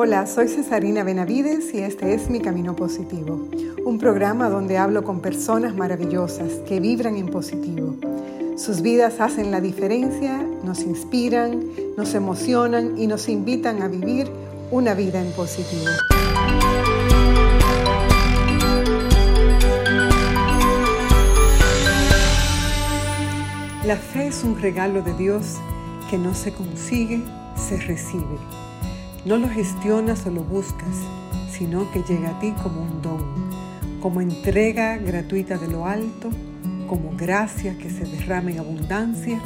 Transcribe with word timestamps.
Hola, 0.00 0.28
soy 0.28 0.46
Cesarina 0.46 1.02
Benavides 1.02 1.74
y 1.74 1.78
este 1.78 2.14
es 2.14 2.30
Mi 2.30 2.38
Camino 2.38 2.76
Positivo, 2.76 3.48
un 3.84 3.98
programa 3.98 4.48
donde 4.48 4.78
hablo 4.78 5.02
con 5.02 5.18
personas 5.18 5.74
maravillosas 5.74 6.52
que 6.68 6.78
vibran 6.78 7.16
en 7.16 7.26
positivo. 7.26 7.96
Sus 8.56 8.80
vidas 8.80 9.18
hacen 9.18 9.50
la 9.50 9.60
diferencia, 9.60 10.40
nos 10.62 10.82
inspiran, 10.82 11.64
nos 11.96 12.14
emocionan 12.14 12.96
y 12.96 13.08
nos 13.08 13.28
invitan 13.28 13.82
a 13.82 13.88
vivir 13.88 14.30
una 14.70 14.94
vida 14.94 15.20
en 15.20 15.32
positivo. 15.32 15.90
La 23.84 23.96
fe 23.96 24.28
es 24.28 24.44
un 24.44 24.62
regalo 24.62 25.02
de 25.02 25.12
Dios 25.14 25.56
que 26.08 26.18
no 26.18 26.34
se 26.34 26.52
consigue, 26.52 27.20
se 27.56 27.78
recibe. 27.78 28.67
No 29.24 29.36
lo 29.36 29.48
gestionas 29.48 30.24
o 30.26 30.30
lo 30.30 30.42
buscas, 30.42 30.94
sino 31.50 31.90
que 31.90 32.02
llega 32.02 32.30
a 32.30 32.40
ti 32.40 32.52
como 32.62 32.82
un 32.82 33.02
don, 33.02 33.24
como 34.00 34.20
entrega 34.20 34.96
gratuita 34.96 35.58
de 35.58 35.68
lo 35.68 35.86
alto, 35.86 36.30
como 36.88 37.10
gracia 37.16 37.76
que 37.78 37.90
se 37.90 38.04
derrama 38.04 38.52
en 38.52 38.60
abundancia 38.60 39.40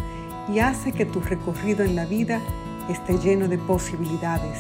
y 0.53 0.59
hace 0.59 0.93
que 0.93 1.07
tu 1.07 1.21
recorrido 1.21 1.85
en 1.85 1.97
la 1.97 2.05
vida 2.05 2.41
esté 2.89 3.19
lleno 3.19 3.48
de 3.48 3.59
posibilidades, 3.59 4.59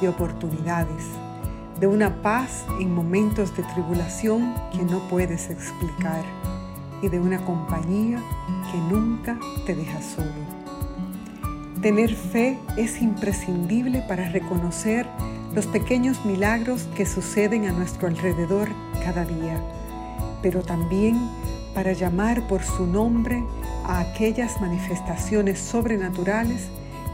de 0.00 0.08
oportunidades, 0.08 1.04
de 1.80 1.86
una 1.86 2.22
paz 2.22 2.64
en 2.78 2.94
momentos 2.94 3.56
de 3.56 3.62
tribulación 3.64 4.54
que 4.72 4.82
no 4.82 5.00
puedes 5.08 5.50
explicar 5.50 6.22
y 7.02 7.08
de 7.08 7.18
una 7.18 7.38
compañía 7.44 8.22
que 8.70 8.78
nunca 8.94 9.38
te 9.66 9.74
deja 9.74 10.00
solo. 10.02 10.49
Tener 11.82 12.14
fe 12.14 12.58
es 12.76 13.00
imprescindible 13.00 14.02
para 14.06 14.28
reconocer 14.28 15.06
los 15.54 15.66
pequeños 15.66 16.26
milagros 16.26 16.82
que 16.94 17.06
suceden 17.06 17.64
a 17.64 17.72
nuestro 17.72 18.06
alrededor 18.06 18.68
cada 19.02 19.24
día, 19.24 19.58
pero 20.42 20.60
también 20.60 21.18
para 21.74 21.94
llamar 21.94 22.46
por 22.48 22.62
su 22.62 22.86
nombre 22.86 23.42
a 23.86 24.00
aquellas 24.00 24.60
manifestaciones 24.60 25.58
sobrenaturales 25.58 26.68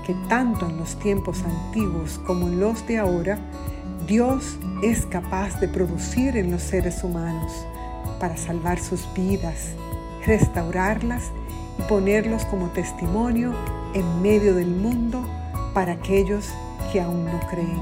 que 0.05 0.15
tanto 0.29 0.69
en 0.69 0.79
los 0.79 0.99
tiempos 0.99 1.45
antiguos 1.45 2.21
como 2.27 2.49
en 2.49 2.59
los 2.59 2.85
de 2.89 2.99
ahora, 2.99 3.39
Dios 4.09 4.59
es 4.83 5.07
capaz 5.07 5.61
de 5.61 5.69
producir 5.69 6.37
en 6.37 6.51
los 6.51 6.63
seres 6.63 7.05
humanos 7.05 7.53
para 8.19 8.37
salvar 8.37 8.81
sus 8.81 9.07
vidas, 9.15 9.69
restaurarlas 10.27 11.31
y 11.79 11.83
ponerlos 11.83 12.45
como 12.47 12.67
testimonio 12.71 13.55
en 13.97 14.21
medio 14.21 14.55
del 14.55 14.69
mundo 14.69 15.25
para 15.73 15.93
aquellos 15.93 16.51
que 16.93 17.01
aún 17.01 17.25
no 17.25 17.41
creen. 17.49 17.81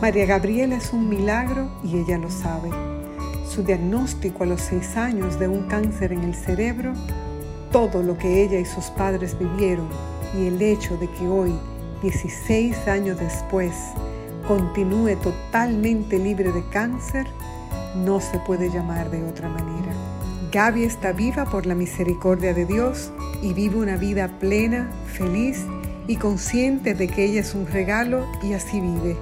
María 0.00 0.24
Gabriela 0.24 0.76
es 0.76 0.94
un 0.94 1.10
milagro 1.10 1.68
y 1.84 1.98
ella 1.98 2.16
lo 2.16 2.30
sabe. 2.30 2.70
Su 3.46 3.62
diagnóstico 3.62 4.44
a 4.44 4.46
los 4.46 4.62
seis 4.62 4.96
años 4.96 5.38
de 5.38 5.46
un 5.46 5.68
cáncer 5.68 6.12
en 6.14 6.24
el 6.24 6.34
cerebro, 6.34 6.94
todo 7.70 8.02
lo 8.02 8.16
que 8.16 8.42
ella 8.42 8.58
y 8.58 8.64
sus 8.64 8.86
padres 8.86 9.38
vivieron 9.38 9.88
y 10.34 10.46
el 10.46 10.62
hecho 10.62 10.96
de 10.96 11.10
que 11.10 11.28
hoy, 11.28 11.52
16 12.00 12.88
años 12.88 13.18
después, 13.18 13.74
continúe 14.46 15.16
totalmente 15.16 16.18
libre 16.18 16.50
de 16.50 16.66
cáncer, 16.70 17.26
no 17.94 18.20
se 18.20 18.38
puede 18.38 18.70
llamar 18.70 19.10
de 19.10 19.22
otra 19.22 19.50
manera. 19.50 20.07
Gaby 20.50 20.84
está 20.84 21.12
viva 21.12 21.44
por 21.44 21.66
la 21.66 21.74
misericordia 21.74 22.54
de 22.54 22.64
Dios 22.64 23.12
y 23.42 23.52
vive 23.52 23.76
una 23.76 23.96
vida 23.98 24.38
plena, 24.38 24.90
feliz 25.06 25.66
y 26.06 26.16
consciente 26.16 26.94
de 26.94 27.06
que 27.06 27.26
ella 27.26 27.40
es 27.40 27.54
un 27.54 27.66
regalo 27.66 28.26
y 28.42 28.54
así 28.54 28.80
vive, 28.80 29.14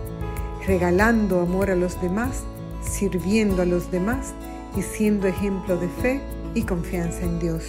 regalando 0.68 1.40
amor 1.40 1.70
a 1.72 1.74
los 1.74 2.00
demás, 2.00 2.44
sirviendo 2.80 3.62
a 3.62 3.64
los 3.64 3.90
demás 3.90 4.34
y 4.76 4.82
siendo 4.82 5.26
ejemplo 5.26 5.76
de 5.76 5.88
fe 5.88 6.20
y 6.54 6.62
confianza 6.62 7.22
en 7.22 7.40
Dios. 7.40 7.64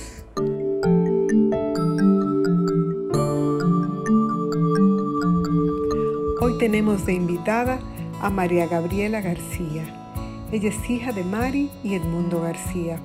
Hoy 6.42 6.58
tenemos 6.60 7.08
de 7.08 7.14
invitada 7.14 7.80
a 8.22 8.30
María 8.30 8.68
Gabriela 8.68 9.22
García. 9.22 10.14
Ella 10.52 10.70
es 10.70 10.90
hija 10.90 11.12
de 11.12 11.24
Mari 11.24 11.72
y 11.84 11.96
Edmundo 11.96 12.42
García. 12.42 13.02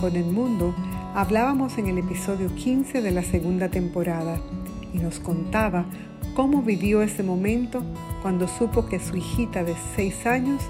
Con 0.00 0.16
Edmundo 0.16 0.74
Hablábamos 1.14 1.78
en 1.78 1.86
el 1.86 1.98
episodio 1.98 2.52
15 2.52 3.00
de 3.00 3.12
la 3.12 3.22
segunda 3.22 3.68
temporada 3.68 4.40
y 4.92 4.98
nos 4.98 5.20
contaba 5.20 5.84
cómo 6.34 6.60
vivió 6.60 7.02
ese 7.02 7.22
momento 7.22 7.84
cuando 8.20 8.48
supo 8.48 8.86
que 8.86 8.98
su 8.98 9.16
hijita 9.16 9.62
de 9.62 9.76
6 9.94 10.26
años 10.26 10.60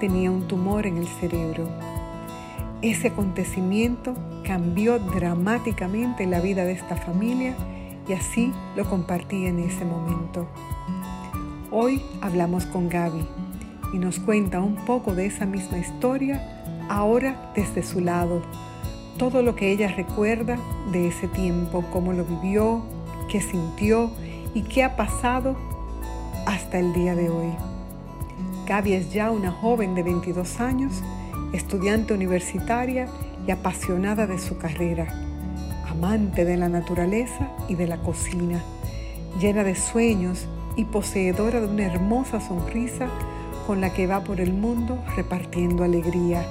tenía 0.00 0.30
un 0.30 0.48
tumor 0.48 0.86
en 0.86 0.96
el 0.96 1.06
cerebro. 1.06 1.68
Ese 2.80 3.08
acontecimiento 3.08 4.14
cambió 4.42 4.98
dramáticamente 4.98 6.24
la 6.24 6.40
vida 6.40 6.64
de 6.64 6.72
esta 6.72 6.96
familia 6.96 7.54
y 8.08 8.14
así 8.14 8.54
lo 8.74 8.88
compartí 8.88 9.44
en 9.44 9.58
ese 9.58 9.84
momento. 9.84 10.48
Hoy 11.70 12.00
hablamos 12.22 12.64
con 12.64 12.88
Gaby 12.88 13.26
y 13.92 13.98
nos 13.98 14.18
cuenta 14.18 14.60
un 14.60 14.76
poco 14.76 15.14
de 15.14 15.26
esa 15.26 15.44
misma 15.44 15.76
historia 15.76 16.86
ahora 16.88 17.52
desde 17.54 17.82
su 17.82 18.00
lado 18.00 18.40
todo 19.18 19.42
lo 19.42 19.54
que 19.54 19.70
ella 19.70 19.88
recuerda 19.88 20.58
de 20.92 21.08
ese 21.08 21.28
tiempo, 21.28 21.84
cómo 21.92 22.12
lo 22.12 22.24
vivió, 22.24 22.82
qué 23.28 23.40
sintió 23.40 24.10
y 24.54 24.62
qué 24.62 24.82
ha 24.82 24.96
pasado 24.96 25.56
hasta 26.46 26.78
el 26.78 26.92
día 26.92 27.14
de 27.14 27.30
hoy. 27.30 27.52
Gaby 28.66 28.94
es 28.94 29.12
ya 29.12 29.30
una 29.30 29.50
joven 29.50 29.94
de 29.94 30.02
22 30.02 30.60
años, 30.60 31.02
estudiante 31.52 32.14
universitaria 32.14 33.06
y 33.46 33.50
apasionada 33.50 34.26
de 34.26 34.38
su 34.38 34.58
carrera, 34.58 35.06
amante 35.88 36.44
de 36.44 36.56
la 36.56 36.68
naturaleza 36.68 37.50
y 37.68 37.74
de 37.74 37.86
la 37.86 37.98
cocina, 37.98 38.62
llena 39.40 39.64
de 39.64 39.74
sueños 39.74 40.46
y 40.76 40.84
poseedora 40.84 41.60
de 41.60 41.66
una 41.66 41.86
hermosa 41.86 42.40
sonrisa 42.40 43.08
con 43.66 43.80
la 43.80 43.92
que 43.92 44.06
va 44.06 44.24
por 44.24 44.40
el 44.40 44.52
mundo 44.52 44.98
repartiendo 45.16 45.84
alegría 45.84 46.44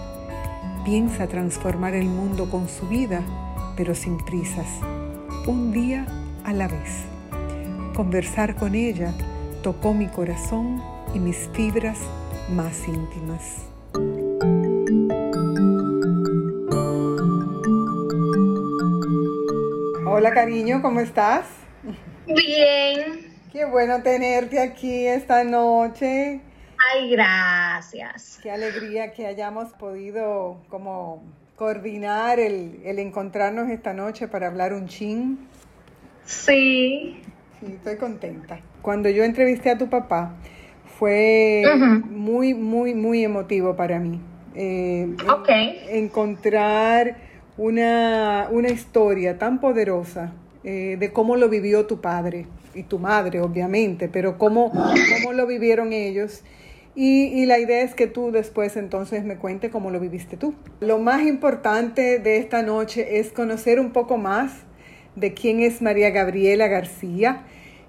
Piensa 0.85 1.27
transformar 1.27 1.93
el 1.93 2.05
mundo 2.05 2.49
con 2.49 2.69
su 2.69 2.87
vida, 2.87 3.21
pero 3.75 3.93
sin 3.93 4.17
prisas, 4.17 4.67
un 5.45 5.71
día 5.71 6.05
a 6.45 6.53
la 6.53 6.67
vez. 6.67 7.03
Conversar 7.95 8.55
con 8.55 8.75
ella 8.75 9.13
tocó 9.61 9.93
mi 9.93 10.07
corazón 10.07 10.81
y 11.13 11.19
mis 11.19 11.49
fibras 11.53 11.99
más 12.49 12.87
íntimas. 12.87 13.65
Hola 20.05 20.31
cariño, 20.33 20.81
¿cómo 20.81 21.01
estás? 21.01 21.45
Bien. 22.25 23.29
Qué 23.51 23.65
bueno 23.65 24.01
tenerte 24.01 24.59
aquí 24.61 25.07
esta 25.07 25.43
noche. 25.43 26.39
Ay, 26.91 27.09
gracias. 27.11 28.39
Qué 28.41 28.49
alegría 28.49 29.11
que 29.11 29.27
hayamos 29.27 29.71
podido 29.73 30.57
como 30.69 31.21
coordinar 31.55 32.39
el, 32.39 32.81
encontrarnos 32.83 33.69
esta 33.69 33.93
noche 33.93 34.27
para 34.27 34.47
hablar 34.47 34.73
un 34.73 34.87
chin. 34.87 35.39
Sí. 36.25 37.21
Sí, 37.59 37.65
estoy 37.67 37.97
contenta. 37.97 38.59
Cuando 38.81 39.09
yo 39.09 39.23
entrevisté 39.23 39.69
a 39.69 39.77
tu 39.77 39.87
papá, 39.89 40.35
fue 40.97 41.63
muy, 42.09 42.53
muy, 42.53 42.95
muy 42.95 43.23
emotivo 43.23 43.75
para 43.75 43.99
mí. 43.99 44.19
Eh, 44.55 45.15
encontrar 45.89 47.17
una, 47.57 48.47
una, 48.49 48.69
historia 48.69 49.37
tan 49.37 49.59
poderosa 49.59 50.31
eh, 50.63 50.97
de 50.99 51.13
cómo 51.13 51.35
lo 51.35 51.49
vivió 51.49 51.85
tu 51.85 52.01
padre 52.01 52.47
y 52.73 52.83
tu 52.83 52.97
madre, 52.97 53.41
obviamente, 53.41 54.09
pero 54.09 54.37
cómo, 54.37 54.71
cómo 54.71 55.33
lo 55.33 55.45
vivieron 55.45 55.93
ellos 55.93 56.43
y, 57.01 57.45
la 57.45 57.59
idea 57.59 57.81
es 57.81 57.95
que 57.95 58.07
tú 58.07 58.29
después 58.29 58.75
entonces 58.75 59.23
me 59.23 59.37
cuente 59.37 59.69
cómo 59.69 59.89
lo 59.89 60.01
viviste 60.01 60.35
tú. 60.35 60.53
Lo 60.81 60.99
más 60.99 61.21
importante 61.21 62.19
de 62.19 62.35
esta 62.39 62.61
noche 62.61 63.19
es 63.19 63.31
conocer 63.31 63.79
un 63.79 63.91
poco 63.91 64.17
más 64.17 64.51
de 65.15 65.33
quién 65.33 65.61
es 65.61 65.81
María 65.81 66.09
Gabriela 66.09 66.67
García, 66.67 67.43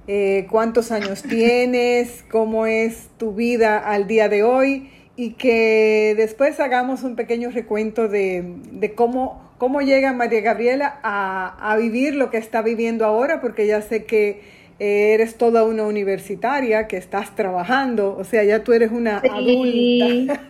eh, 0.06 0.46
cuántos 0.48 0.92
años 0.92 1.22
tienes, 1.28 2.24
cómo 2.30 2.66
es 2.66 3.08
tu 3.18 3.34
vida 3.34 3.78
al 3.78 4.06
día 4.06 4.28
de 4.28 4.44
hoy 4.44 4.90
y 5.16 5.32
que 5.32 6.14
después 6.16 6.60
hagamos 6.60 7.02
un 7.02 7.16
pequeño 7.16 7.50
recuento 7.50 8.06
de, 8.06 8.92
cómo, 8.94 9.42
cómo 9.58 9.80
llega 9.80 10.12
María 10.12 10.40
Gabriela 10.40 11.00
a, 11.02 11.72
a 11.72 11.76
vivir 11.76 12.14
lo 12.14 12.30
que 12.30 12.38
está 12.38 12.62
viviendo 12.62 13.04
ahora, 13.04 13.40
porque 13.40 13.66
ya 13.66 13.82
sé 13.82 14.04
que 14.04 14.59
eres 14.80 15.36
toda 15.36 15.64
una 15.64 15.84
universitaria 15.84 16.88
que 16.88 16.96
estás 16.96 17.36
trabajando, 17.36 18.16
o 18.16 18.24
sea, 18.24 18.42
ya 18.44 18.64
tú 18.64 18.72
eres 18.72 18.90
una 18.90 19.18
adulta. 19.18 20.40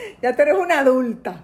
ya 0.22 0.36
tú 0.36 0.42
eres 0.42 0.54
una 0.54 0.78
adulta. 0.78 1.42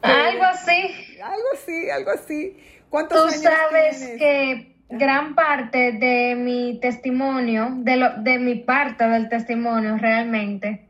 algo 0.00 0.44
así. 0.44 1.18
Algo 1.22 1.46
así, 1.52 1.90
algo 1.90 2.10
así. 2.10 2.56
¿Cuántos 2.88 3.34
tú 3.34 3.40
sabes 3.42 4.14
que 4.18 4.74
gran 4.88 5.34
parte 5.34 5.92
de 5.92 6.34
mi 6.34 6.78
testimonio, 6.80 7.68
de, 7.76 7.96
lo, 7.96 8.14
de 8.16 8.38
mi 8.38 8.54
parte 8.56 9.06
del 9.06 9.28
testimonio 9.28 9.98
realmente, 9.98 10.86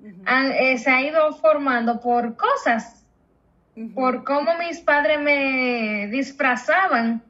eh, 0.00 0.78
se 0.78 0.90
ha 0.90 1.02
ido 1.02 1.32
formando 1.34 2.00
por 2.00 2.36
cosas, 2.36 3.04
por 3.94 4.22
cómo 4.22 4.56
mis 4.58 4.80
padres 4.80 5.20
me 5.20 6.06
disfrazaban, 6.08 7.22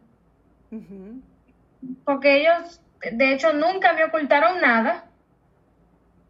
porque 2.04 2.42
ellos, 2.42 2.81
de 3.10 3.32
hecho, 3.32 3.52
nunca 3.52 3.92
me 3.94 4.04
ocultaron 4.04 4.60
nada, 4.60 5.06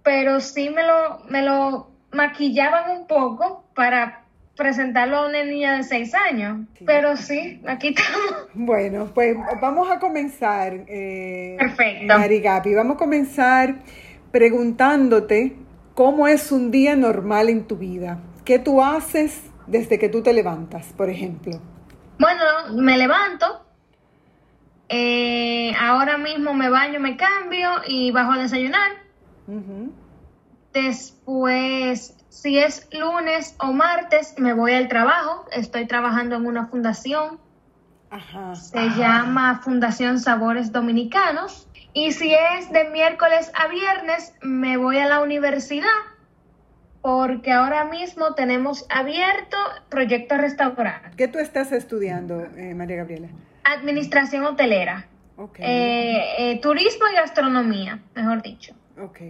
pero 0.02 0.40
sí 0.40 0.70
me 0.70 0.84
lo, 0.84 1.20
me 1.28 1.42
lo 1.42 1.90
maquillaban 2.12 2.90
un 2.90 3.06
poco 3.06 3.64
para 3.74 4.22
presentarlo 4.56 5.18
a 5.18 5.28
una 5.28 5.44
niña 5.44 5.76
de 5.76 5.82
seis 5.82 6.14
años. 6.14 6.66
Pero 6.84 7.16
sí, 7.16 7.60
aquí 7.66 7.88
estamos. 7.88 8.48
Bueno, 8.54 9.10
pues 9.14 9.34
vamos 9.60 9.90
a 9.90 9.98
comenzar. 9.98 10.84
Eh, 10.86 11.56
Perfecto. 11.58 12.18
Marigapi, 12.18 12.74
vamos 12.74 12.96
a 12.96 12.98
comenzar 12.98 13.76
preguntándote 14.30 15.56
cómo 15.94 16.28
es 16.28 16.52
un 16.52 16.70
día 16.70 16.96
normal 16.96 17.48
en 17.48 17.66
tu 17.66 17.76
vida. 17.76 18.18
¿Qué 18.44 18.58
tú 18.58 18.82
haces 18.82 19.42
desde 19.66 19.98
que 19.98 20.08
tú 20.08 20.22
te 20.22 20.32
levantas, 20.32 20.92
por 20.92 21.08
ejemplo? 21.08 21.60
Bueno, 22.18 22.42
me 22.74 22.98
levanto. 22.98 23.61
Eh, 24.94 25.74
ahora 25.80 26.18
mismo 26.18 26.52
me 26.52 26.68
baño, 26.68 27.00
me 27.00 27.16
cambio 27.16 27.70
y 27.86 28.10
bajo 28.10 28.32
a 28.32 28.38
desayunar. 28.38 28.90
Después 30.72 32.16
si 32.32 32.58
es 32.58 32.88
lunes 32.92 33.54
o 33.58 33.72
martes, 33.72 34.34
me 34.38 34.54
voy 34.54 34.72
al 34.72 34.88
trabajo. 34.88 35.44
Estoy 35.52 35.86
trabajando 35.86 36.36
en 36.36 36.46
una 36.46 36.66
fundación. 36.66 37.38
Se 38.54 38.88
llama 38.96 39.60
Fundación 39.62 40.18
Sabores 40.18 40.72
Dominicanos. 40.72 41.68
Y 41.92 42.12
si 42.12 42.34
es 42.34 42.72
de 42.72 42.88
miércoles 42.90 43.52
a 43.54 43.68
viernes, 43.68 44.34
me 44.40 44.78
voy 44.78 44.96
a 44.98 45.06
la 45.06 45.20
universidad 45.20 45.86
porque 47.02 47.52
ahora 47.52 47.84
mismo 47.84 48.34
tenemos 48.34 48.86
abierto 48.88 49.58
proyecto 49.90 50.38
restaurante. 50.38 51.10
¿Qué 51.16 51.28
tú 51.28 51.38
estás 51.38 51.70
estudiando, 51.72 52.44
eh, 52.56 52.74
María 52.74 52.96
Gabriela? 52.96 53.28
Administración 53.64 54.44
hotelera. 54.44 55.08
Eh, 55.58 56.22
eh, 56.38 56.60
turismo 56.60 57.06
y 57.10 57.16
gastronomía, 57.16 58.00
mejor 58.14 58.42
dicho. 58.42 58.74
Ok, 59.00 59.20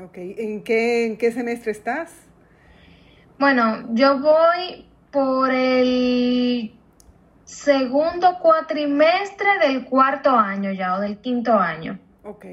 ok. 0.00 0.16
¿En 0.16 0.62
qué, 0.62 1.06
en 1.06 1.16
qué 1.16 1.32
semestre 1.32 1.72
estás? 1.72 2.14
Bueno, 3.38 3.88
yo 3.94 4.18
voy 4.20 4.86
por 5.10 5.50
el 5.50 6.74
segundo 7.44 8.38
cuatrimestre 8.40 9.58
del 9.66 9.84
cuarto 9.86 10.30
año 10.30 10.70
ya, 10.72 10.96
o 10.96 11.00
del 11.00 11.18
quinto 11.18 11.54
año. 11.54 11.98
Ok, 12.24 12.44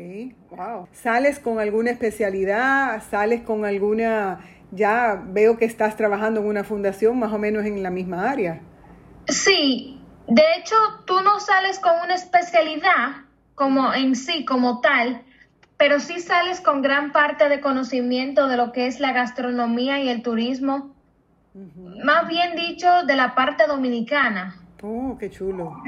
wow. 0.51 0.87
¿Sales 0.93 1.39
con 1.39 1.59
alguna 1.59 1.91
especialidad? 1.91 3.03
¿Sales 3.09 3.41
con 3.41 3.65
alguna... 3.65 4.39
Ya 4.71 5.21
veo 5.27 5.57
que 5.57 5.65
estás 5.65 5.95
trabajando 5.95 6.39
en 6.39 6.47
una 6.47 6.63
fundación 6.63 7.19
más 7.19 7.31
o 7.33 7.37
menos 7.37 7.65
en 7.65 7.83
la 7.83 7.89
misma 7.89 8.29
área. 8.29 8.61
Sí, 9.27 10.01
de 10.27 10.43
hecho 10.57 10.75
tú 11.05 11.21
no 11.21 11.39
sales 11.39 11.79
con 11.79 11.93
una 12.03 12.15
especialidad 12.15 13.23
como 13.55 13.93
en 13.93 14.15
sí, 14.15 14.45
como 14.45 14.81
tal, 14.81 15.21
pero 15.77 15.99
sí 15.99 16.19
sales 16.19 16.61
con 16.61 16.81
gran 16.81 17.11
parte 17.11 17.49
de 17.49 17.61
conocimiento 17.61 18.47
de 18.47 18.57
lo 18.57 18.71
que 18.71 18.87
es 18.87 18.99
la 18.99 19.13
gastronomía 19.13 19.99
y 19.99 20.09
el 20.09 20.21
turismo, 20.21 20.93
más 22.03 22.27
bien 22.27 22.55
dicho, 22.55 22.87
de 23.05 23.15
la 23.15 23.33
parte 23.33 23.65
dominicana. 23.65 24.55
Oh, 24.81 25.17
qué 25.17 25.29
chulo, 25.29 25.81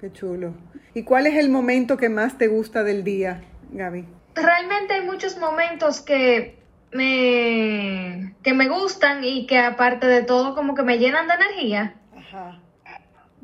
qué 0.00 0.12
chulo. 0.12 0.54
¿Y 0.94 1.02
cuál 1.02 1.26
es 1.26 1.36
el 1.36 1.50
momento 1.50 1.96
que 1.96 2.08
más 2.08 2.38
te 2.38 2.48
gusta 2.48 2.84
del 2.84 3.04
día, 3.04 3.42
Gaby? 3.72 4.06
Realmente 4.34 4.94
hay 4.94 5.04
muchos 5.04 5.38
momentos 5.38 6.00
que 6.00 6.58
me, 6.92 8.34
que 8.42 8.54
me 8.54 8.68
gustan 8.68 9.24
y 9.24 9.46
que 9.46 9.58
aparte 9.58 10.06
de 10.06 10.22
todo 10.22 10.54
como 10.54 10.74
que 10.74 10.82
me 10.82 10.98
llenan 10.98 11.28
de 11.28 11.34
energía. 11.34 11.94
Ajá. 12.16 12.60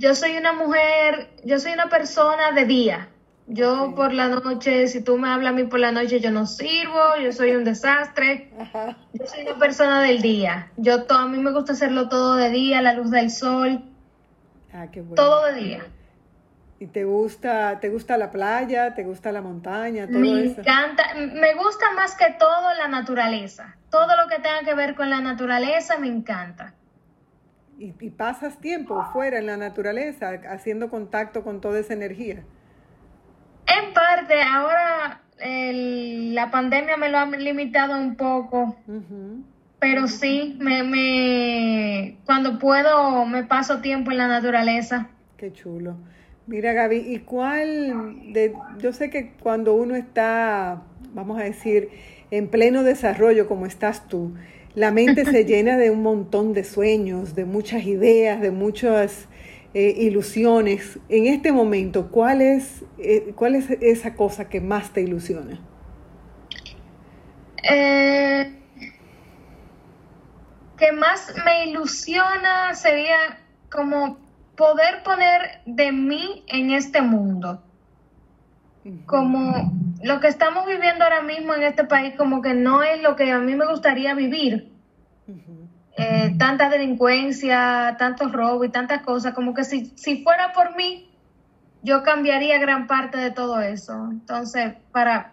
Yo 0.00 0.14
soy 0.14 0.38
una 0.38 0.54
mujer, 0.54 1.28
yo 1.44 1.60
soy 1.60 1.74
una 1.74 1.90
persona 1.90 2.52
de 2.52 2.64
día. 2.64 3.08
Yo 3.46 3.94
por 3.94 4.14
la 4.14 4.28
noche, 4.28 4.88
si 4.88 5.04
tú 5.04 5.18
me 5.18 5.28
hablas 5.28 5.52
a 5.52 5.54
mí 5.54 5.64
por 5.64 5.78
la 5.78 5.92
noche, 5.92 6.20
yo 6.20 6.30
no 6.30 6.46
sirvo, 6.46 7.16
yo 7.22 7.32
soy 7.32 7.50
un 7.50 7.64
desastre. 7.64 8.50
Yo 9.12 9.26
soy 9.26 9.42
una 9.42 9.58
persona 9.58 10.00
del 10.00 10.22
día. 10.22 10.72
Yo 10.78 11.04
a 11.06 11.26
mí 11.26 11.36
me 11.36 11.52
gusta 11.52 11.72
hacerlo 11.72 12.08
todo 12.08 12.36
de 12.36 12.48
día, 12.48 12.80
la 12.80 12.94
luz 12.94 13.10
del 13.10 13.30
sol. 13.30 13.82
Ah, 14.72 14.86
qué 14.90 15.02
bueno. 15.02 15.16
Todo 15.16 15.44
de 15.52 15.54
día. 15.60 15.82
¿Y 16.78 16.86
te 16.86 17.04
gusta, 17.04 17.78
te 17.78 17.90
gusta 17.90 18.16
la 18.16 18.30
playa, 18.30 18.94
te 18.94 19.04
gusta 19.04 19.32
la 19.32 19.42
montaña, 19.42 20.06
todo 20.06 20.18
me 20.18 20.30
encanta, 20.30 21.14
me 21.14 21.54
gusta 21.56 21.92
más 21.94 22.14
que 22.14 22.34
todo 22.38 22.72
la 22.78 22.88
naturaleza. 22.88 23.76
Todo 23.90 24.16
lo 24.16 24.30
que 24.30 24.36
tenga 24.36 24.60
que 24.64 24.72
ver 24.72 24.94
con 24.94 25.10
la 25.10 25.20
naturaleza 25.20 25.98
me 25.98 26.06
encanta. 26.06 26.72
¿Y, 27.80 27.94
y 27.98 28.10
pasas 28.10 28.60
tiempo 28.60 29.02
fuera 29.12 29.38
en 29.38 29.46
la 29.46 29.56
naturaleza, 29.56 30.38
haciendo 30.50 30.90
contacto 30.90 31.42
con 31.42 31.60
toda 31.60 31.80
esa 31.80 31.94
energía? 31.94 32.44
En 33.66 33.94
parte, 33.94 34.42
ahora 34.42 35.22
la 35.42 36.50
pandemia 36.50 36.96
me 36.96 37.08
lo 37.08 37.18
ha 37.18 37.26
limitado 37.26 37.98
un 37.98 38.16
poco, 38.16 38.76
pero 39.78 40.06
sí, 40.06 40.58
me, 40.60 40.82
me, 40.82 42.18
cuando 42.26 42.58
puedo 42.58 43.24
me 43.24 43.44
paso 43.44 43.80
tiempo 43.80 44.10
en 44.10 44.18
la 44.18 44.28
naturaleza. 44.28 45.08
Qué 45.38 45.52
chulo. 45.52 45.96
Mira 46.46 46.72
Gaby, 46.72 46.98
¿y 46.98 47.20
cuál, 47.20 48.32
de, 48.32 48.54
yo 48.78 48.92
sé 48.92 49.08
que 49.08 49.32
cuando 49.42 49.74
uno 49.74 49.94
está, 49.94 50.82
vamos 51.14 51.40
a 51.40 51.44
decir, 51.44 51.88
en 52.30 52.48
pleno 52.48 52.82
desarrollo 52.82 53.48
como 53.48 53.64
estás 53.66 54.06
tú, 54.08 54.34
la 54.74 54.90
mente 54.90 55.24
se 55.24 55.44
llena 55.44 55.76
de 55.76 55.90
un 55.90 56.02
montón 56.02 56.52
de 56.52 56.64
sueños, 56.64 57.34
de 57.34 57.44
muchas 57.44 57.84
ideas, 57.84 58.40
de 58.40 58.50
muchas 58.50 59.28
eh, 59.72 59.94
ilusiones, 59.98 60.98
en 61.08 61.26
este 61.26 61.52
momento, 61.52 62.10
¿cuál 62.10 62.40
es, 62.40 62.82
eh, 62.98 63.32
¿cuál 63.36 63.54
es 63.54 63.70
esa 63.70 64.14
cosa 64.14 64.48
que 64.48 64.60
más 64.60 64.92
te 64.92 65.00
ilusiona? 65.00 65.60
Eh, 67.62 68.52
que 70.76 70.92
más 70.92 71.32
me 71.44 71.66
ilusiona 71.66 72.74
sería 72.74 73.38
como 73.70 74.18
poder 74.56 75.04
poner 75.04 75.60
de 75.66 75.92
mí 75.92 76.44
en 76.48 76.72
este 76.72 77.00
mundo. 77.00 77.62
Como 79.06 79.72
lo 80.02 80.20
que 80.20 80.28
estamos 80.28 80.66
viviendo 80.66 81.04
ahora 81.04 81.22
mismo 81.22 81.54
en 81.54 81.62
este 81.62 81.84
país, 81.84 82.14
como 82.16 82.42
que 82.42 82.54
no 82.54 82.82
es 82.82 83.02
lo 83.02 83.16
que 83.16 83.30
a 83.30 83.38
mí 83.38 83.54
me 83.54 83.66
gustaría 83.66 84.14
vivir. 84.14 84.72
Eh, 85.96 86.34
tanta 86.38 86.70
delincuencia, 86.70 87.96
tantos 87.98 88.32
robos 88.32 88.66
y 88.66 88.70
tantas 88.70 89.02
cosas, 89.02 89.34
como 89.34 89.52
que 89.52 89.64
si, 89.64 89.92
si 89.96 90.22
fuera 90.22 90.52
por 90.52 90.74
mí, 90.76 91.10
yo 91.82 92.02
cambiaría 92.02 92.58
gran 92.58 92.86
parte 92.86 93.18
de 93.18 93.30
todo 93.30 93.60
eso. 93.60 94.08
Entonces, 94.10 94.74
para 94.92 95.32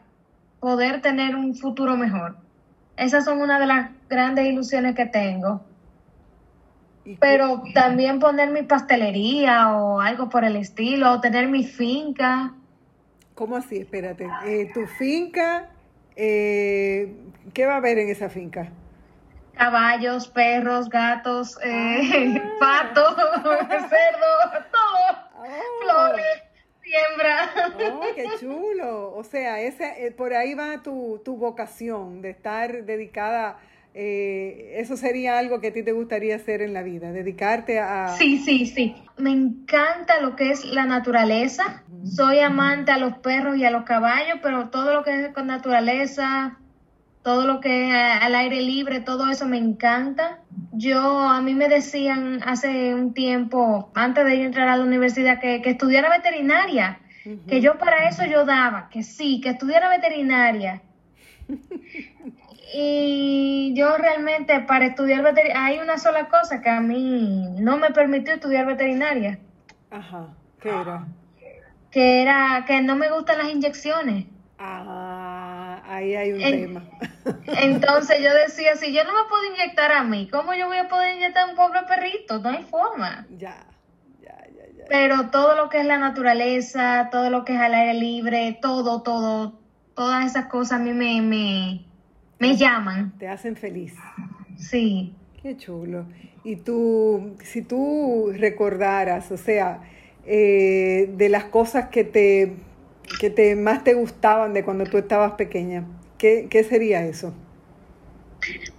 poder 0.59 1.01
tener 1.01 1.35
un 1.35 1.55
futuro 1.55 1.95
mejor. 1.95 2.37
Esas 2.95 3.25
son 3.25 3.41
una 3.41 3.59
de 3.59 3.67
las 3.67 3.91
grandes 4.09 4.47
ilusiones 4.47 4.95
que 4.95 5.05
tengo. 5.05 5.61
Pero 7.19 7.63
también 7.73 8.19
poner 8.19 8.49
mi 8.51 8.63
pastelería 8.63 9.71
o 9.71 10.01
algo 10.01 10.27
por 10.27 10.43
el 10.43 10.57
estilo, 10.57 11.13
o 11.13 11.21
tener 11.21 11.47
mi 11.47 11.63
finca. 11.63 12.53
¿Cómo 13.37 13.55
así? 13.55 13.77
Espérate. 13.77 14.27
Eh, 14.45 14.69
¿Tu 14.73 14.85
finca? 14.85 15.69
Eh, 16.15 17.15
¿Qué 17.53 17.65
va 17.65 17.75
a 17.75 17.77
haber 17.77 17.99
en 17.99 18.09
esa 18.09 18.29
finca? 18.29 18.69
caballos, 19.57 20.27
perros, 20.27 20.89
gatos, 20.89 21.57
eh, 21.63 22.35
ah. 22.37 22.53
patos, 22.59 23.15
cerdo, 23.69 24.65
todo, 24.71 25.29
oh. 25.37 25.81
flores, 25.81 26.43
siembra. 26.81 27.93
Oh, 27.93 28.01
qué 28.15 28.25
chulo. 28.39 29.13
O 29.15 29.23
sea, 29.23 29.59
ese, 29.61 30.05
eh, 30.05 30.11
por 30.11 30.33
ahí 30.33 30.53
va 30.53 30.81
tu, 30.83 31.21
tu 31.25 31.37
vocación 31.37 32.21
de 32.21 32.29
estar 32.31 32.83
dedicada. 32.83 33.57
Eh, 33.99 34.75
eso 34.79 34.95
sería 34.95 35.39
algo 35.39 35.59
que 35.59 35.69
a 35.69 35.73
ti 35.73 35.81
te 35.81 35.91
gustaría 35.91 36.35
hacer 36.35 36.61
en 36.61 36.71
la 36.71 36.83
vida, 36.83 37.11
dedicarte 37.11 37.79
a... 37.79 38.09
Sí, 38.09 38.37
sí, 38.37 38.67
sí. 38.67 38.95
Me 39.17 39.31
encanta 39.31 40.21
lo 40.21 40.35
que 40.35 40.51
es 40.51 40.65
la 40.65 40.85
naturaleza. 40.85 41.81
Soy 42.03 42.37
amante 42.41 42.91
a 42.91 42.99
los 42.99 43.17
perros 43.17 43.57
y 43.57 43.65
a 43.65 43.71
los 43.71 43.85
caballos, 43.85 44.37
pero 44.43 44.69
todo 44.69 44.93
lo 44.93 45.03
que 45.03 45.25
es 45.25 45.33
con 45.33 45.47
naturaleza, 45.47 46.59
todo 47.23 47.47
lo 47.47 47.59
que 47.59 47.87
es 47.89 47.95
al 48.21 48.35
aire 48.35 48.61
libre, 48.61 48.99
todo 48.99 49.31
eso 49.31 49.47
me 49.47 49.57
encanta. 49.57 50.41
Yo, 50.73 51.01
a 51.01 51.41
mí 51.41 51.55
me 51.55 51.67
decían 51.67 52.41
hace 52.45 52.93
un 52.93 53.15
tiempo, 53.15 53.89
antes 53.95 54.25
de 54.25 54.43
entrar 54.43 54.67
a 54.67 54.77
la 54.77 54.83
universidad, 54.83 55.39
que, 55.39 55.59
estudiara 55.65 56.11
veterinaria, 56.11 56.99
que 57.47 57.61
yo 57.61 57.79
para 57.79 58.07
eso 58.07 58.25
yo 58.25 58.45
daba, 58.45 58.89
que 58.91 59.01
sí, 59.01 59.41
que 59.41 59.49
estudiara 59.49 59.89
veterinaria. 59.89 60.83
y 62.73 63.73
yo 63.75 63.97
realmente 63.97 64.59
para 64.61 64.87
estudiar 64.87 65.23
veterinaria, 65.23 65.65
hay 65.65 65.79
una 65.79 65.97
sola 65.97 66.27
cosa 66.29 66.61
que 66.61 66.69
a 66.69 66.81
mí 66.81 67.55
no 67.59 67.77
me 67.77 67.91
permitió 67.91 68.33
estudiar 68.33 68.65
veterinaria. 68.65 69.39
Ajá, 69.89 70.27
¿qué 70.59 70.69
era? 70.69 71.07
que 71.97 72.21
era 72.21 72.63
que 72.67 72.79
no 72.81 72.95
me 72.95 73.09
gustan 73.09 73.39
las 73.39 73.49
inyecciones. 73.49 74.25
Ah, 74.59 75.81
ahí 75.85 76.15
hay 76.15 76.31
un 76.31 76.39
tema. 76.39 76.83
Entonces 77.63 78.19
yo 78.21 78.31
decía, 78.35 78.75
si 78.75 78.93
yo 78.93 79.03
no 79.03 79.13
me 79.13 79.27
puedo 79.27 79.45
inyectar 79.51 79.91
a 79.91 80.03
mí, 80.03 80.27
¿cómo 80.29 80.53
yo 80.53 80.67
voy 80.67 80.77
a 80.77 80.87
poder 80.87 81.15
inyectar 81.15 81.47
a 81.47 81.51
un 81.51 81.55
pobre 81.55 81.81
perrito? 81.87 82.37
No 82.37 82.49
hay 82.49 82.63
forma. 82.63 83.25
Ya, 83.31 83.65
ya, 84.21 84.37
ya, 84.55 84.63
ya. 84.77 84.85
Pero 84.87 85.31
todo 85.31 85.55
lo 85.55 85.69
que 85.69 85.79
es 85.79 85.85
la 85.85 85.97
naturaleza, 85.97 87.09
todo 87.11 87.31
lo 87.31 87.45
que 87.45 87.55
es 87.55 87.59
al 87.59 87.73
aire 87.73 87.95
libre, 87.95 88.59
todo, 88.61 89.01
todo, 89.01 89.59
todas 89.95 90.25
esas 90.25 90.45
cosas 90.45 90.79
a 90.79 90.83
mí 90.83 90.93
me, 90.93 91.21
me, 91.21 91.86
me 92.39 92.55
llaman. 92.55 93.13
Te 93.17 93.27
hacen 93.27 93.55
feliz. 93.55 93.93
Sí. 94.57 95.13
Qué 95.41 95.57
chulo. 95.57 96.05
Y 96.43 96.57
tú, 96.57 97.35
si 97.43 97.61
tú 97.61 98.31
recordaras, 98.35 99.31
o 99.31 99.37
sea, 99.37 99.81
eh, 100.25 101.09
de 101.15 101.29
las 101.29 101.45
cosas 101.45 101.89
que 101.89 102.03
te, 102.03 102.53
que 103.19 103.29
te 103.29 103.55
más 103.55 103.83
te 103.83 103.93
gustaban 103.93 104.53
de 104.53 104.63
cuando 104.63 104.85
tú 104.85 104.97
estabas 104.97 105.33
pequeña, 105.33 105.85
¿qué, 106.17 106.47
qué 106.49 106.63
sería 106.63 107.05
eso? 107.05 107.33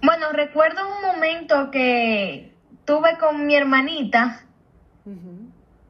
Bueno, 0.01 0.31
recuerdo 0.31 0.81
un 0.95 1.13
momento 1.13 1.69
que 1.71 2.53
tuve 2.85 3.17
con 3.19 3.45
mi 3.45 3.55
hermanita, 3.55 4.45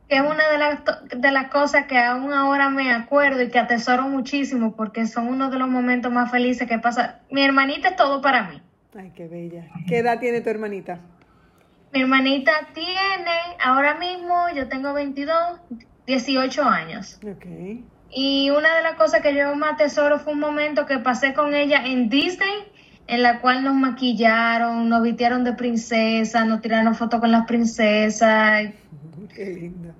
que 0.10 0.16
es 0.16 0.22
una 0.22 0.50
de 0.50 0.58
las, 0.58 0.80
de 1.16 1.32
las 1.32 1.50
cosas 1.50 1.86
que 1.86 1.98
aún 2.00 2.34
ahora 2.34 2.70
me 2.72 2.92
acuerdo 2.92 3.44
y 3.44 3.50
que 3.50 3.60
atesoro 3.60 4.08
muchísimo 4.08 4.76
porque 4.76 5.06
son 5.06 5.28
uno 5.28 5.52
de 5.52 5.60
los 5.60 5.70
momentos 5.70 6.12
más 6.12 6.32
felices 6.32 6.68
que 6.68 6.80
pasa. 6.80 7.20
Mi 7.30 7.44
hermanita 7.44 7.90
es 7.90 7.96
todo 7.96 8.20
para 8.20 8.50
mí. 8.50 8.60
Ay, 8.98 9.12
qué 9.16 9.28
bella. 9.28 9.68
¿Qué 9.88 10.00
edad 10.00 10.20
tiene 10.20 10.42
tu 10.42 10.50
hermanita? 10.50 11.00
Mi 11.94 12.02
hermanita 12.02 12.52
tiene, 12.74 13.56
ahora 13.64 13.96
mismo 14.00 14.48
yo 14.56 14.68
tengo 14.68 14.94
22, 14.94 15.36
18 16.08 16.64
años. 16.64 17.20
Ok. 17.24 17.46
Y 18.10 18.50
una 18.50 18.76
de 18.78 18.82
las 18.82 18.94
cosas 18.94 19.22
que 19.22 19.36
yo 19.36 19.56
más 19.56 19.74
atesoro 19.74 20.18
fue 20.18 20.34
un 20.34 20.40
momento 20.40 20.88
que 20.88 20.98
pasé 20.98 21.36
con 21.36 21.54
ella 21.54 21.86
en 21.86 22.10
Disney, 22.10 22.66
en 23.06 23.22
la 23.22 23.42
cual 23.42 23.64
nos 23.64 23.76
maquillaron, 23.76 24.90
nos 24.90 25.04
vistieron 25.04 25.44
de 25.44 25.54
princesa, 25.54 26.46
nos 26.46 26.62
tiraron 26.62 26.96
fotos 26.96 27.20
con 27.20 27.32
las 27.32 27.46
princesas. 27.46 28.70
Qué 29.36 29.46
lindo. 29.46 29.94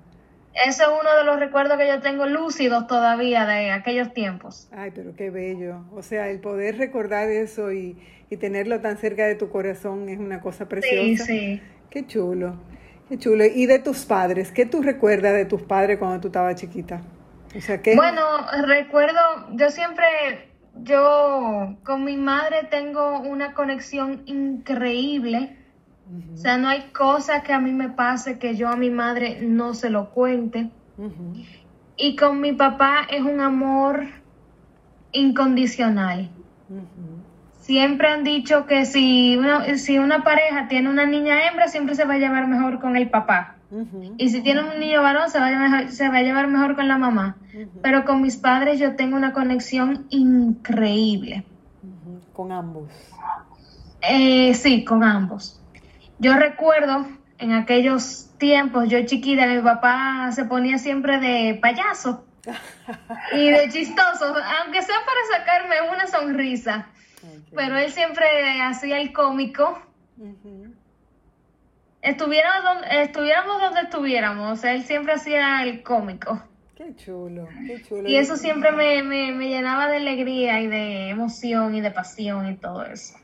Eso 0.52 0.82
es 0.82 0.88
uno 0.88 1.16
de 1.16 1.24
los 1.24 1.38
recuerdos 1.38 1.78
que 1.78 1.86
yo 1.86 2.00
tengo 2.00 2.26
lúcidos 2.26 2.86
todavía 2.88 3.46
de 3.46 3.70
aquellos 3.70 4.12
tiempos. 4.12 4.68
Ay, 4.72 4.90
pero 4.92 5.14
qué 5.14 5.30
bello. 5.30 5.84
O 5.92 6.02
sea, 6.02 6.28
el 6.28 6.40
poder 6.40 6.76
recordar 6.76 7.30
eso 7.30 7.72
y, 7.72 7.96
y 8.30 8.36
tenerlo 8.36 8.80
tan 8.80 8.96
cerca 8.98 9.26
de 9.26 9.36
tu 9.36 9.48
corazón 9.48 10.08
es 10.08 10.18
una 10.18 10.40
cosa 10.40 10.68
preciosa. 10.68 11.24
Sí, 11.24 11.58
sí. 11.58 11.62
Qué 11.88 12.04
chulo, 12.06 12.56
qué 13.08 13.16
chulo. 13.16 13.44
¿Y 13.44 13.66
de 13.66 13.78
tus 13.78 14.04
padres? 14.04 14.50
¿Qué 14.50 14.66
tú 14.66 14.82
recuerdas 14.82 15.34
de 15.34 15.44
tus 15.44 15.62
padres 15.62 15.98
cuando 15.98 16.20
tú 16.20 16.28
estabas 16.28 16.56
chiquita? 16.56 17.00
O 17.56 17.60
sea, 17.60 17.80
¿qué? 17.80 17.94
Bueno, 17.94 18.22
recuerdo, 18.66 19.18
yo 19.52 19.70
siempre, 19.70 20.06
yo 20.82 21.76
con 21.84 22.04
mi 22.04 22.16
madre 22.16 22.68
tengo 22.70 23.20
una 23.20 23.54
conexión 23.54 24.22
increíble. 24.26 25.56
O 26.32 26.36
sea, 26.36 26.56
no 26.56 26.68
hay 26.68 26.90
cosa 26.92 27.42
que 27.42 27.52
a 27.52 27.60
mí 27.60 27.72
me 27.72 27.88
pase 27.88 28.38
que 28.38 28.56
yo 28.56 28.68
a 28.68 28.76
mi 28.76 28.90
madre 28.90 29.40
no 29.42 29.74
se 29.74 29.90
lo 29.90 30.10
cuente. 30.10 30.70
Y 31.96 32.16
con 32.16 32.40
mi 32.40 32.52
papá 32.52 33.06
es 33.10 33.22
un 33.22 33.40
amor 33.40 34.06
incondicional. 35.12 36.30
Siempre 37.58 38.08
han 38.08 38.24
dicho 38.24 38.66
que 38.66 38.86
si 38.86 39.36
una, 39.36 39.76
si 39.76 39.98
una 39.98 40.24
pareja 40.24 40.66
tiene 40.68 40.88
una 40.88 41.06
niña 41.06 41.46
hembra, 41.46 41.68
siempre 41.68 41.94
se 41.94 42.04
va 42.04 42.14
a 42.14 42.18
llevar 42.18 42.48
mejor 42.48 42.80
con 42.80 42.96
el 42.96 43.08
papá. 43.10 43.56
Y 44.16 44.30
si 44.30 44.42
tiene 44.42 44.62
un 44.62 44.80
niño 44.80 45.02
varón, 45.02 45.30
se 45.30 45.38
va, 45.38 45.46
a 45.46 45.50
llevar, 45.50 45.90
se 45.92 46.08
va 46.08 46.16
a 46.16 46.22
llevar 46.22 46.48
mejor 46.48 46.74
con 46.74 46.88
la 46.88 46.98
mamá. 46.98 47.36
Pero 47.82 48.04
con 48.04 48.20
mis 48.20 48.36
padres 48.36 48.80
yo 48.80 48.96
tengo 48.96 49.16
una 49.16 49.32
conexión 49.32 50.06
increíble. 50.10 51.44
Con 52.32 52.50
ambos. 52.50 52.90
Eh, 54.02 54.54
sí, 54.54 54.84
con 54.84 55.04
ambos. 55.04 55.59
Yo 56.20 56.34
recuerdo 56.34 57.06
en 57.38 57.52
aquellos 57.52 58.28
tiempos, 58.36 58.90
yo 58.90 59.06
chiquita, 59.06 59.46
mi 59.46 59.62
papá 59.62 60.30
se 60.32 60.44
ponía 60.44 60.76
siempre 60.76 61.18
de 61.18 61.58
payaso 61.60 62.26
y 63.32 63.50
de 63.50 63.70
chistoso, 63.70 64.34
aunque 64.60 64.82
sea 64.82 64.96
para 65.06 65.38
sacarme 65.38 65.90
una 65.90 66.06
sonrisa. 66.06 66.88
Pero 67.54 67.78
él 67.78 67.90
siempre 67.90 68.26
hacía 68.60 69.00
el 69.00 69.14
cómico. 69.14 69.80
Estuviéramos 72.02 72.64
donde, 72.64 73.02
estuviéramos 73.02 73.60
donde 73.60 73.80
estuviéramos, 73.80 74.58
o 74.58 74.60
sea, 74.60 74.74
él 74.74 74.84
siempre 74.84 75.14
hacía 75.14 75.62
el 75.62 75.82
cómico. 75.82 76.42
Qué 76.76 76.94
chulo, 76.96 77.48
qué 77.66 77.82
chulo. 77.82 78.06
Y 78.06 78.16
eso 78.16 78.36
siempre 78.36 78.72
me, 78.72 79.02
me, 79.02 79.32
me 79.32 79.48
llenaba 79.48 79.88
de 79.88 79.96
alegría 79.96 80.60
y 80.60 80.66
de 80.66 81.08
emoción 81.08 81.74
y 81.74 81.80
de 81.80 81.90
pasión 81.90 82.46
y 82.46 82.56
todo 82.56 82.84
eso. 82.84 83.19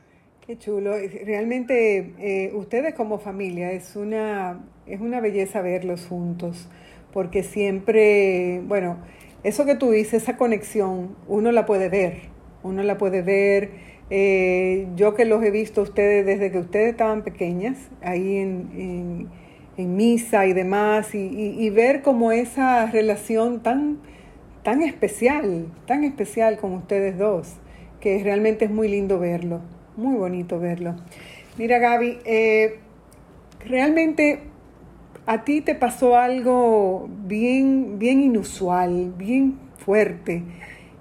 Qué 0.47 0.57
chulo. 0.57 0.93
Realmente 1.25 2.13
eh, 2.19 2.53
ustedes 2.55 2.93
como 2.93 3.19
familia 3.19 3.73
es 3.73 3.97
una, 3.97 4.63
es 4.85 5.01
una 5.01 5.19
belleza 5.19 5.61
verlos 5.61 6.05
juntos, 6.07 6.69
porque 7.11 7.43
siempre, 7.43 8.61
bueno, 8.65 8.95
eso 9.43 9.65
que 9.65 9.75
tú 9.75 9.91
dices, 9.91 10.23
esa 10.23 10.37
conexión, 10.37 11.17
uno 11.27 11.51
la 11.51 11.65
puede 11.65 11.89
ver, 11.89 12.29
uno 12.63 12.81
la 12.83 12.97
puede 12.97 13.23
ver. 13.23 13.71
Eh, 14.09 14.87
yo 14.95 15.15
que 15.15 15.25
los 15.25 15.43
he 15.43 15.51
visto 15.51 15.81
a 15.81 15.83
ustedes 15.83 16.25
desde 16.25 16.49
que 16.49 16.59
ustedes 16.59 16.91
estaban 16.91 17.23
pequeñas, 17.23 17.89
ahí 18.01 18.37
en, 18.37 19.27
en, 19.75 19.95
misa 19.97 20.45
y 20.45 20.53
demás, 20.53 21.13
y, 21.13 21.27
y, 21.27 21.61
y 21.61 21.69
ver 21.71 22.01
como 22.01 22.31
esa 22.31 22.85
relación 22.85 23.63
tan, 23.63 23.97
tan 24.63 24.81
especial, 24.81 25.67
tan 25.85 26.05
especial 26.05 26.57
con 26.57 26.71
ustedes 26.71 27.17
dos, 27.17 27.57
que 27.99 28.23
realmente 28.23 28.63
es 28.63 28.71
muy 28.71 28.87
lindo 28.87 29.19
verlo. 29.19 29.61
Muy 29.97 30.15
bonito 30.17 30.59
verlo. 30.59 30.95
Mira, 31.57 31.79
Gaby, 31.79 32.19
eh, 32.25 32.79
realmente 33.65 34.41
a 35.25 35.43
ti 35.45 35.61
te 35.61 35.75
pasó 35.75 36.17
algo 36.17 37.09
bien, 37.25 37.99
bien 37.99 38.21
inusual, 38.21 39.13
bien 39.17 39.59
fuerte 39.77 40.43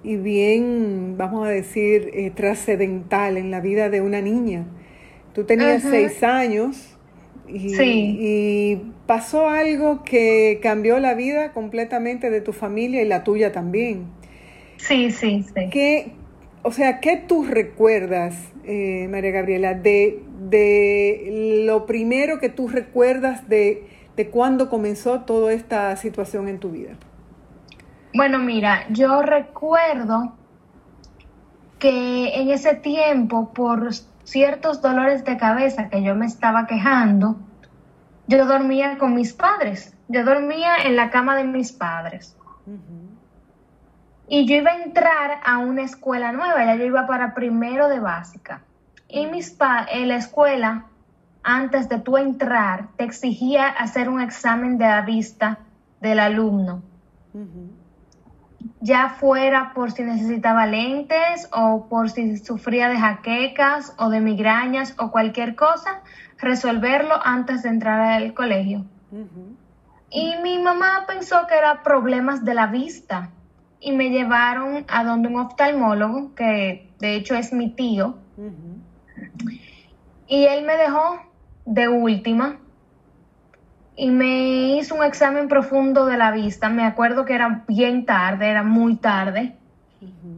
y 0.05 0.17
bien, 0.17 1.17
vamos 1.19 1.47
a 1.47 1.50
decir, 1.50 2.11
eh, 2.15 2.33
trascendental 2.33 3.37
en 3.38 3.50
la 3.53 3.61
vida 3.61 3.91
de 3.91 4.03
una 4.03 4.23
niña. 4.23 4.67
Tú 5.35 5.45
tenías 5.45 5.85
seis 5.85 6.23
años 6.25 6.99
y, 7.49 7.59
Sí. 7.76 8.19
y 8.19 8.83
pasó 9.07 9.49
algo 9.50 10.05
que 10.05 10.61
cambió 10.62 11.00
la 11.00 11.15
vida 11.15 11.53
completamente 11.55 12.31
de 12.31 12.43
tu 12.43 12.53
familia 12.55 13.03
y 13.03 13.09
la 13.09 13.25
tuya 13.25 13.53
también. 13.53 14.07
Sí, 14.79 15.11
sí, 15.11 15.43
sí. 15.55 15.71
¿Qué, 15.71 16.12
o 16.67 16.73
sea, 16.73 16.99
¿qué 16.99 17.17
tú 17.17 17.45
recuerdas, 17.45 18.35
eh, 18.65 19.07
María 19.09 19.31
Gabriela, 19.31 19.75
de, 19.75 20.25
de 20.51 21.63
lo 21.65 21.87
primero 21.87 22.41
que 22.41 22.49
tú 22.49 22.67
recuerdas 22.67 23.49
de, 23.49 23.89
de 24.17 24.31
cuándo 24.31 24.69
comenzó 24.69 25.21
toda 25.21 25.53
esta 25.53 25.95
situación 25.95 26.49
en 26.49 26.59
tu 26.59 26.71
vida? 26.73 26.95
Bueno, 28.15 28.41
mira, 28.41 28.85
yo 28.91 29.23
recuerdo 29.23 30.35
que 31.79 32.35
en 32.35 32.51
ese 32.51 32.75
tiempo, 32.75 33.53
por 33.53 33.91
ciertos 34.25 34.83
dolores 34.83 35.25
de 35.25 35.37
cabeza 35.37 35.89
que 35.89 36.03
yo 36.03 36.17
me 36.17 36.27
estaba 36.27 36.67
quejando, 36.67 37.37
yo 38.27 38.45
dormía 38.45 38.99
con 38.99 39.15
mis 39.15 39.33
padres. 39.33 39.97
Yo 40.09 40.25
dormía 40.25 40.79
en 40.85 40.97
la 40.97 41.11
cama 41.11 41.37
de 41.37 41.45
mis 41.45 41.71
padres. 41.71 42.37
Y 44.28 44.47
yo 44.47 44.56
iba 44.56 44.73
a 44.73 44.83
entrar 44.83 45.40
a 45.45 45.59
una 45.59 45.83
escuela 45.83 46.33
nueva, 46.33 46.64
ya 46.64 46.75
yo 46.75 46.85
iba 46.85 47.06
para 47.06 47.35
primero 47.35 47.88
de 47.88 48.00
básica. 48.00 48.62
Y 49.09 49.26
mis 49.26 49.50
pa 49.50 49.87
en 49.88 50.09
la 50.09 50.16
escuela, 50.16 50.87
antes 51.45 51.88
de 51.88 52.00
tú 52.00 52.16
entrar, 52.16 52.88
te 52.97 53.04
exigía 53.04 53.68
hacer 53.68 54.09
un 54.09 54.21
examen 54.21 54.78
de 54.78 54.87
la 54.87 55.02
vista 55.02 55.59
del 56.00 56.18
alumno. 56.18 56.83
ya 58.80 59.11
fuera 59.11 59.73
por 59.75 59.92
si 59.92 60.02
necesitaba 60.02 60.66
lentes 60.66 61.49
o 61.52 61.87
por 61.88 62.11
si 62.11 62.37
sufría 62.38 62.88
de 62.88 62.99
jaquecas 62.99 63.95
o 63.99 64.11
de 64.11 64.21
migrañas 64.21 64.95
o 64.99 65.11
cualquier 65.11 65.54
cosa, 65.54 66.00
resolverlo 66.38 67.14
antes 67.25 67.62
de 67.62 67.68
entrar 67.68 68.00
al 68.00 68.35
colegio. 68.35 68.85
Y 70.11 70.35
mi 70.42 70.59
mamá 70.59 71.04
pensó 71.06 71.47
que 71.47 71.56
era 71.56 71.83
problemas 71.83 72.45
de 72.45 72.54
la 72.54 72.66
vista 72.66 73.30
y 73.80 73.92
me 73.92 74.11
llevaron 74.11 74.85
a 74.88 75.04
donde 75.04 75.28
un 75.28 75.38
oftalmólogo, 75.38 76.35
que 76.35 76.90
de 76.99 77.14
hecho 77.14 77.35
es 77.35 77.52
mi 77.52 77.71
tío, 77.71 78.16
y 80.26 80.45
él 80.45 80.64
me 80.64 80.76
dejó 80.76 81.21
de 81.64 81.88
última 81.88 82.59
y 83.97 84.11
me 84.11 84.76
hizo 84.76 84.95
un 84.95 85.04
examen 85.04 85.49
profundo 85.49 86.04
de 86.06 86.16
la 86.18 86.30
vista. 86.30 86.68
Me 86.68 86.85
acuerdo 86.85 87.25
que 87.25 87.35
era 87.35 87.64
bien 87.66 88.04
tarde, 88.04 88.49
era 88.49 88.62
muy 88.62 88.97
tarde. 88.97 89.56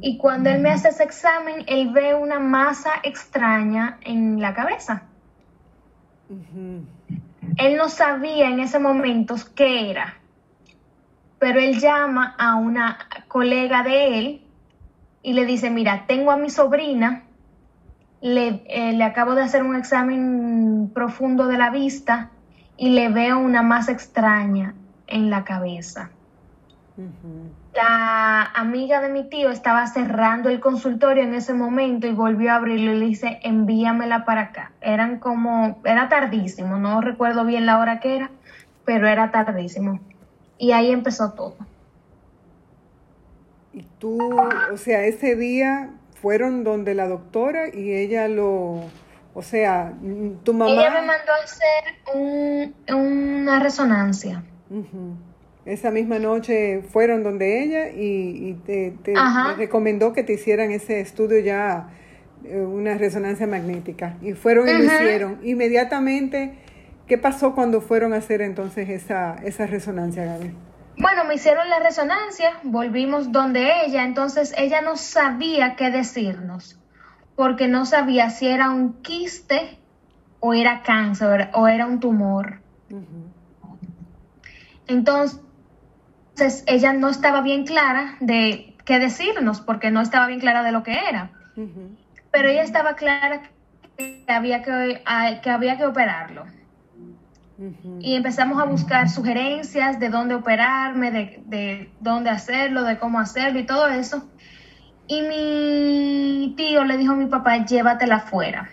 Y 0.01 0.17
cuando 0.17 0.49
él 0.51 0.61
me 0.61 0.71
hace 0.71 0.91
ese 0.91 1.03
examen, 1.03 1.65
él 1.67 1.91
ve 1.93 2.15
una 2.15 2.39
masa 2.39 2.91
extraña 3.03 3.99
en 4.03 4.41
la 4.41 4.55
cabeza. 4.55 5.03
Él 7.57 7.77
no 7.77 7.89
sabía 7.89 8.49
en 8.49 8.61
ese 8.61 8.79
momento 8.79 9.35
qué 9.57 9.91
era. 9.91 10.18
Pero 11.39 11.61
él 11.61 11.79
llama 11.79 12.35
a 12.39 12.57
una 12.57 12.99
colega 13.29 13.83
de 13.83 14.19
él 14.19 14.43
y 15.23 15.33
le 15.33 15.45
dice, 15.45 15.71
mira, 15.71 16.05
tengo 16.07 16.31
a 16.31 16.37
mi 16.37 16.51
sobrina, 16.51 17.25
le, 18.21 18.63
eh, 18.67 18.93
le 18.93 19.05
acabo 19.05 19.35
de 19.35 19.43
hacer 19.43 19.63
un 19.63 19.77
examen 19.77 20.91
profundo 20.93 21.47
de 21.47 21.59
la 21.59 21.71
vista 21.71 22.31
y 22.77 22.91
le 22.91 23.09
veo 23.09 23.39
una 23.39 23.63
masa 23.63 23.93
extraña 23.93 24.75
en 25.07 25.31
la 25.31 25.45
cabeza. 25.45 26.11
La 27.75 28.43
amiga 28.57 29.01
de 29.01 29.09
mi 29.09 29.29
tío 29.29 29.51
estaba 29.51 29.87
cerrando 29.87 30.49
el 30.49 30.59
consultorio 30.59 31.23
en 31.23 31.33
ese 31.35 31.55
momento 31.55 32.09
y 32.09 32.13
volvió 32.13 32.51
a 32.51 32.57
abrirlo 32.57 32.93
y 32.93 32.99
le 32.99 33.07
dice, 33.07 33.39
envíamela 33.43 34.25
para 34.25 34.41
acá. 34.43 34.73
Eran 34.81 35.21
como, 35.21 35.81
era 35.85 36.09
tardísimo, 36.09 36.77
no 36.77 37.01
recuerdo 37.01 37.45
bien 37.45 37.67
la 37.67 37.79
hora 37.79 38.01
que 38.01 38.17
era, 38.17 38.31
pero 38.85 39.07
era 39.07 39.31
tardísimo. 39.31 40.01
Y 40.59 40.73
ahí 40.73 40.91
empezó 40.91 41.33
todo. 41.33 41.57
Y 43.73 43.83
tú, 43.99 44.19
o 44.73 44.77
sea, 44.77 45.05
ese 45.05 45.37
día 45.37 45.91
fueron 46.21 46.65
donde 46.65 46.95
la 46.95 47.07
doctora 47.07 47.69
y 47.73 47.93
ella 47.93 48.27
lo, 48.29 48.83
o 49.35 49.43
sea, 49.43 49.95
tu 50.43 50.53
mamá... 50.53 50.73
Ella 50.73 50.91
me 50.91 51.07
mandó 51.07 51.33
a 51.33 51.45
hacer 51.45 52.95
una 52.95 53.61
resonancia. 53.61 54.43
Esa 55.65 55.91
misma 55.91 56.19
noche 56.19 56.83
fueron 56.83 57.23
donde 57.23 57.63
ella 57.63 57.91
y, 57.91 58.55
te, 58.65 58.95
recomendó 59.57 60.13
que 60.13 60.25
te 60.25 60.33
hicieran 60.33 60.71
ese 60.73 61.01
estudio 61.01 61.39
ya, 61.39 61.91
eh, 62.45 62.61
una 62.61 62.99
resonancia 62.99 63.47
magnética. 63.47 64.17
Y 64.23 64.33
fueron 64.33 64.69
y 64.69 64.73
lo 64.73 64.85
hicieron. 64.85 65.39
Inmediatamente, 65.45 66.55
¿qué 67.09 67.19
pasó 67.19 67.55
cuando 67.55 67.81
fueron 67.81 68.13
a 68.13 68.17
hacer 68.17 68.43
entonces 68.43 68.89
esa, 68.89 69.35
esa 69.43 69.67
resonancia, 69.67 70.25
Gaby? 70.25 70.55
Bueno, 70.99 71.25
me 71.25 71.35
hicieron 71.35 71.69
la 71.69 71.79
resonancia, 71.81 72.59
volvimos 72.65 73.33
donde 73.33 73.87
ella, 73.87 74.05
entonces 74.05 74.55
ella 74.57 74.81
no 74.81 74.97
sabía 74.97 75.77
qué 75.77 75.91
decirnos, 75.91 76.79
porque 77.37 77.69
no 77.69 77.87
sabía 77.87 78.31
si 78.31 78.49
era 78.49 78.71
un 78.71 79.01
quiste 79.03 79.79
o 80.41 80.55
era 80.55 80.83
cáncer 80.83 81.51
o 81.55 81.69
era 81.69 81.87
un 81.87 82.01
tumor. 82.01 82.61
Entonces, 84.87 85.41
entonces 86.39 86.65
ella 86.69 86.93
no 86.93 87.09
estaba 87.09 87.41
bien 87.41 87.65
clara 87.67 88.17
de 88.21 88.77
qué 88.85 89.01
decirnos, 89.01 89.61
porque 89.61 89.91
no 89.91 90.01
estaba 90.01 90.29
bien 90.29 90.39
clara 90.39 90.63
de 90.63 90.71
lo 90.71 90.85
que 90.85 90.93
era. 90.93 91.33
Pero 92.31 92.49
ella 92.49 92.63
estaba 92.63 92.95
clara 92.95 93.43
que 93.97 94.25
había 94.29 94.63
que, 94.63 95.03
que, 95.43 95.51
había 95.51 95.77
que 95.77 95.87
operarlo. 95.87 96.45
Y 98.01 98.15
empezamos 98.15 98.61
a 98.63 98.67
buscar 98.67 99.09
sugerencias 99.09 99.99
de 99.99 100.09
dónde 100.11 100.37
operarme, 100.37 101.11
de, 101.11 101.43
de, 101.47 101.93
dónde 102.01 102.31
hacerlo, 102.31 102.85
de 102.85 102.99
cómo 102.99 103.19
hacerlo 103.19 103.59
y 103.59 103.67
todo 103.67 103.89
eso. 103.89 104.29
Y 105.09 105.23
mi 105.23 106.55
tío 106.57 106.85
le 106.85 106.97
dijo 106.99 107.15
a 107.15 107.17
mi 107.17 107.27
papá, 107.27 107.65
llévatela 107.65 108.21
fuera. 108.21 108.71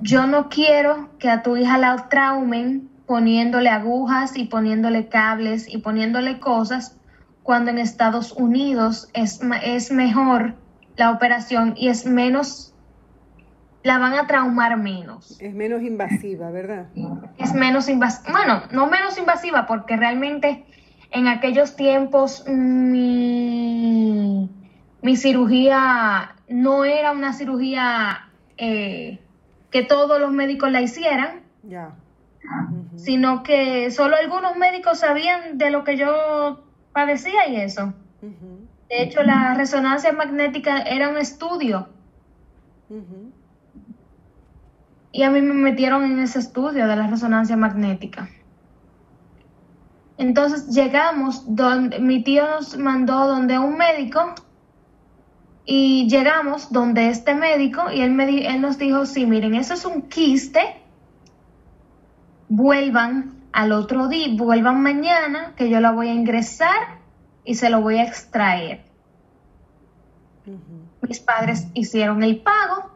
Yo 0.00 0.26
no 0.26 0.48
quiero 0.48 1.10
que 1.18 1.28
a 1.28 1.42
tu 1.42 1.56
hija 1.56 1.78
la 1.78 2.08
traumen 2.08 2.88
poniéndole 3.06 3.68
agujas 3.68 4.36
y 4.36 4.44
poniéndole 4.44 5.08
cables 5.08 5.66
y 5.68 5.78
poniéndole 5.78 6.40
cosas, 6.40 6.96
cuando 7.42 7.70
en 7.70 7.78
Estados 7.78 8.32
Unidos 8.32 9.10
es, 9.12 9.40
es 9.62 9.92
mejor 9.92 10.54
la 10.96 11.10
operación 11.10 11.74
y 11.76 11.88
es 11.88 12.06
menos, 12.06 12.73
la 13.84 13.98
van 13.98 14.14
a 14.14 14.26
traumar 14.26 14.76
menos. 14.76 15.40
Es 15.40 15.54
menos 15.54 15.82
invasiva, 15.82 16.50
¿verdad? 16.50 16.86
Es 17.38 17.54
menos 17.54 17.88
invasiva, 17.88 18.32
bueno, 18.32 18.62
no 18.72 18.88
menos 18.88 19.16
invasiva, 19.18 19.66
porque 19.66 19.96
realmente 19.96 20.64
en 21.12 21.28
aquellos 21.28 21.76
tiempos 21.76 22.44
mi, 22.48 24.50
mi 25.02 25.16
cirugía 25.16 26.34
no 26.48 26.84
era 26.84 27.12
una 27.12 27.32
cirugía 27.32 28.28
eh, 28.56 29.20
que 29.70 29.84
todos 29.84 30.20
los 30.20 30.32
médicos 30.32 30.72
la 30.72 30.80
hicieran. 30.80 31.42
Ya 31.62 31.94
sino 32.96 33.42
que 33.42 33.90
solo 33.90 34.16
algunos 34.16 34.56
médicos 34.56 35.00
sabían 35.00 35.58
de 35.58 35.70
lo 35.70 35.84
que 35.84 35.96
yo 35.96 36.64
padecía 36.92 37.48
y 37.48 37.56
eso. 37.56 37.92
De 38.88 39.02
hecho, 39.02 39.22
la 39.22 39.54
resonancia 39.54 40.12
magnética 40.12 40.82
era 40.82 41.08
un 41.08 41.18
estudio. 41.18 41.88
Y 45.14 45.22
a 45.22 45.30
mí 45.30 45.40
me 45.40 45.54
metieron 45.54 46.02
en 46.02 46.18
ese 46.18 46.40
estudio 46.40 46.88
de 46.88 46.96
la 46.96 47.06
resonancia 47.06 47.56
magnética. 47.56 48.28
Entonces 50.18 50.74
llegamos 50.74 51.44
donde 51.46 52.00
mi 52.00 52.24
tío 52.24 52.44
nos 52.48 52.76
mandó 52.76 53.28
donde 53.28 53.56
un 53.60 53.76
médico 53.76 54.34
y 55.64 56.08
llegamos 56.08 56.72
donde 56.72 57.10
este 57.10 57.36
médico 57.36 57.92
y 57.92 58.00
él, 58.00 58.10
me, 58.10 58.44
él 58.44 58.60
nos 58.60 58.76
dijo, 58.76 59.06
sí, 59.06 59.24
miren, 59.24 59.54
eso 59.54 59.74
es 59.74 59.84
un 59.84 60.02
quiste 60.02 60.82
vuelvan 62.48 63.40
al 63.52 63.70
otro 63.70 64.08
día, 64.08 64.26
vuelvan 64.36 64.82
mañana, 64.82 65.54
que 65.54 65.70
yo 65.70 65.78
la 65.78 65.92
voy 65.92 66.08
a 66.08 66.12
ingresar 66.12 66.98
y 67.44 67.54
se 67.54 67.70
lo 67.70 67.80
voy 67.80 67.98
a 67.98 68.02
extraer. 68.02 68.82
Mis 71.02 71.20
padres 71.20 71.68
hicieron 71.72 72.24
el 72.24 72.40
pago. 72.40 72.93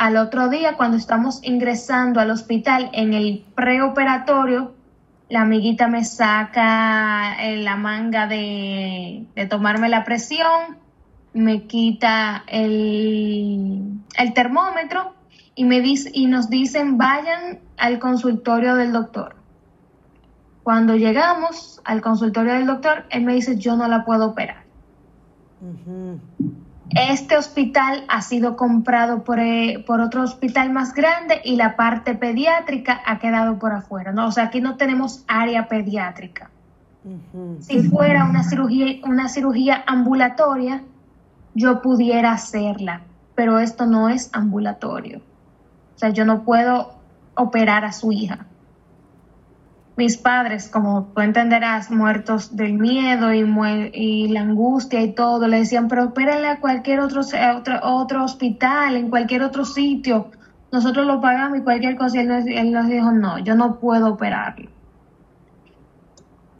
Al 0.00 0.16
otro 0.16 0.48
día, 0.48 0.78
cuando 0.78 0.96
estamos 0.96 1.40
ingresando 1.42 2.20
al 2.20 2.30
hospital 2.30 2.88
en 2.94 3.12
el 3.12 3.44
preoperatorio, 3.54 4.72
la 5.28 5.42
amiguita 5.42 5.88
me 5.88 6.06
saca 6.06 7.36
eh, 7.38 7.58
la 7.58 7.76
manga 7.76 8.26
de, 8.26 9.26
tomarme 9.50 9.90
la 9.90 10.06
presión, 10.06 10.78
me 11.34 11.66
quita 11.66 12.44
el, 12.46 14.00
el 14.16 14.32
termómetro 14.32 15.12
y, 15.54 15.66
me 15.66 15.82
dice, 15.82 16.10
y 16.14 16.28
nos 16.28 16.48
dicen 16.48 16.96
vayan 16.96 17.58
al 17.76 17.98
consultorio 17.98 18.76
del 18.76 18.92
doctor. 18.92 19.36
Cuando 20.62 20.96
llegamos 20.96 21.82
al 21.84 22.00
consultorio 22.00 22.54
del 22.54 22.64
doctor, 22.64 23.04
él 23.10 23.24
me 23.24 23.34
dice 23.34 23.58
yo 23.58 23.76
no 23.76 23.86
la 23.86 24.06
puedo 24.06 24.28
operar. 24.28 24.64
Este 26.90 27.36
hospital 27.36 28.04
ha 28.08 28.20
sido 28.22 28.56
comprado 28.56 29.22
por, 29.22 29.38
eh, 29.38 29.84
por, 29.86 30.00
otro 30.00 30.22
hospital 30.22 30.72
más 30.72 30.92
grande 30.92 31.40
y 31.44 31.56
la 31.56 31.76
parte 31.76 32.14
pediátrica 32.14 33.00
ha 33.06 33.18
quedado 33.18 33.58
por 33.58 33.72
afuera. 33.72 34.12
¿no? 34.12 34.26
O 34.26 34.32
sea, 34.32 34.44
aquí 34.44 34.60
no 34.60 34.76
tenemos 34.76 35.24
área 35.28 35.68
pediátrica. 35.68 36.50
Si 37.60 37.82
fuera 37.84 38.26
una 38.26 38.44
cirugía, 38.44 39.00
una 39.04 39.28
cirugía 39.28 39.82
ambulatoria, 39.86 40.82
yo 41.54 41.80
pudiera 41.80 42.32
hacerla, 42.32 43.00
pero 43.34 43.58
esto 43.58 43.86
no 43.86 44.10
es 44.10 44.28
ambulatorio. 44.34 45.18
O 45.18 45.98
sea, 45.98 46.10
yo 46.10 46.24
no 46.26 46.44
puedo 46.44 46.94
operar 47.34 47.84
a 47.84 47.92
su 47.92 48.12
hija. 48.12 48.46
Mis 50.00 50.16
padres, 50.16 50.66
como 50.66 51.12
tú 51.14 51.20
entenderás, 51.20 51.90
muertos 51.90 52.56
del 52.56 52.72
miedo 52.72 53.34
y, 53.34 53.40
y 53.92 54.28
la 54.28 54.40
angustia 54.40 55.02
y 55.02 55.12
todo, 55.12 55.46
le 55.46 55.58
decían, 55.58 55.88
pero 55.88 56.06
opérale 56.06 56.48
a 56.48 56.58
cualquier 56.58 57.00
otro, 57.00 57.20
otro, 57.20 57.80
otro 57.82 58.24
hospital, 58.24 58.96
en 58.96 59.10
cualquier 59.10 59.42
otro 59.42 59.66
sitio. 59.66 60.30
Nosotros 60.72 61.06
lo 61.06 61.20
pagamos 61.20 61.58
y 61.58 61.60
cualquier 61.60 61.98
cosa. 61.98 62.16
Y 62.16 62.20
él 62.20 62.72
nos, 62.72 62.88
dijo, 62.88 63.12
no, 63.12 63.40
yo 63.40 63.54
no 63.54 63.78
puedo 63.78 64.14
operarlo. 64.14 64.70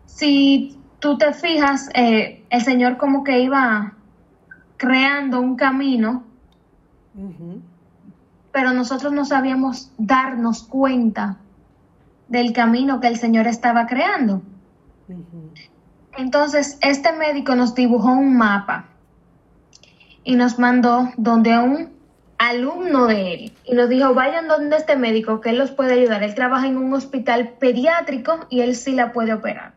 Si 0.05 0.79
tú 0.99 1.17
te 1.17 1.33
fijas, 1.33 1.89
eh, 1.95 2.45
el 2.51 2.61
Señor 2.61 2.99
como 2.99 3.25
que 3.25 3.41
iba 3.41 3.95
creando 4.77 5.41
un 5.41 5.57
camino 5.57 6.25
pero 8.53 8.73
nosotros 8.73 9.15
no 9.15 9.25
sabíamos 9.25 9.93
darnos 9.97 10.65
cuenta 10.65 11.39
del 12.31 12.53
camino 12.53 13.01
que 13.01 13.09
el 13.09 13.17
Señor 13.17 13.47
estaba 13.47 13.87
creando. 13.87 14.41
Entonces, 16.17 16.79
este 16.81 17.13
médico 17.13 17.55
nos 17.57 17.75
dibujó 17.75 18.13
un 18.13 18.37
mapa 18.37 18.87
y 20.25 20.37
nos 20.37 20.59
mandó 20.59 21.11
donde 21.17 21.59
un 21.59 21.91
alumno 22.39 23.07
de 23.07 23.35
él 23.35 23.53
y 23.65 23.75
nos 23.75 23.89
dijo, 23.89 24.15
vayan 24.15 24.49
donde 24.49 24.77
este 24.77 24.97
médico, 24.97 25.41
que 25.41 25.51
él 25.51 25.59
los 25.59 25.73
puede 25.73 25.95
ayudar. 25.95 26.23
Él 26.23 26.35
trabaja 26.35 26.69
en 26.69 26.79
un 26.79 26.95
hospital 26.95 27.55
pediátrico 27.59 28.47
y 28.49 28.61
él 28.61 28.77
sí 28.77 28.93
la 28.93 29.13
puede 29.13 29.35
operar. 29.35 29.75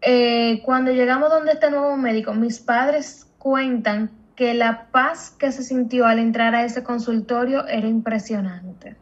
Eh, 0.00 0.62
cuando 0.64 0.92
llegamos 0.92 1.28
donde 1.28 1.52
este 1.52 1.70
nuevo 1.70 1.96
médico, 1.96 2.32
mis 2.32 2.58
padres 2.58 3.26
cuentan 3.38 4.10
que 4.34 4.54
la 4.54 4.86
paz 4.92 5.30
que 5.30 5.52
se 5.52 5.62
sintió 5.62 6.06
al 6.06 6.20
entrar 6.20 6.54
a 6.54 6.64
ese 6.64 6.82
consultorio 6.82 7.66
era 7.66 7.86
impresionante. 7.86 8.96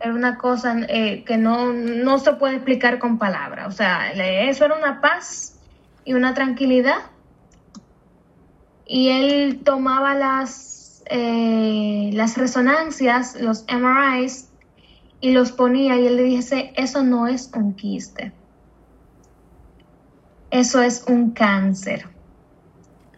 Era 0.00 0.12
una 0.12 0.36
cosa 0.38 0.76
eh, 0.88 1.24
que 1.24 1.36
no, 1.36 1.72
no, 1.72 2.18
se 2.18 2.32
puede 2.34 2.56
explicar 2.56 2.98
con 2.98 3.18
palabras. 3.18 3.68
O 3.68 3.72
sea, 3.72 4.12
eso 4.12 4.64
era 4.64 4.76
una 4.76 5.00
paz 5.00 5.58
y 6.04 6.14
una 6.14 6.34
tranquilidad. 6.34 6.98
Y 8.86 9.08
él 9.08 9.62
tomaba 9.64 10.14
las, 10.14 11.02
eh, 11.06 12.10
las 12.12 12.36
resonancias, 12.36 13.40
los 13.40 13.64
MRIs, 13.68 14.50
y 15.24 15.30
los 15.30 15.52
ponía 15.52 15.98
y 15.98 16.06
él 16.06 16.16
le 16.16 16.22
dice, 16.24 16.74
eso 16.76 17.02
no 17.02 17.26
es 17.26 17.50
un 17.54 17.72
quiste, 17.72 18.30
eso 20.50 20.82
es 20.82 21.02
un 21.08 21.30
cáncer. 21.30 22.06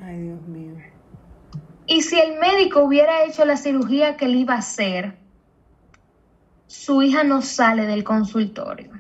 Ay, 0.01 0.21
Dios 0.21 0.41
mío. 0.47 0.75
Y 1.89 2.03
si 2.03 2.17
el 2.17 2.39
médico 2.39 2.85
hubiera 2.85 3.25
hecho 3.25 3.45
la 3.45 3.57
cirugía 3.57 4.17
que 4.17 4.27
él 4.27 4.37
iba 4.37 4.55
a 4.55 4.59
hacer, 4.59 5.19
su 6.67 7.03
hija 7.03 7.25
no 7.25 7.43
sale 7.43 7.87
del 7.87 8.05
consultorio. 8.05 8.91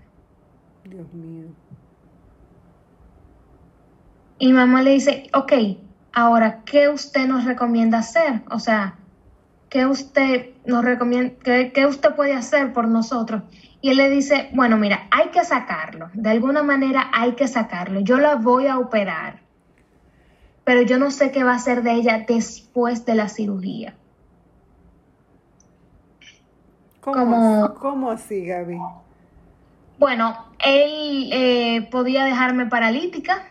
Dios 0.84 1.12
mío. 1.12 1.46
Y 4.38 4.52
mamá 4.52 4.82
le 4.82 4.92
dice, 4.92 5.30
ok, 5.32 5.52
ahora, 6.12 6.62
¿qué 6.64 6.88
usted 6.88 7.26
nos 7.26 7.44
recomienda 7.44 7.98
hacer? 7.98 8.42
O 8.50 8.58
sea, 8.58 8.96
¿qué 9.70 9.86
usted 9.86 10.50
nos 10.66 10.84
recomienda, 10.84 11.34
qué, 11.42 11.86
usted 11.86 12.14
puede 12.14 12.34
hacer 12.34 12.72
por 12.72 12.86
nosotros? 12.86 13.42
Y 13.80 13.90
él 13.90 13.96
le 13.96 14.10
dice, 14.10 14.50
bueno, 14.52 14.76
mira, 14.76 15.06
hay 15.10 15.28
que 15.28 15.44
sacarlo, 15.44 16.10
de 16.12 16.30
alguna 16.30 16.62
manera 16.62 17.10
hay 17.12 17.32
que 17.32 17.48
sacarlo, 17.48 18.00
yo 18.00 18.18
la 18.18 18.36
voy 18.36 18.66
a 18.66 18.78
operar, 18.78 19.40
pero 20.64 20.82
yo 20.82 20.98
no 20.98 21.10
sé 21.10 21.30
qué 21.30 21.44
va 21.44 21.52
a 21.52 21.56
hacer 21.56 21.82
de 21.82 21.92
ella 21.92 22.24
después 22.26 23.06
de 23.06 23.14
la 23.14 23.28
cirugía. 23.28 23.94
¿Cómo, 27.12 28.10
así, 28.10 28.44
Gaby? 28.44 28.78
Bueno, 29.98 30.44
él 30.58 31.30
eh, 31.32 31.88
podía 31.90 32.24
dejarme 32.24 32.66
paralítica, 32.66 33.44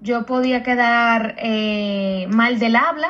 yo 0.00 0.26
podía 0.26 0.62
quedar 0.62 1.36
eh, 1.38 2.26
mal 2.28 2.58
del 2.58 2.76
habla, 2.76 3.08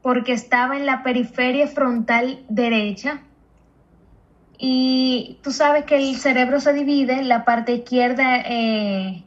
porque 0.00 0.32
estaba 0.32 0.76
en 0.76 0.86
la 0.86 1.02
periferia 1.02 1.66
frontal 1.66 2.44
derecha. 2.48 3.22
Y 4.58 5.40
tú 5.42 5.50
sabes 5.50 5.84
que 5.84 5.96
el 5.96 6.16
cerebro 6.16 6.60
se 6.60 6.72
divide, 6.72 7.24
la 7.24 7.44
parte 7.44 7.72
izquierda 7.72 8.42
eh, 8.46 9.24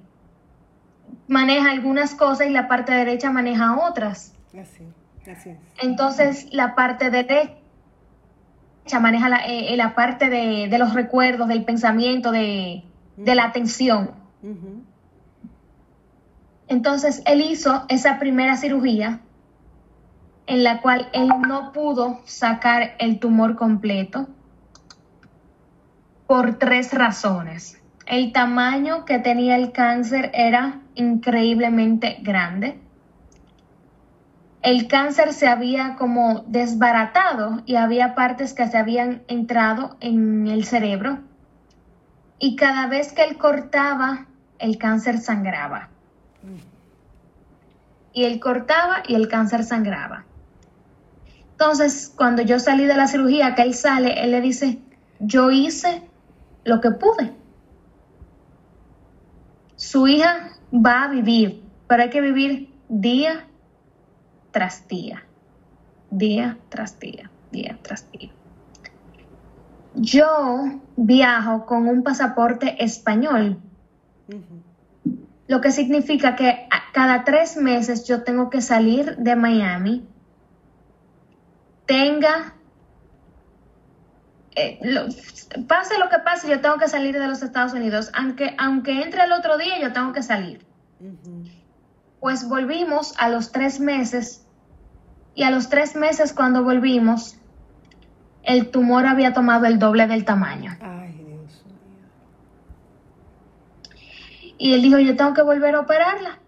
maneja 1.28 1.72
algunas 1.72 2.16
cosas 2.16 2.48
y 2.48 2.52
la 2.52 2.70
parte 2.70 2.94
derecha 2.94 3.32
maneja 3.32 3.78
otras. 3.86 4.34
Así, 4.58 4.86
así 5.30 5.50
es. 5.50 5.58
Entonces, 5.82 6.48
la 6.54 6.74
parte 6.74 7.10
derecha 7.10 7.52
maneja 9.00 9.30
la, 9.30 9.46
eh, 9.46 9.76
la 9.76 9.96
parte 9.96 10.30
de, 10.30 10.78
los 10.78 10.94
recuerdos, 10.94 11.48
del 11.48 11.64
pensamiento, 11.64 12.32
de, 12.32 12.84
la 13.18 13.44
atención. 13.46 14.12
Entonces, 16.68 17.22
él 17.26 17.42
hizo 17.42 17.86
esa 17.90 18.20
primera 18.20 18.58
cirugía 18.58 19.20
en 20.48 20.64
la 20.64 20.82
cual 20.82 21.10
él 21.14 21.30
no 21.48 21.72
pudo 21.72 22.22
sacar 22.26 22.96
el 23.00 23.20
tumor 23.20 23.56
completo 23.56 24.28
por 26.28 26.56
tres 26.56 26.94
razones. 26.94 27.82
El 28.06 28.32
tamaño 28.32 29.06
que 29.06 29.20
tenía 29.20 29.56
el 29.56 29.72
cáncer 29.72 30.32
era 30.34 30.82
increíblemente 30.94 32.18
grande. 32.22 32.80
El 34.66 34.88
cáncer 34.88 35.34
se 35.34 35.46
había 35.46 35.96
como 35.96 36.44
desbaratado 36.48 37.62
y 37.68 37.76
había 37.76 38.16
partes 38.16 38.56
que 38.56 38.66
se 38.68 38.80
habían 38.80 39.22
entrado 39.28 39.96
en 40.00 40.48
el 40.48 40.66
cerebro. 40.66 41.20
Y 42.40 42.56
cada 42.56 42.88
vez 42.88 43.14
que 43.14 43.24
él 43.26 43.38
cortaba, 43.38 44.26
el 44.58 44.80
cáncer 44.80 45.20
sangraba. 45.20 45.90
Y 48.12 48.24
él 48.24 48.40
cortaba 48.40 49.04
y 49.08 49.14
el 49.14 49.28
cáncer 49.28 49.64
sangraba. 49.64 50.26
Entonces, 51.52 52.12
cuando 52.16 52.42
yo 52.42 52.60
salí 52.60 52.86
de 52.86 52.96
la 52.96 53.06
cirugía, 53.06 53.54
que 53.54 53.62
él 53.62 53.76
sale, 53.76 54.24
él 54.24 54.32
le 54.32 54.42
dice, 54.42 54.80
yo 55.20 55.52
hice 55.52 56.10
lo 56.64 56.82
que 56.82 56.90
pude. 56.90 57.36
Su 59.76 60.08
hija 60.08 60.54
va 60.74 61.04
a 61.04 61.08
vivir, 61.10 61.64
pero 61.88 62.02
hay 62.02 62.10
que 62.10 62.22
vivir 62.22 62.74
día 62.90 63.46
tras 64.56 64.88
día, 64.88 65.22
día 66.10 66.58
tras 66.70 66.98
día, 66.98 67.30
día 67.52 67.78
tras 67.82 68.10
día. 68.10 68.32
Yo 69.96 70.80
viajo 70.96 71.66
con 71.66 71.90
un 71.90 72.04
pasaporte 72.04 72.82
español, 72.82 73.60
lo 75.48 75.60
que 75.60 75.72
significa 75.72 76.38
que 76.38 76.70
cada 76.94 77.26
tres 77.26 77.58
meses 77.58 78.08
yo 78.08 78.24
tengo 78.24 78.50
que 78.50 78.62
salir 78.62 79.18
de 79.18 79.36
Miami 79.36 80.08
tenga, 81.86 82.54
eh, 84.56 84.80
pase 85.68 86.00
lo 86.00 86.08
que 86.08 86.20
pase, 86.20 86.50
yo 86.50 86.62
tengo 86.62 86.78
que 86.78 86.88
salir 86.88 87.20
de 87.20 87.28
los 87.28 87.42
Estados 87.42 87.74
Unidos. 87.74 88.10
Aunque, 88.14 88.56
aunque 88.58 89.04
entre 89.04 89.26
el 89.26 89.34
otro 89.34 89.58
día, 89.58 89.82
yo 89.82 89.92
tengo 89.92 90.14
que 90.14 90.24
salir. 90.24 90.66
Pues 92.22 92.48
volvimos 92.48 93.14
a 93.18 93.28
los 93.28 93.52
tres 93.52 93.82
meses 93.82 94.45
y 95.36 95.44
a 95.44 95.52
los 95.52 95.70
tres 95.70 95.96
meses 95.96 96.34
cuando 96.34 96.64
volvimos, 96.64 97.38
el 98.44 98.72
tumor 98.72 99.06
había 99.06 99.34
tomado 99.34 99.66
el 99.66 99.78
doble 99.80 100.08
del 100.08 100.24
tamaño. 100.24 100.72
Ay, 100.82 101.12
Dios 101.12 101.64
mío. 101.66 102.08
Y 104.58 104.74
él 104.74 104.82
dijo, 104.82 104.98
yo 105.00 105.16
tengo 105.18 105.34
que 105.34 105.42
volver 105.42 105.76
a 105.76 105.82
operarla. 105.82 106.40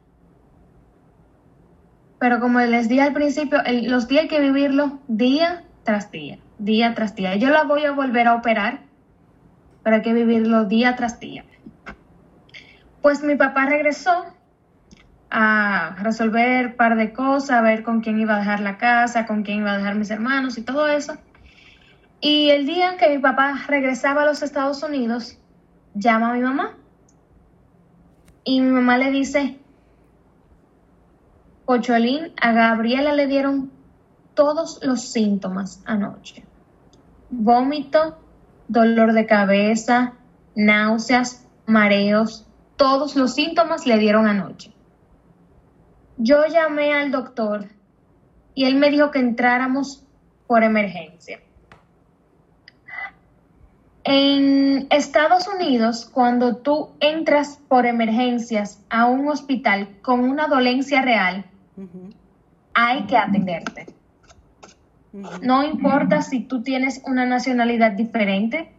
Pero 2.19 2.39
como 2.39 2.59
les 2.61 2.87
dije 2.87 3.01
al 3.01 3.13
principio, 3.13 3.59
los 3.83 4.07
días 4.07 4.23
hay 4.23 4.27
que 4.29 4.39
vivirlo 4.39 4.99
día 5.07 5.63
tras 5.83 6.09
día, 6.09 6.39
día 6.57 6.95
tras 6.95 7.13
día. 7.13 7.35
Yo 7.35 7.49
la 7.49 7.63
voy 7.63 7.85
a 7.85 7.91
volver 7.91 8.27
a 8.27 8.35
operar, 8.35 8.79
pero 9.83 9.97
hay 9.97 10.01
que 10.01 10.13
vivirlo 10.13 10.65
día 10.65 10.95
tras 10.95 11.19
día. 11.19 11.43
Pues 13.01 13.21
mi 13.21 13.35
papá 13.35 13.65
regresó 13.65 14.25
a 15.29 15.95
resolver 16.01 16.67
un 16.67 16.75
par 16.75 16.95
de 16.95 17.13
cosas, 17.13 17.51
a 17.51 17.61
ver 17.61 17.83
con 17.83 18.01
quién 18.01 18.19
iba 18.19 18.35
a 18.35 18.39
dejar 18.39 18.61
la 18.61 18.77
casa, 18.77 19.25
con 19.25 19.43
quién 19.43 19.59
iba 19.59 19.73
a 19.73 19.77
dejar 19.77 19.95
mis 19.95 20.09
hermanos 20.09 20.57
y 20.57 20.63
todo 20.63 20.87
eso. 20.87 21.17
Y 22.21 22.49
el 22.49 22.65
día 22.65 22.97
que 22.97 23.09
mi 23.09 23.19
papá 23.19 23.53
regresaba 23.67 24.23
a 24.23 24.25
los 24.25 24.41
Estados 24.41 24.81
Unidos, 24.83 25.37
llama 25.93 26.31
a 26.31 26.33
mi 26.33 26.41
mamá. 26.41 26.75
Y 28.43 28.61
mi 28.61 28.71
mamá 28.71 28.97
le 28.97 29.11
dice, 29.11 29.59
Pocholín, 31.65 32.31
a 32.41 32.53
Gabriela 32.53 33.13
le 33.13 33.27
dieron 33.27 33.71
todos 34.33 34.79
los 34.83 35.01
síntomas 35.11 35.81
anoche. 35.85 36.45
Vómito, 37.29 38.17
dolor 38.69 39.13
de 39.13 39.25
cabeza, 39.25 40.13
náuseas, 40.55 41.45
mareos, 41.65 42.47
todos 42.77 43.15
los 43.15 43.33
síntomas 43.33 43.85
le 43.85 43.97
dieron 43.97 44.27
anoche. 44.27 44.76
Yo 46.17 46.45
llamé 46.47 46.93
al 46.93 47.11
doctor 47.11 47.67
y 48.55 48.65
él 48.65 48.75
me 48.75 48.89
dijo 48.89 49.11
que 49.11 49.19
entráramos 49.19 50.03
por 50.47 50.63
emergencia. 50.63 51.39
En 54.03 54.87
Estados 54.89 55.47
Unidos, 55.47 56.09
cuando 56.11 56.55
tú 56.57 56.91
entras 57.01 57.59
por 57.67 57.85
emergencias 57.85 58.81
a 58.89 59.05
un 59.05 59.27
hospital 59.27 59.89
con 60.01 60.21
una 60.21 60.47
dolencia 60.47 61.01
real, 61.01 61.45
hay 62.73 63.03
que 63.03 63.17
atenderte. 63.17 63.87
No 65.41 65.63
importa 65.63 66.21
si 66.21 66.39
tú 66.39 66.63
tienes 66.63 67.01
una 67.05 67.25
nacionalidad 67.25 67.91
diferente, 67.91 68.71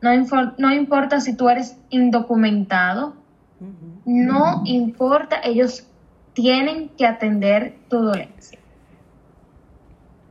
no, 0.00 0.10
no 0.58 0.72
importa 0.72 1.20
si 1.20 1.36
tú 1.36 1.48
eres 1.48 1.78
indocumentado, 1.90 3.14
no 4.04 4.62
importa, 4.64 5.40
ellos 5.44 5.86
tienen 6.36 6.90
que 6.90 7.06
atender 7.06 7.78
tu 7.88 7.96
dolencia. 7.96 8.58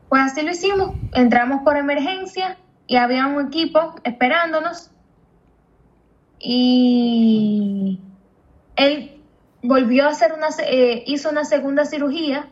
Pues 0.07 0.21
así 0.21 0.43
lo 0.43 0.51
hicimos, 0.51 0.91
entramos 1.15 1.63
por 1.63 1.77
emergencia 1.77 2.57
y 2.85 2.97
había 2.97 3.25
un 3.25 3.47
equipo 3.47 3.95
esperándonos 4.03 4.91
y 6.39 7.99
él 8.75 9.19
volvió 9.63 10.05
a 10.05 10.09
hacer 10.09 10.31
una, 10.33 10.49
eh, 10.67 11.03
hizo 11.07 11.31
una 11.31 11.43
segunda 11.43 11.85
cirugía 11.85 12.49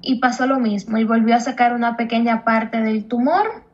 y 0.00 0.20
pasó 0.20 0.46
lo 0.46 0.60
mismo. 0.60 0.98
Y 0.98 1.04
volvió 1.04 1.34
a 1.34 1.40
sacar 1.40 1.74
una 1.74 1.96
pequeña 1.96 2.44
parte 2.44 2.80
del 2.80 3.06
tumor 3.06 3.64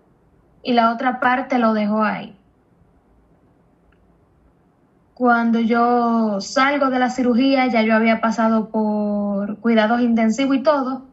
y 0.62 0.72
la 0.72 0.94
otra 0.94 1.20
parte 1.20 1.58
lo 1.58 1.74
dejó 1.74 2.02
ahí. 2.02 2.37
Cuando 5.18 5.58
yo 5.58 6.40
salgo 6.40 6.90
de 6.90 7.00
la 7.00 7.10
cirugía, 7.10 7.66
ya 7.66 7.82
yo 7.82 7.94
había 7.94 8.20
pasado 8.20 8.68
por 8.68 9.58
cuidados 9.58 10.00
intensivos 10.00 10.56
y 10.56 10.62
todo. 10.62 11.06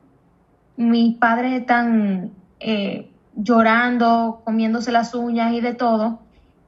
Mis 0.78 1.18
padres 1.18 1.60
están 1.60 2.32
eh, 2.60 3.10
llorando, 3.36 4.41
comiéndose 4.46 4.91
las 4.91 5.15
uñas 5.15 5.54
y 5.54 5.62
de 5.62 5.74
todo 5.74 6.20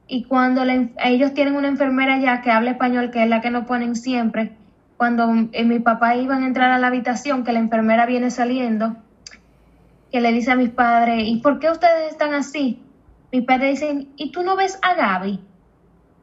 y 0.08 0.24
cuando 0.24 0.62
ellos 1.04 1.34
tienen 1.34 1.54
una 1.54 1.68
enfermera 1.68 2.18
ya 2.18 2.40
que 2.40 2.50
habla 2.50 2.70
español, 2.70 3.10
que 3.10 3.22
es 3.22 3.28
la 3.28 3.42
que 3.42 3.50
nos 3.50 3.66
ponen 3.66 3.94
siempre, 3.94 4.56
cuando 4.96 5.30
eh, 5.52 5.64
mi 5.64 5.78
papá 5.80 6.16
iba 6.16 6.34
a 6.34 6.44
entrar 6.44 6.70
a 6.70 6.78
la 6.78 6.86
habitación, 6.86 7.44
que 7.44 7.52
la 7.52 7.58
enfermera 7.58 8.06
viene 8.06 8.30
saliendo, 8.30 8.96
que 10.10 10.22
le 10.22 10.32
dice 10.32 10.50
a 10.50 10.56
mis 10.56 10.70
padres, 10.70 11.28
¿y 11.28 11.36
por 11.36 11.58
qué 11.58 11.70
ustedes 11.70 12.10
están 12.10 12.32
así? 12.32 12.82
Mis 13.30 13.44
padres 13.44 13.78
dicen, 13.78 14.08
¿y 14.16 14.32
tú 14.32 14.42
no 14.42 14.56
ves 14.56 14.78
a 14.80 14.94
Gaby? 14.94 15.40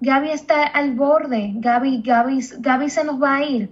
Gaby 0.05 0.29
está 0.29 0.67
al 0.67 0.93
borde, 0.93 1.53
Gaby, 1.55 2.03
Gaby, 2.03 2.39
Gaby 2.59 2.89
se 2.91 3.03
nos 3.03 3.21
va 3.21 3.37
a 3.37 3.43
ir. 3.43 3.71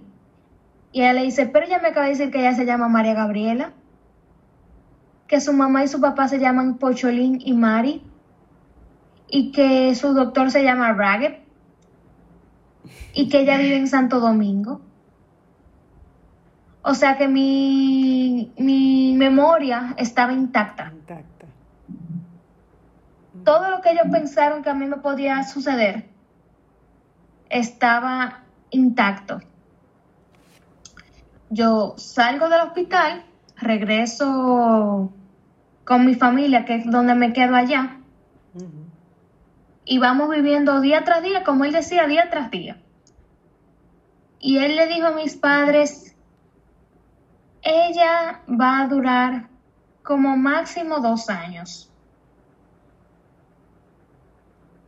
Y 0.90 1.00
ella 1.00 1.12
le 1.12 1.22
dice, 1.22 1.46
pero 1.46 1.66
ella 1.66 1.78
me 1.78 1.88
acaba 1.88 2.06
de 2.06 2.12
decir 2.12 2.30
que 2.32 2.40
ella 2.40 2.54
se 2.54 2.66
llama 2.66 2.88
María 2.88 3.14
Gabriela, 3.14 3.72
que 5.28 5.40
su 5.40 5.52
mamá 5.52 5.84
y 5.84 5.88
su 5.88 6.00
papá 6.00 6.26
se 6.26 6.40
llaman 6.40 6.78
Pocholín 6.78 7.40
y 7.40 7.52
Mari, 7.52 8.02
y 9.28 9.52
que 9.52 9.94
su 9.94 10.12
doctor 10.12 10.50
se 10.50 10.64
llama 10.64 10.92
Ragged, 10.92 11.34
y 13.12 13.28
que 13.28 13.40
ella 13.40 13.56
vive 13.56 13.76
en 13.76 13.86
Santo 13.86 14.18
Domingo. 14.18 14.80
O 16.82 16.94
sea 16.94 17.16
que 17.16 17.28
mi, 17.28 18.52
mi 18.58 19.14
memoria 19.16 19.94
estaba 19.98 20.32
intacta. 20.32 20.90
Intacta. 20.92 21.46
Todo 23.44 23.70
lo 23.70 23.80
que 23.80 23.92
ellos 23.92 24.06
pensaron 24.10 24.64
que 24.64 24.70
a 24.70 24.74
mí 24.74 24.86
me 24.86 24.96
podía 24.96 25.44
suceder 25.44 26.13
estaba 27.54 28.40
intacto. 28.70 29.40
Yo 31.50 31.94
salgo 31.96 32.48
del 32.48 32.62
hospital, 32.62 33.24
regreso 33.56 35.12
con 35.84 36.04
mi 36.04 36.16
familia, 36.16 36.64
que 36.64 36.74
es 36.74 36.90
donde 36.90 37.14
me 37.14 37.32
quedo 37.32 37.54
allá, 37.54 37.98
y 39.84 39.98
vamos 39.98 40.30
viviendo 40.30 40.80
día 40.80 41.04
tras 41.04 41.22
día, 41.22 41.44
como 41.44 41.64
él 41.64 41.72
decía, 41.72 42.08
día 42.08 42.28
tras 42.28 42.50
día. 42.50 42.78
Y 44.40 44.58
él 44.58 44.74
le 44.74 44.88
dijo 44.88 45.06
a 45.06 45.12
mis 45.12 45.36
padres, 45.36 46.16
ella 47.62 48.40
va 48.48 48.80
a 48.80 48.88
durar 48.88 49.48
como 50.02 50.36
máximo 50.36 50.98
dos 50.98 51.30
años. 51.30 51.93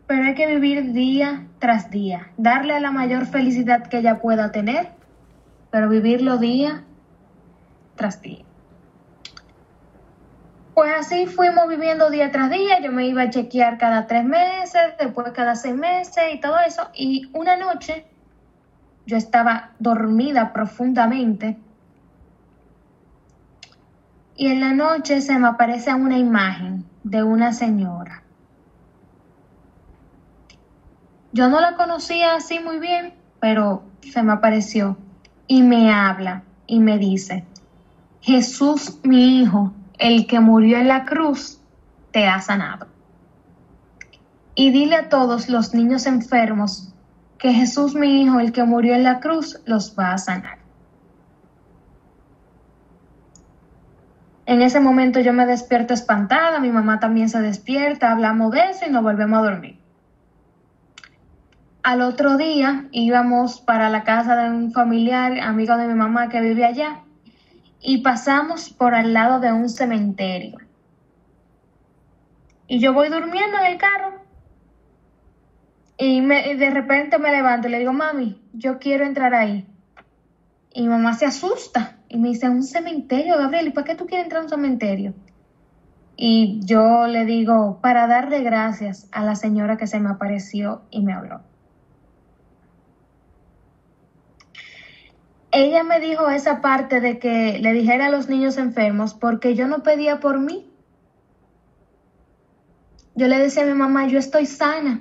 Pero 0.07 0.25
hay 0.25 0.35
que 0.35 0.47
vivir 0.47 0.92
día 0.92 1.47
tras 1.59 1.90
día, 1.90 2.31
darle 2.37 2.79
la 2.79 2.92
mayor 2.92 3.27
felicidad 3.27 3.88
que 3.88 3.99
ella 3.99 4.21
pueda 4.21 4.53
tener, 4.53 4.90
pero 5.71 5.88
vivirlo 5.88 6.38
día 6.38 6.85
tras 7.97 8.21
día. 8.23 8.45
Pues 10.75 10.92
así 10.97 11.27
fuimos 11.27 11.66
viviendo 11.69 12.09
día 12.11 12.31
tras 12.31 12.51
día, 12.51 12.81
yo 12.81 12.92
me 12.92 13.07
iba 13.07 13.23
a 13.23 13.31
chequear 13.31 13.79
cada 13.79 14.07
tres 14.07 14.25
meses, 14.25 14.95
después 14.99 15.33
cada 15.33 15.57
seis 15.57 15.75
meses 15.75 16.23
y 16.35 16.40
todo 16.40 16.59
eso, 16.61 16.88
y 16.95 17.29
una 17.33 17.57
noche 17.57 18.07
yo 19.07 19.16
estaba 19.16 19.73
dormida 19.81 20.53
profundamente. 20.53 21.57
Y 24.37 24.49
en 24.49 24.61
la 24.61 24.73
noche 24.73 25.21
se 25.21 25.37
me 25.38 25.49
aparece 25.49 25.95
una 25.95 26.19
imagen 26.19 26.85
de 27.03 27.23
una 27.23 27.53
señora 27.53 28.23
Yo 31.37 31.51
no 31.51 31.61
la 31.61 31.75
conocía 31.75 32.35
así 32.35 32.61
muy 32.61 32.79
bien, 32.79 33.12
pero 33.40 33.83
se 34.01 34.22
me 34.22 34.33
apareció 34.33 34.96
y 35.46 35.62
me 35.62 35.92
habla 35.92 36.44
y 36.66 36.81
me 36.81 36.96
dice, 36.96 37.44
Jesús 38.22 39.01
mi 39.03 39.42
hijo, 39.42 39.75
el 39.99 40.27
que 40.27 40.40
murió 40.40 40.79
en 40.79 40.88
la 40.88 41.05
cruz, 41.05 41.61
te 42.11 42.27
ha 42.27 42.40
sanado. 42.40 42.87
Y 44.55 44.70
dile 44.70 44.96
a 44.96 45.09
todos 45.11 45.51
los 45.51 45.75
niños 45.75 46.07
enfermos 46.07 46.94
que 47.38 47.53
Jesús 47.53 47.94
mi 47.94 48.22
hijo, 48.22 48.40
el 48.40 48.53
que 48.53 48.64
murió 48.64 48.94
en 48.94 49.03
la 49.03 49.20
cruz, 49.20 49.61
los 49.66 49.94
va 49.94 50.14
a 50.14 50.18
sanar. 50.18 50.57
En 54.46 54.62
ese 54.62 54.81
momento 54.81 55.20
yo 55.20 55.35
me 55.35 55.44
despierto 55.44 55.92
espantada, 55.92 56.61
mi 56.61 56.70
mamá 56.70 56.99
también 56.99 57.29
se 57.29 57.42
despierta, 57.42 58.11
hablamos 58.11 58.53
de 58.53 58.70
eso 58.70 58.87
y 58.87 58.90
nos 58.90 59.03
volvemos 59.03 59.38
a 59.40 59.42
dormir. 59.42 59.86
Al 61.87 62.03
otro 62.03 62.37
día 62.37 62.88
íbamos 62.90 63.61
para 63.61 63.88
la 63.90 64.03
casa 64.03 64.35
de 64.35 64.51
un 64.51 64.72
familiar, 64.72 65.38
amigo 65.38 65.77
de 65.77 65.87
mi 65.87 65.94
mamá 65.94 66.29
que 66.29 66.40
vive 66.40 66.64
allá, 66.64 67.05
y 67.81 67.99
pasamos 67.99 68.70
por 68.70 68.92
al 68.96 69.12
lado 69.12 69.38
de 69.38 69.53
un 69.53 69.68
cementerio. 69.68 70.59
Y 72.66 72.81
yo 72.81 72.92
voy 72.92 73.09
durmiendo 73.09 73.57
en 73.59 73.66
el 73.66 73.79
carro 73.79 74.14
y, 75.96 76.27
de 76.27 76.70
repente 76.70 77.20
me 77.20 77.31
levanto 77.31 77.68
y 77.68 77.70
le 77.70 77.79
digo, 77.79 77.92
mami, 77.92 78.42
yo 78.53 78.81
quiero 78.81 79.05
entrar 79.05 79.33
ahí. 79.33 79.64
Y 80.72 80.83
mi 80.83 80.88
mamá 80.88 81.14
se 81.14 81.27
asusta 81.27 81.99
y 82.09 82.18
me 82.18 82.31
dice, 82.31 82.49
un 82.49 82.64
cementerio, 82.64 83.38
Gabriel, 83.38 83.68
¿y 83.68 83.70
para 83.70 83.85
qué 83.85 83.94
tú 83.94 84.07
quieres 84.07 84.25
entrar 84.25 84.40
a 84.40 84.44
un 84.46 84.51
cementerio? 84.51 85.14
Y 86.16 86.59
yo 86.64 87.07
le 87.07 87.25
digo, 87.27 87.79
para 87.81 88.09
darle 88.09 88.40
gracias 88.40 89.09
a 89.12 89.22
la 89.22 89.37
señora 89.37 89.77
que 89.77 89.87
se 89.87 90.01
me 90.01 90.11
apareció 90.11 90.83
y 90.90 91.03
me 91.03 91.12
habló. 91.12 91.42
Ella 95.57 95.85
me 95.85 96.01
dijo 96.01 96.29
esa 96.29 96.61
parte 96.61 97.01
de 97.01 97.19
que 97.19 97.59
le 97.59 97.73
dijera 97.73 98.07
a 98.07 98.11
los 98.11 98.29
niños 98.29 98.59
enfermos 98.59 99.14
porque 99.14 99.55
yo 99.55 99.66
no 99.66 99.83
pedía 99.83 100.21
por 100.21 100.38
mí. 100.38 100.71
Yo 103.14 103.27
le 103.27 103.38
decía 103.38 103.62
a 103.62 103.66
mi 103.66 103.73
mamá, 103.73 104.07
yo 104.07 104.19
estoy 104.19 104.45
sana. 104.45 105.01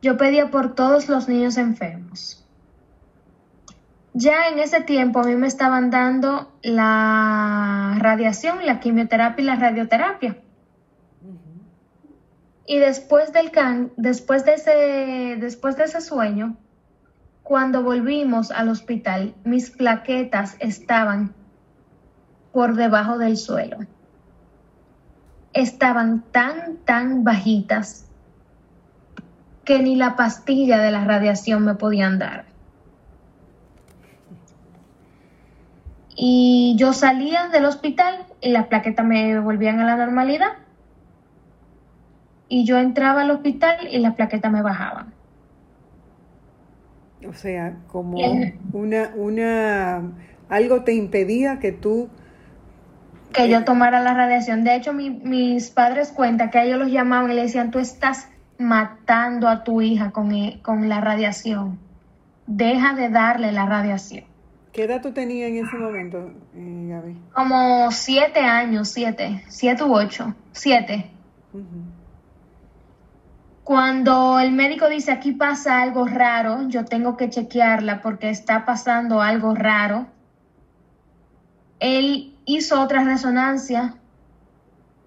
Yo 0.00 0.16
pedía 0.16 0.52
por 0.52 0.76
todos 0.76 1.08
los 1.08 1.28
niños 1.28 1.56
enfermos. 1.56 2.46
Ya 4.14 4.48
en 4.48 4.60
ese 4.60 4.80
tiempo 4.82 5.18
a 5.18 5.24
mí 5.24 5.34
me 5.34 5.48
estaban 5.48 5.90
dando 5.90 6.52
la 6.62 7.96
radiación, 7.98 8.64
la 8.64 8.78
quimioterapia 8.78 9.42
y 9.42 9.46
la 9.46 9.56
radioterapia. 9.56 10.36
Y 12.64 12.78
después 12.78 13.32
del 13.32 13.50
can, 13.50 13.90
después 13.96 14.44
de 14.44 14.54
ese, 14.54 15.36
después 15.40 15.76
de 15.76 15.84
ese 15.84 16.00
sueño, 16.00 16.56
cuando 17.42 17.82
volvimos 17.82 18.50
al 18.50 18.68
hospital, 18.68 19.34
mis 19.44 19.70
plaquetas 19.70 20.56
estaban 20.60 21.34
por 22.52 22.74
debajo 22.74 23.18
del 23.18 23.36
suelo. 23.36 23.78
Estaban 25.52 26.22
tan, 26.32 26.76
tan 26.84 27.24
bajitas 27.24 28.06
que 29.64 29.80
ni 29.80 29.96
la 29.96 30.16
pastilla 30.16 30.78
de 30.78 30.90
la 30.90 31.04
radiación 31.04 31.64
me 31.64 31.74
podían 31.74 32.18
dar. 32.18 32.46
Y 36.14 36.76
yo 36.78 36.92
salía 36.92 37.48
del 37.48 37.64
hospital 37.64 38.26
y 38.40 38.50
las 38.50 38.66
plaquetas 38.66 39.04
me 39.04 39.38
volvían 39.40 39.80
a 39.80 39.84
la 39.84 39.96
normalidad. 39.96 40.52
Y 42.48 42.64
yo 42.64 42.78
entraba 42.78 43.22
al 43.22 43.30
hospital 43.30 43.88
y 43.90 43.98
las 43.98 44.14
plaquetas 44.14 44.52
me 44.52 44.62
bajaban. 44.62 45.12
O 47.28 47.32
sea, 47.32 47.76
como 47.88 48.18
una, 48.72 49.12
una, 49.14 50.02
algo 50.48 50.82
te 50.82 50.94
impedía 50.94 51.58
que 51.58 51.72
tú... 51.72 52.08
Que 53.32 53.48
yo 53.48 53.64
tomara 53.64 54.00
la 54.00 54.12
radiación. 54.12 54.64
De 54.64 54.76
hecho, 54.76 54.92
mis 54.92 55.70
padres 55.70 56.12
cuentan 56.12 56.50
que 56.50 56.58
a 56.58 56.64
ellos 56.64 56.78
los 56.78 56.90
llamaban 56.90 57.30
y 57.30 57.34
le 57.34 57.42
decían, 57.42 57.70
tú 57.70 57.78
estás 57.78 58.28
matando 58.58 59.48
a 59.48 59.64
tu 59.64 59.80
hija 59.80 60.10
con, 60.10 60.32
e, 60.32 60.60
con 60.62 60.88
la 60.88 61.00
radiación. 61.00 61.78
Deja 62.46 62.94
de 62.94 63.08
darle 63.08 63.52
la 63.52 63.66
radiación. 63.66 64.24
¿Qué 64.72 64.84
edad 64.84 65.02
tú 65.02 65.12
tenías 65.12 65.50
en 65.50 65.66
ese 65.66 65.76
momento, 65.76 66.30
eh, 66.54 66.86
Gaby? 66.88 67.16
Como 67.34 67.90
siete 67.90 68.40
años, 68.40 68.88
siete, 68.88 69.42
siete 69.48 69.84
u 69.84 69.94
ocho, 69.94 70.34
siete. 70.52 71.10
Cuando 73.64 74.40
el 74.40 74.50
médico 74.52 74.88
dice 74.88 75.12
aquí 75.12 75.32
pasa 75.32 75.82
algo 75.82 76.06
raro, 76.06 76.68
yo 76.68 76.84
tengo 76.84 77.16
que 77.16 77.30
chequearla 77.30 78.02
porque 78.02 78.28
está 78.28 78.64
pasando 78.64 79.20
algo 79.20 79.54
raro. 79.54 80.06
Él 81.78 82.36
hizo 82.44 82.80
otra 82.80 83.04
resonancia 83.04 83.94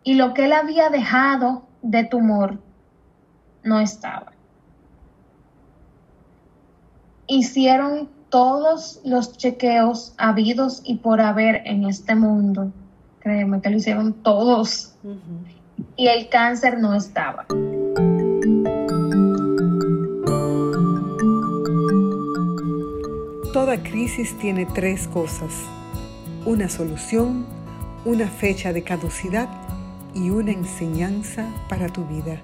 y 0.04 0.13
lo 0.13 0.34
que 0.34 0.46
él 0.46 0.54
había 0.54 0.89
dejado 0.89 1.68
de 1.82 2.06
tumor 2.06 2.62
no 3.63 3.80
estaba. 3.80 4.32
Hicieron 7.28 8.10
todos 8.30 9.02
los 9.04 9.38
chequeos 9.38 10.13
habidos 10.18 10.82
y 10.86 10.98
por 10.98 11.20
haber 11.20 11.62
en 11.65 11.86
este 11.86 12.15
mundo. 12.15 12.72
Créeme 13.20 13.60
que 13.62 13.70
lo 13.70 13.78
hicieron 13.78 14.13
todos. 14.13 14.96
Y 15.98 16.08
el 16.08 16.30
cáncer 16.30 16.80
no 16.80 16.94
estaba. 16.94 17.46
Toda 23.56 23.82
crisis 23.82 24.38
tiene 24.38 24.65
tres 24.65 25.08
cosas, 25.08 25.54
una 26.46 26.68
solución, 26.68 27.46
una 28.04 28.28
fecha 28.28 28.74
de 28.74 28.84
caducidad 28.84 29.48
y 30.13 30.30
una 30.30 30.52
enseñanza 30.52 31.48
para 31.70 31.88
tu 31.88 32.04
vida. 32.04 32.41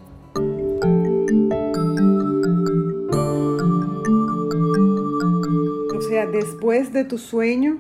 O 5.94 6.02
sea, 6.02 6.28
después 6.28 6.94
de 6.94 7.04
tu 7.04 7.18
sueño, 7.18 7.80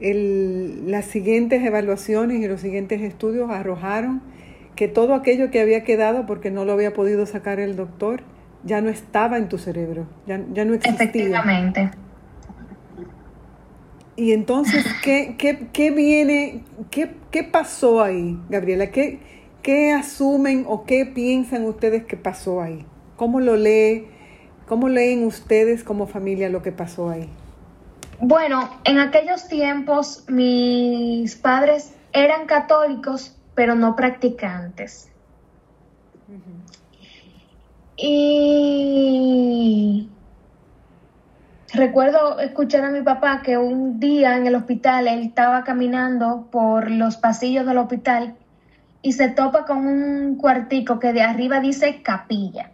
las 0.00 1.04
siguientes 1.04 1.62
evaluaciones 1.62 2.40
y 2.40 2.48
los 2.48 2.62
siguientes 2.62 3.02
estudios 3.02 3.50
arrojaron 3.50 4.22
que 4.74 4.88
todo 4.88 5.12
aquello 5.12 5.50
que 5.50 5.60
había 5.60 5.84
quedado 5.84 6.24
porque 6.24 6.50
no 6.50 6.64
lo 6.64 6.72
había 6.72 6.94
podido 6.94 7.26
sacar 7.26 7.60
el 7.60 7.76
doctor 7.76 8.22
ya 8.64 8.80
no 8.80 8.88
estaba 8.88 9.36
en 9.36 9.50
tu 9.50 9.58
cerebro, 9.58 10.06
ya, 10.26 10.40
ya 10.54 10.64
no 10.64 10.72
existía. 10.72 11.04
Efectivamente. 11.04 11.90
Y 14.18 14.32
entonces, 14.32 14.84
¿qué, 15.04 15.36
qué, 15.38 15.68
qué 15.72 15.92
viene, 15.92 16.64
qué, 16.90 17.14
qué, 17.30 17.44
pasó 17.44 18.02
ahí, 18.02 18.36
Gabriela? 18.50 18.90
¿Qué, 18.90 19.20
¿Qué 19.62 19.92
asumen 19.92 20.64
o 20.66 20.84
qué 20.84 21.06
piensan 21.06 21.64
ustedes 21.64 22.04
que 22.04 22.16
pasó 22.16 22.60
ahí? 22.60 22.84
¿Cómo 23.16 23.38
lo 23.38 23.56
lee? 23.56 24.08
¿Cómo 24.66 24.88
leen 24.88 25.24
ustedes 25.24 25.84
como 25.84 26.08
familia 26.08 26.48
lo 26.48 26.62
que 26.62 26.72
pasó 26.72 27.10
ahí? 27.10 27.30
Bueno, 28.20 28.68
en 28.82 28.98
aquellos 28.98 29.46
tiempos 29.46 30.24
mis 30.28 31.36
padres 31.36 31.94
eran 32.12 32.46
católicos, 32.46 33.36
pero 33.54 33.76
no 33.76 33.94
practicantes. 33.94 35.12
Y 37.96 40.08
recuerdo 41.72 42.40
escuchar 42.40 42.84
a 42.84 42.90
mi 42.90 43.02
papá 43.02 43.42
que 43.42 43.58
un 43.58 44.00
día 44.00 44.36
en 44.36 44.46
el 44.46 44.54
hospital 44.54 45.06
él 45.08 45.20
estaba 45.20 45.64
caminando 45.64 46.48
por 46.50 46.90
los 46.90 47.16
pasillos 47.16 47.66
del 47.66 47.78
hospital 47.78 48.36
y 49.02 49.12
se 49.12 49.28
topa 49.28 49.64
con 49.64 49.86
un 49.86 50.36
cuartico 50.36 50.98
que 50.98 51.12
de 51.12 51.22
arriba 51.22 51.60
dice 51.60 52.02
capilla. 52.02 52.72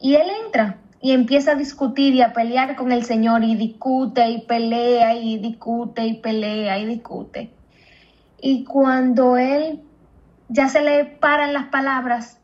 Y 0.00 0.14
él 0.16 0.26
entra 0.44 0.78
y 1.00 1.12
empieza 1.12 1.52
a 1.52 1.54
discutir 1.54 2.14
y 2.14 2.22
a 2.22 2.32
pelear 2.32 2.76
con 2.76 2.92
el 2.92 3.04
Señor 3.04 3.44
y 3.44 3.54
discute 3.54 4.28
y 4.28 4.42
pelea 4.42 5.14
y 5.14 5.38
discute 5.38 6.04
y 6.04 6.14
pelea 6.14 6.78
y 6.78 6.86
discute. 6.86 7.50
Y 8.40 8.64
cuando 8.64 9.36
él 9.36 9.82
ya 10.48 10.68
se 10.68 10.82
le 10.82 11.04
paran 11.04 11.52
las 11.52 11.66
palabras, 11.66 12.40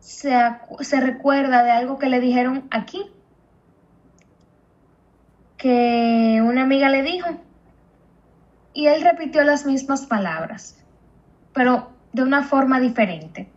se, 0.00 0.34
se 0.80 1.00
recuerda 1.00 1.62
de 1.62 1.70
algo 1.70 1.98
que 1.98 2.08
le 2.08 2.20
dijeron 2.20 2.68
aquí, 2.70 3.10
que 5.64 6.42
una 6.44 6.64
amiga 6.64 6.90
le 6.90 7.02
dijo, 7.02 7.26
y 8.74 8.84
él 8.86 9.00
repitió 9.00 9.42
las 9.44 9.64
mismas 9.64 10.04
palabras, 10.04 10.84
pero 11.54 11.90
de 12.12 12.22
una 12.22 12.42
forma 12.42 12.80
diferente 12.80 13.48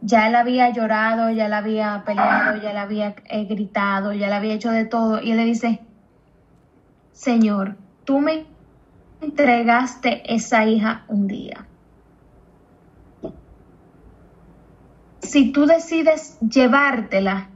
ya 0.00 0.26
él 0.26 0.36
había 0.36 0.70
llorado, 0.70 1.28
ya 1.30 1.44
él 1.44 1.52
había 1.52 2.02
peleado, 2.06 2.62
ya 2.62 2.70
él 2.70 2.78
había 2.78 3.14
eh, 3.26 3.44
gritado, 3.44 4.14
ya 4.14 4.28
él 4.28 4.32
había 4.32 4.54
hecho 4.54 4.70
de 4.70 4.86
todo. 4.86 5.20
Y 5.20 5.32
él 5.32 5.36
le 5.36 5.44
dice, 5.44 5.80
Señor, 7.12 7.76
tú 8.04 8.20
me 8.20 8.46
entregaste 9.20 10.22
esa 10.34 10.64
hija 10.64 11.04
un 11.08 11.26
día. 11.26 11.66
Si 15.20 15.52
tú 15.52 15.66
decides 15.66 16.38
llevártela, 16.40 17.50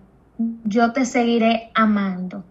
yo 0.65 0.93
te 0.93 1.07
seguiré 1.07 1.71
amando. 1.75 2.45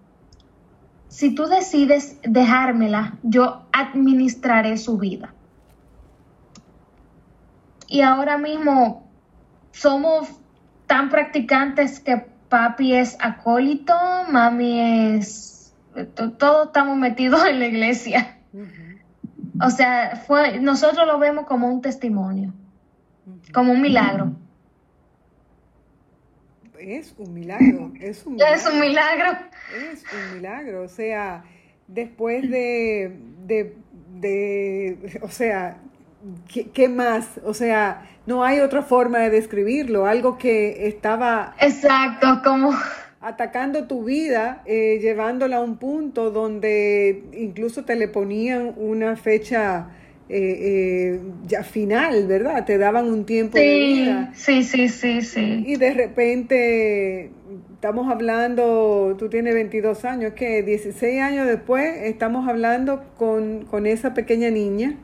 Si 1.07 1.33
tú 1.33 1.45
decides 1.45 2.19
dejármela, 2.23 3.17
yo 3.23 3.65
administraré 3.71 4.77
su 4.77 4.97
vida. 4.97 5.33
Y 7.87 8.01
ahora 8.01 8.37
mismo 8.37 9.07
somos 9.71 10.27
tan 10.85 11.09
practicantes 11.09 11.99
que 11.99 12.25
papi 12.49 12.93
es 12.93 13.17
acólito, 13.19 13.93
mami 14.29 15.15
es... 15.15 15.73
Todos 16.37 16.67
estamos 16.67 16.97
metidos 16.97 17.45
en 17.45 17.59
la 17.59 17.67
iglesia. 17.67 18.37
O 19.63 19.69
sea, 19.69 20.15
fue, 20.27 20.59
nosotros 20.59 21.07
lo 21.07 21.17
vemos 21.17 21.45
como 21.47 21.67
un 21.67 21.81
testimonio, 21.81 22.53
como 23.53 23.71
un 23.71 23.81
milagro. 23.81 24.33
Es 26.79 27.13
un 27.17 27.33
milagro, 27.33 27.91
es 27.99 28.25
un 28.25 28.33
milagro. 28.33 28.55
Es 28.55 28.65
un 28.67 28.79
milagro. 28.79 29.39
Es 29.91 30.03
un 30.13 30.35
milagro, 30.35 30.83
o 30.83 30.87
sea, 30.87 31.43
después 31.87 32.49
de, 32.49 33.17
de, 33.45 33.75
de 34.19 35.19
o 35.21 35.29
sea, 35.29 35.77
¿qué, 36.73 36.89
más? 36.89 37.39
O 37.43 37.53
sea, 37.53 38.07
no 38.25 38.43
hay 38.43 38.59
otra 38.59 38.83
forma 38.83 39.19
de 39.19 39.29
describirlo, 39.29 40.05
algo 40.05 40.37
que 40.37 40.87
estaba... 40.87 41.55
Exacto, 41.59 42.41
como... 42.43 42.71
Atacando 43.19 43.87
tu 43.87 44.03
vida, 44.03 44.61
eh, 44.65 44.99
llevándola 45.01 45.57
a 45.57 45.61
un 45.61 45.77
punto 45.77 46.29
donde 46.29 47.23
incluso 47.33 47.83
te 47.83 47.95
le 47.95 48.07
ponían 48.07 48.73
una 48.77 49.15
fecha 49.15 49.89
eh, 50.29 51.15
eh, 51.19 51.21
ya 51.47 51.63
final, 51.63 52.27
¿verdad? 52.27 52.65
Te 52.65 52.77
daban 52.77 53.07
un 53.09 53.25
tiempo 53.25 53.57
de 53.57 53.77
vida. 53.77 54.31
Sí, 54.35 54.63
sí, 54.63 54.89
sí, 54.89 55.21
sí. 55.21 55.63
Y 55.65 55.75
de 55.77 55.93
repente, 55.93 57.31
estamos 57.73 58.11
hablando, 58.11 59.15
tú 59.17 59.29
tienes 59.29 59.53
22 59.53 60.03
años, 60.03 60.33
que 60.33 60.63
16 60.63 61.21
años 61.21 61.47
después 61.47 61.85
estamos 62.03 62.47
hablando 62.47 63.03
con, 63.17 63.65
con 63.65 63.85
esa 63.85 64.13
pequeña 64.13 64.49
niña 64.49 64.97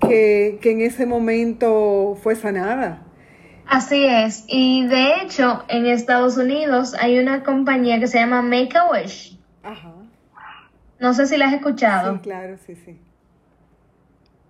que, 0.00 0.58
en 0.62 0.80
ese 0.80 1.06
momento 1.06 2.16
fue 2.22 2.34
sanada. 2.36 3.02
Así 3.66 4.04
es. 4.04 4.44
Y 4.48 4.86
de 4.86 5.22
hecho, 5.22 5.64
en 5.68 5.86
Estados 5.86 6.36
Unidos 6.36 6.94
hay 6.98 7.18
una 7.18 7.42
compañía 7.44 8.00
que 8.00 8.06
se 8.06 8.18
llama 8.18 8.42
Make 8.42 8.76
a 8.76 8.90
Wish. 8.90 9.38
Ajá. 9.62 9.94
No 10.98 11.14
sé 11.14 11.26
si 11.26 11.36
la 11.36 11.46
has 11.46 11.54
escuchado. 11.54 12.14
Sí, 12.14 12.20
claro, 12.20 12.56
sí, 12.66 12.74
sí. 12.74 12.98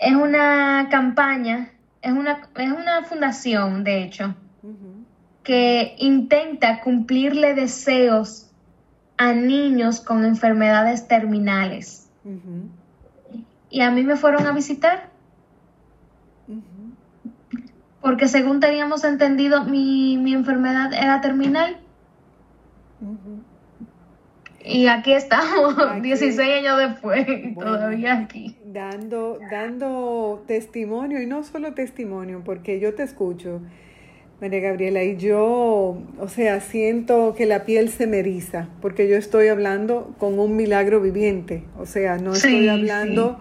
Es 0.00 0.14
una 0.14 0.88
campaña, 0.90 1.70
es 2.00 2.12
una, 2.12 2.48
es 2.56 2.72
una 2.72 3.02
fundación, 3.02 3.84
de 3.84 4.02
hecho, 4.02 4.34
que 5.42 5.94
intenta 5.98 6.80
cumplirle 6.80 7.54
deseos 7.54 8.50
a 9.18 9.34
niños 9.34 10.00
con 10.00 10.24
enfermedades 10.24 11.06
terminales. 11.06 12.08
Y 13.68 13.82
a 13.82 13.90
mí 13.90 14.02
me 14.02 14.16
fueron 14.16 14.46
a 14.46 14.52
visitar. 14.52 15.10
Porque 18.00 18.26
según 18.26 18.60
teníamos 18.60 19.04
entendido, 19.04 19.64
mi, 19.64 20.14
enfermedad 20.32 20.94
era 20.94 21.20
terminal. 21.20 21.76
Y 24.64 24.86
aquí 24.86 25.12
estamos, 25.12 25.76
16 26.00 26.40
años 26.40 26.78
después, 26.78 27.26
todavía 27.54 28.14
aquí. 28.14 28.56
Dando, 28.72 29.38
dando 29.50 30.42
testimonio, 30.46 31.20
y 31.20 31.26
no 31.26 31.42
solo 31.42 31.74
testimonio, 31.74 32.42
porque 32.44 32.78
yo 32.78 32.94
te 32.94 33.02
escucho, 33.02 33.60
María 34.40 34.60
Gabriela, 34.60 35.02
y 35.02 35.16
yo, 35.16 35.98
o 36.18 36.28
sea, 36.28 36.60
siento 36.60 37.34
que 37.36 37.46
la 37.46 37.64
piel 37.64 37.88
se 37.88 38.06
me 38.06 38.20
eriza, 38.20 38.68
porque 38.80 39.08
yo 39.08 39.16
estoy 39.16 39.48
hablando 39.48 40.14
con 40.18 40.38
un 40.38 40.56
milagro 40.56 41.00
viviente, 41.00 41.64
o 41.78 41.86
sea, 41.86 42.18
no 42.18 42.32
estoy 42.32 42.68
hablando... 42.68 43.40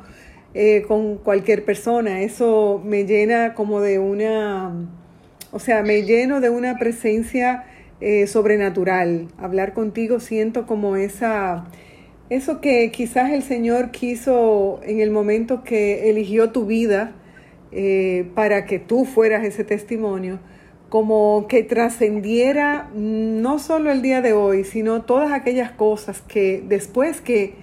Eh, 0.55 0.83
con 0.87 1.17
cualquier 1.17 1.63
persona. 1.63 2.21
Eso 2.21 2.81
me 2.83 3.05
llena 3.05 3.53
como 3.53 3.81
de 3.81 3.99
una, 3.99 4.73
o 5.51 5.59
sea, 5.59 5.83
me 5.83 6.01
lleno 6.01 6.41
de 6.41 6.49
una 6.49 6.79
presencia 6.79 7.65
eh, 8.01 8.25
sobrenatural. 8.25 9.27
Hablar 9.37 9.73
contigo 9.73 10.19
siento 10.19 10.65
como 10.65 10.95
esa, 10.95 11.65
eso 12.29 12.61
que 12.61 12.91
quizás 12.91 13.31
el 13.31 13.43
Señor 13.43 13.91
quiso 13.91 14.79
en 14.83 14.99
el 14.99 15.11
momento 15.11 15.63
que 15.63 16.09
eligió 16.09 16.51
tu 16.51 16.65
vida 16.65 17.15
eh, 17.71 18.29
para 18.35 18.65
que 18.65 18.79
tú 18.79 19.05
fueras 19.05 19.43
ese 19.43 19.63
testimonio, 19.63 20.39
como 20.89 21.47
que 21.47 21.63
trascendiera 21.63 22.89
no 22.95 23.59
solo 23.59 23.91
el 23.91 24.01
día 24.01 24.21
de 24.21 24.33
hoy, 24.33 24.63
sino 24.63 25.03
todas 25.03 25.31
aquellas 25.31 25.71
cosas 25.71 26.21
que 26.21 26.63
después 26.67 27.21
que 27.21 27.53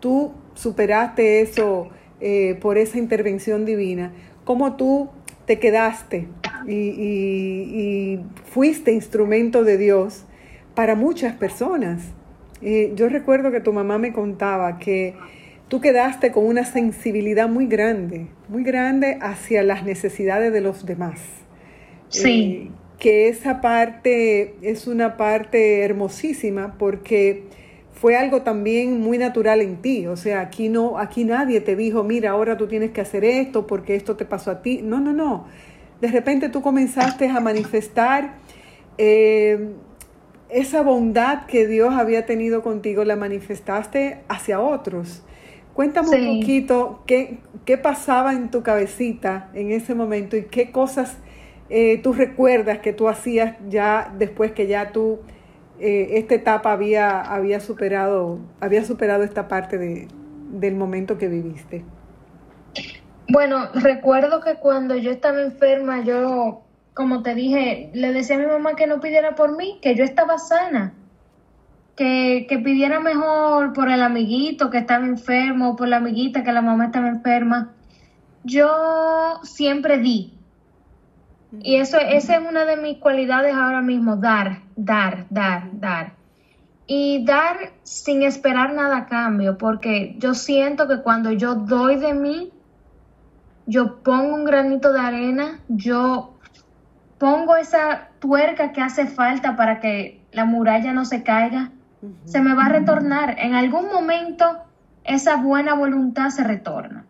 tú 0.00 0.32
superaste 0.54 1.40
eso, 1.40 1.88
eh, 2.20 2.56
por 2.60 2.78
esa 2.78 2.98
intervención 2.98 3.64
divina, 3.64 4.12
cómo 4.44 4.76
tú 4.76 5.08
te 5.46 5.58
quedaste 5.58 6.28
y, 6.66 8.18
fuiste 8.46 8.92
instrumento 8.92 9.64
de 9.64 9.76
Dios 9.76 10.24
para 10.74 10.94
muchas 10.94 11.34
personas. 11.34 12.02
Eh, 12.62 12.92
yo 12.94 13.08
recuerdo 13.08 13.50
que 13.50 13.60
tu 13.60 13.72
mamá 13.72 13.98
me 13.98 14.12
contaba 14.12 14.78
que 14.78 15.14
tú 15.68 15.80
quedaste 15.80 16.32
con 16.32 16.46
una 16.46 16.64
sensibilidad 16.64 17.48
muy 17.48 17.66
grande, 17.66 18.28
muy 18.48 18.62
grande 18.62 19.18
hacia 19.20 19.62
las 19.62 19.84
necesidades 19.84 20.52
de 20.52 20.60
los 20.60 20.86
demás. 20.86 21.20
Sí. 22.08 22.70
Eh, 22.70 22.84
que 22.98 23.28
esa 23.28 23.60
parte 23.60 24.54
es 24.62 24.86
una 24.86 25.16
parte 25.16 25.82
hermosísima 25.82 26.76
porque 26.78 27.44
fue 27.92 28.16
algo 28.16 28.42
también 28.42 29.00
muy 29.00 29.18
natural 29.18 29.60
en 29.60 29.76
ti. 29.82 30.06
O 30.06 30.16
sea, 30.16 30.40
aquí 30.40 30.68
no, 30.68 30.98
aquí 30.98 31.24
nadie 31.24 31.60
te 31.60 31.76
dijo, 31.76 32.04
mira, 32.04 32.30
ahora 32.30 32.56
tú 32.56 32.66
tienes 32.66 32.90
que 32.90 33.00
hacer 33.00 33.24
esto 33.24 33.66
porque 33.66 33.94
esto 33.94 34.16
te 34.16 34.24
pasó 34.24 34.50
a 34.50 34.62
ti. 34.62 34.80
No, 34.82 35.00
no, 35.00 35.12
no. 35.12 35.46
De 36.00 36.08
repente 36.08 36.48
tú 36.48 36.60
comenzaste 36.60 37.28
a 37.28 37.40
manifestar 37.40 38.34
eh, 38.98 39.70
esa 40.54 40.82
bondad 40.82 41.46
que 41.46 41.66
Dios 41.66 41.92
había 41.94 42.26
tenido 42.26 42.62
contigo 42.62 43.04
la 43.04 43.16
manifestaste 43.16 44.20
hacia 44.28 44.60
otros. 44.60 45.22
Cuéntame 45.74 46.08
un 46.10 46.40
poquito 46.40 47.02
qué, 47.06 47.38
qué, 47.64 47.76
pasaba 47.76 48.32
en 48.32 48.50
tu 48.50 48.62
cabecita 48.62 49.50
en 49.54 49.72
ese 49.72 49.94
momento 49.94 50.36
y 50.36 50.44
qué 50.44 50.70
cosas 50.70 51.18
eh, 51.70 51.98
tú 52.02 52.12
recuerdas 52.12 52.78
que 52.78 52.92
tú 52.92 53.08
hacías 53.08 53.56
ya 53.68 54.14
después 54.16 54.52
que 54.52 54.66
ya 54.66 54.92
tú 54.92 55.20
eh, 55.80 56.18
esta 56.18 56.34
etapa 56.34 56.72
había, 56.72 57.20
había, 57.20 57.58
superado, 57.58 58.38
había 58.60 58.84
superado 58.84 59.24
esta 59.24 59.48
parte 59.48 59.78
de, 59.78 60.08
del 60.50 60.76
momento 60.76 61.18
que 61.18 61.28
viviste. 61.28 61.84
Bueno, 63.28 63.70
recuerdo 63.74 64.40
que 64.40 64.56
cuando 64.56 64.94
yo 64.94 65.10
estaba 65.10 65.40
enferma, 65.40 66.04
yo, 66.04 66.63
como 66.94 67.22
te 67.22 67.34
dije, 67.34 67.90
le 67.92 68.12
decía 68.12 68.36
a 68.36 68.38
mi 68.38 68.46
mamá 68.46 68.76
que 68.76 68.86
no 68.86 69.00
pidiera 69.00 69.34
por 69.34 69.56
mí, 69.56 69.78
que 69.82 69.96
yo 69.96 70.04
estaba 70.04 70.38
sana, 70.38 70.94
que, 71.96 72.46
que 72.48 72.58
pidiera 72.58 73.00
mejor 73.00 73.72
por 73.72 73.90
el 73.90 74.00
amiguito 74.00 74.70
que 74.70 74.78
estaba 74.78 75.04
enfermo, 75.04 75.74
por 75.74 75.88
la 75.88 75.96
amiguita 75.96 76.44
que 76.44 76.52
la 76.52 76.62
mamá 76.62 76.86
estaba 76.86 77.08
enferma. 77.08 77.72
Yo 78.44 79.40
siempre 79.42 79.98
di. 79.98 80.34
Y 81.60 81.76
eso, 81.76 81.98
esa 81.98 82.36
es 82.36 82.48
una 82.48 82.64
de 82.64 82.76
mis 82.76 82.98
cualidades 82.98 83.54
ahora 83.54 83.80
mismo, 83.80 84.16
dar, 84.16 84.62
dar, 84.76 85.26
dar, 85.30 85.68
dar. 85.72 86.14
Y 86.86 87.24
dar 87.24 87.72
sin 87.82 88.22
esperar 88.22 88.72
nada 88.72 88.98
a 88.98 89.06
cambio, 89.06 89.56
porque 89.58 90.14
yo 90.18 90.34
siento 90.34 90.86
que 90.86 91.00
cuando 91.00 91.32
yo 91.32 91.54
doy 91.54 91.96
de 91.96 92.12
mí, 92.12 92.52
yo 93.66 94.02
pongo 94.02 94.34
un 94.34 94.44
granito 94.44 94.92
de 94.92 95.00
arena, 95.00 95.60
yo 95.68 96.33
pongo 97.24 97.56
esa 97.56 98.10
tuerca 98.18 98.72
que 98.72 98.82
hace 98.82 99.06
falta 99.06 99.56
para 99.56 99.80
que 99.80 100.20
la 100.30 100.44
muralla 100.44 100.92
no 100.92 101.06
se 101.06 101.22
caiga, 101.22 101.70
se 102.26 102.42
me 102.42 102.52
va 102.52 102.66
a 102.66 102.68
retornar. 102.68 103.36
En 103.38 103.54
algún 103.54 103.86
momento 103.86 104.44
esa 105.04 105.36
buena 105.36 105.72
voluntad 105.72 106.28
se 106.28 106.44
retorna. 106.44 107.06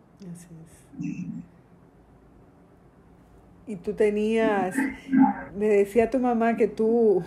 Y 3.67 3.75
tú 3.75 3.91
tenías, 3.91 4.77
me 5.59 5.65
decía 5.65 6.09
tu 6.09 6.19
mamá 6.19 6.55
que 6.55 6.69
tú 6.69 7.21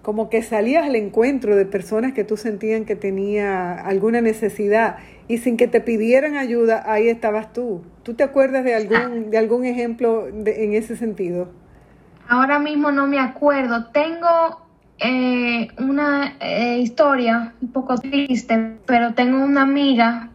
como 0.00 0.30
que 0.30 0.40
salías 0.40 0.86
al 0.86 0.96
encuentro 0.96 1.54
de 1.54 1.66
personas 1.66 2.14
que 2.14 2.24
tú 2.24 2.38
sentían 2.38 2.86
que 2.86 2.96
tenía 2.96 3.74
alguna 3.74 4.22
necesidad 4.22 4.96
y 5.28 5.36
sin 5.36 5.58
que 5.58 5.68
te 5.68 5.82
pidieran 5.82 6.38
ayuda, 6.38 6.82
ahí 6.90 7.08
estabas 7.08 7.52
tú. 7.52 7.82
¿Tú 8.04 8.14
te 8.14 8.22
acuerdas 8.22 8.64
de 8.64 8.74
algún, 8.74 9.28
de 9.28 9.36
algún 9.36 9.66
ejemplo 9.66 10.28
en 10.28 10.72
ese 10.72 10.96
sentido? 10.96 11.65
Ahora 12.28 12.58
mismo 12.58 12.90
no 12.90 13.06
me 13.06 13.18
acuerdo. 13.18 13.86
Tengo 13.86 14.60
eh, 14.98 15.68
una 15.78 16.36
eh, 16.40 16.78
historia 16.78 17.54
un 17.60 17.72
poco 17.72 17.96
triste, 17.96 18.78
pero 18.86 19.14
tengo 19.14 19.44
una 19.44 19.62
amiga 19.62 20.30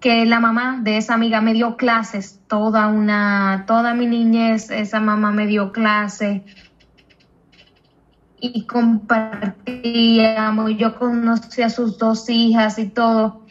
que 0.00 0.26
la 0.26 0.40
mamá 0.40 0.80
de 0.82 0.98
esa 0.98 1.14
amiga 1.14 1.40
me 1.40 1.54
dio 1.54 1.76
clases 1.76 2.40
toda 2.46 2.88
una, 2.88 3.64
toda 3.66 3.94
mi 3.94 4.06
niñez, 4.06 4.70
esa 4.70 5.00
mamá 5.00 5.32
me 5.32 5.46
dio 5.46 5.72
clases 5.72 6.42
y 8.38 8.66
compartíamos, 8.66 10.76
yo 10.76 10.98
conocí 10.98 11.62
a 11.62 11.70
sus 11.70 11.98
dos 11.98 12.28
hijas 12.28 12.78
y 12.78 12.88
todo. 12.88 13.45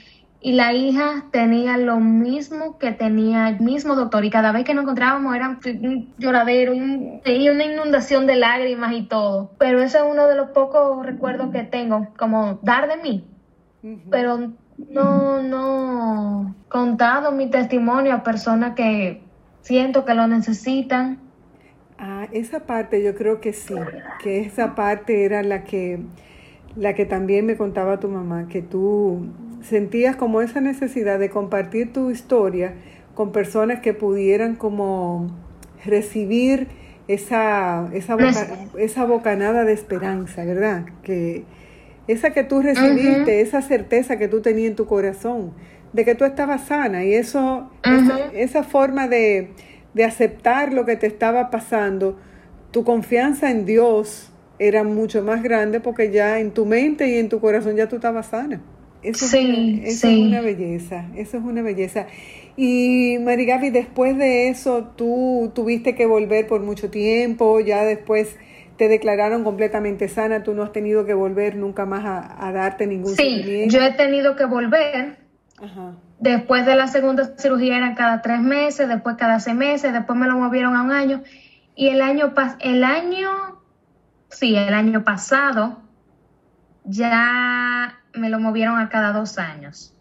Y 0.46 0.52
la 0.52 0.74
hija 0.74 1.26
tenía 1.32 1.76
lo 1.76 2.00
mismo 2.00 2.78
que 2.78 2.92
tenía 2.92 3.50
el 3.50 3.62
mismo 3.62 3.96
doctor 3.96 4.24
y 4.26 4.30
cada 4.30 4.52
vez 4.52 4.64
que 4.64 4.76
nos 4.76 4.84
encontrábamos 4.84 5.36
era 5.36 5.58
un 5.82 6.14
lloradero 6.20 6.76
y 6.76 7.50
una 7.50 7.66
inundación 7.66 8.28
de 8.28 8.36
lágrimas 8.36 8.94
y 8.94 9.08
todo. 9.08 9.50
Pero 9.58 9.82
ese 9.82 9.98
es 9.98 10.04
uno 10.08 10.28
de 10.28 10.36
los 10.36 10.52
pocos 10.52 11.04
recuerdos 11.04 11.52
que 11.52 11.64
tengo, 11.64 12.10
como 12.16 12.60
dar 12.62 12.88
de 12.88 12.98
mí. 12.98 13.26
Pero 14.12 14.52
no, 14.78 15.42
no 15.42 16.56
contado 16.70 17.32
mi 17.32 17.50
testimonio 17.50 18.14
a 18.14 18.22
personas 18.22 18.76
que 18.76 19.24
siento 19.64 20.06
que 20.06 20.14
lo 20.14 20.28
necesitan 20.28 21.26
Ah, 21.98 22.28
esa 22.34 22.60
parte 22.68 23.02
yo 23.04 23.16
creo 23.16 23.40
que 23.40 23.52
sí, 23.52 23.74
que 24.22 24.42
esa 24.42 24.76
parte 24.76 25.24
era 25.24 25.44
la 25.44 25.64
que, 25.64 26.02
la 26.76 26.94
que 26.94 27.06
también 27.06 27.46
me 27.46 27.56
contaba 27.56 28.00
tu 28.02 28.10
mamá, 28.10 28.48
que 28.50 28.62
tú 28.62 29.28
sentías 29.68 30.16
como 30.16 30.42
esa 30.42 30.62
necesidad 30.62 31.20
de 31.20 31.30
compartir 31.30 31.92
tu 31.94 32.12
historia 32.12 32.74
con 33.14 33.32
personas 33.32 33.80
que 33.80 33.94
pudieran 33.94 34.56
como 34.56 35.32
recibir 35.86 36.68
esa, 37.08 37.90
esa, 37.94 38.18
esa 38.78 39.06
bocanada 39.06 39.64
de 39.64 39.74
esperanza, 39.74 40.44
¿verdad? 40.44 40.86
Que 41.04 41.44
esa 42.08 42.32
que 42.32 42.44
tú 42.44 42.62
recibiste, 42.62 43.42
esa 43.42 43.62
certeza 43.62 44.18
que 44.18 44.28
tú 44.28 44.42
tenías 44.42 44.70
en 44.70 44.76
tu 44.76 44.86
corazón, 44.86 45.54
de 45.94 46.04
que 46.06 46.16
tú 46.16 46.26
estabas 46.26 46.66
sana 46.66 47.04
y 47.04 47.14
eso, 47.14 47.70
esa 48.34 48.64
forma 48.64 49.08
de 49.08 49.52
de 49.96 50.04
aceptar 50.04 50.74
lo 50.74 50.86
que 50.86 50.98
te 50.98 51.08
estaba 51.08 51.50
pasando, 51.50 52.20
tu 52.72 52.84
confianza 52.84 53.50
en 53.50 53.66
Dios 53.66 54.30
era 54.60 54.84
mucho 54.84 55.24
más 55.24 55.42
grande 55.42 55.80
porque 55.80 56.12
ya 56.12 56.40
en 56.40 56.52
tu 56.52 56.66
mente 56.66 57.10
y 57.10 57.18
en 57.18 57.30
tu 57.30 57.40
corazón 57.40 57.78
ya 57.78 57.88
tú 57.88 57.96
estabas 57.96 58.28
sana. 58.28 58.62
Eso, 59.02 59.28
sí, 59.28 59.82
es, 59.84 59.96
eso 59.98 60.08
es 60.08 60.18
una 60.18 60.42
belleza, 60.42 61.06
eso 61.16 61.38
es 61.38 61.44
una 61.44 61.62
belleza. 61.62 62.08
Y 62.58 63.18
Marigaby, 63.20 63.70
después 63.70 64.18
de 64.18 64.50
eso, 64.50 64.92
tú 64.96 65.52
tuviste 65.54 65.94
que 65.94 66.06
volver 66.06 66.48
por 66.48 66.62
mucho 66.62 66.90
tiempo, 66.90 67.60
ya 67.60 67.84
después 67.84 68.36
te 68.78 68.88
declararon 68.88 69.44
completamente 69.44 70.08
sana, 70.08 70.44
tú 70.44 70.54
no 70.54 70.64
has 70.64 70.72
tenido 70.72 71.06
que 71.06 71.14
volver 71.14 71.56
nunca 71.56 71.86
más 71.86 72.04
a, 72.06 72.52
darte 72.52 72.88
ningún 72.88 73.16
Sí, 73.16 73.68
yo 73.68 73.82
he 73.82 73.92
tenido 73.92 74.36
que 74.36 74.46
volver. 74.46 75.18
Ajá. 75.62 75.94
Después 76.20 76.66
de 76.66 76.76
la 76.76 76.88
segunda 76.88 77.38
cirugía 77.38 77.78
eran 77.78 77.96
cada 77.96 78.22
tres 78.22 78.40
meses, 78.40 78.88
después 78.88 79.16
cada 79.18 79.40
seis 79.40 79.56
meses, 79.56 79.94
después 79.94 80.18
me 80.18 80.28
lo 80.28 80.38
movieron 80.38 80.76
a 80.76 80.82
un 80.82 80.92
año. 80.92 81.24
Y 81.76 81.90
el 81.90 82.02
año, 82.02 82.34
el 82.62 82.84
año, 82.84 83.30
sí, 84.30 84.56
el 84.56 84.74
año 84.74 85.04
pasado 85.04 85.82
ya 86.86 88.00
me 88.18 88.30
lo 88.30 88.40
movieron 88.40 88.80
a 88.80 88.90
cada 88.90 89.12
dos 89.12 89.38
años. 89.38 89.94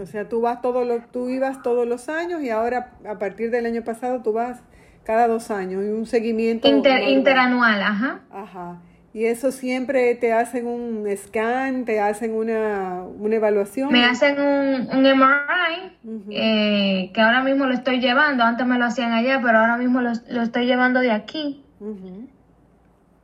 O 0.00 0.06
sea, 0.06 0.28
tú 0.28 0.40
vas 0.40 0.60
todos 0.60 0.86
los, 0.86 1.10
tú 1.10 1.28
ibas 1.28 1.62
todos 1.62 1.86
los 1.86 2.08
años 2.08 2.42
y 2.42 2.50
ahora 2.50 2.92
a 3.08 3.18
partir 3.18 3.50
del 3.50 3.66
año 3.66 3.82
pasado 3.82 4.22
tú 4.22 4.32
vas 4.32 4.62
cada 5.04 5.28
dos 5.28 5.50
años 5.50 5.84
y 5.84 5.88
un 5.88 6.06
seguimiento 6.06 6.68
interanual, 6.68 7.82
ajá. 7.82 8.20
Ajá. 8.30 8.80
Y 9.14 9.26
eso 9.26 9.52
siempre 9.52 10.16
te 10.16 10.32
hacen 10.32 10.66
un 10.66 11.06
scan, 11.16 11.84
te 11.84 12.00
hacen 12.00 12.34
una, 12.34 13.04
evaluación. 13.30 13.92
Me 13.92 14.04
hacen 14.04 14.40
un, 14.40 14.88
un 14.90 15.02
MRI, 15.04 16.26
eh, 16.30 17.12
que 17.14 17.20
ahora 17.20 17.44
mismo 17.44 17.66
lo 17.66 17.74
estoy 17.74 18.00
llevando. 18.00 18.42
Antes 18.42 18.66
me 18.66 18.76
lo 18.76 18.86
hacían 18.86 19.12
allá, 19.12 19.40
pero 19.40 19.58
ahora 19.58 19.76
mismo 19.76 20.00
lo, 20.00 20.10
estoy 20.10 20.66
llevando 20.66 20.98
de 20.98 21.12
aquí. 21.12 21.64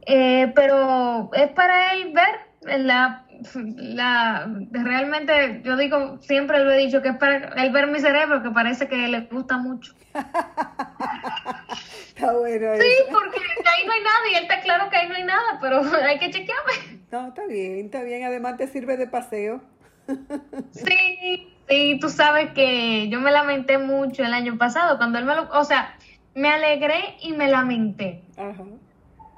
Eh, 0.06 0.52
pero 0.54 1.30
es 1.32 1.50
para 1.50 1.94
él 1.94 2.12
ver 2.12 2.82
la, 2.82 3.24
la, 3.76 4.46
realmente, 4.70 5.62
yo 5.64 5.76
digo, 5.76 6.18
siempre 6.20 6.64
lo 6.64 6.72
he 6.72 6.78
dicho, 6.78 7.02
que 7.02 7.08
es 7.10 7.16
para 7.16 7.36
él 7.62 7.72
ver 7.72 7.86
mi 7.88 8.00
cerebro, 8.00 8.42
que 8.42 8.50
parece 8.50 8.88
que 8.88 8.96
le 9.08 9.20
gusta 9.22 9.58
mucho. 9.58 9.94
Está 12.08 12.32
bueno. 12.32 12.66
Sí, 12.78 12.88
porque 13.10 13.38
ahí 13.38 13.86
no 13.86 13.92
hay 13.92 14.02
nada 14.02 14.28
y 14.30 14.34
él 14.34 14.42
está 14.42 14.60
claro 14.60 14.90
que 14.90 14.96
ahí 14.96 15.08
no 15.08 15.14
hay 15.14 15.24
nada, 15.24 15.58
pero 15.60 15.80
hay 16.04 16.18
que 16.18 16.30
chequearme. 16.30 17.00
No, 17.10 17.28
está 17.28 17.46
bien, 17.46 17.86
está 17.86 18.02
bien. 18.02 18.24
Además 18.24 18.56
te 18.58 18.66
sirve 18.66 18.96
de 18.96 19.06
paseo. 19.06 19.62
Sí, 20.72 21.48
sí, 21.68 21.98
tú 22.00 22.08
sabes 22.08 22.52
que 22.52 23.08
yo 23.08 23.20
me 23.20 23.30
lamenté 23.30 23.78
mucho 23.78 24.24
el 24.24 24.32
año 24.32 24.58
pasado 24.58 24.96
cuando 24.96 25.18
él 25.18 25.24
me 25.24 25.34
lo, 25.34 25.48
o 25.50 25.64
sea, 25.64 25.96
me 26.34 26.48
alegré 26.48 27.16
y 27.22 27.32
me 27.32 27.48
lamenté. 27.48 28.22
Ajá. 28.36 28.64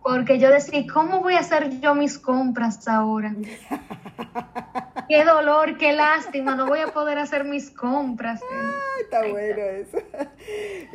Porque 0.02 0.38
yo 0.38 0.50
decía, 0.50 0.84
¿cómo 0.92 1.20
voy 1.20 1.34
a 1.34 1.40
hacer 1.40 1.80
yo 1.80 1.94
mis 1.94 2.18
compras 2.18 2.86
ahora? 2.88 3.34
qué 5.08 5.24
dolor, 5.24 5.76
qué 5.78 5.92
lástima, 5.92 6.56
no 6.56 6.66
voy 6.66 6.80
a 6.80 6.88
poder 6.88 7.18
hacer 7.18 7.44
mis 7.44 7.70
compras. 7.70 8.40
está 9.00 9.26
bueno 9.28 9.62
eso. 9.62 9.98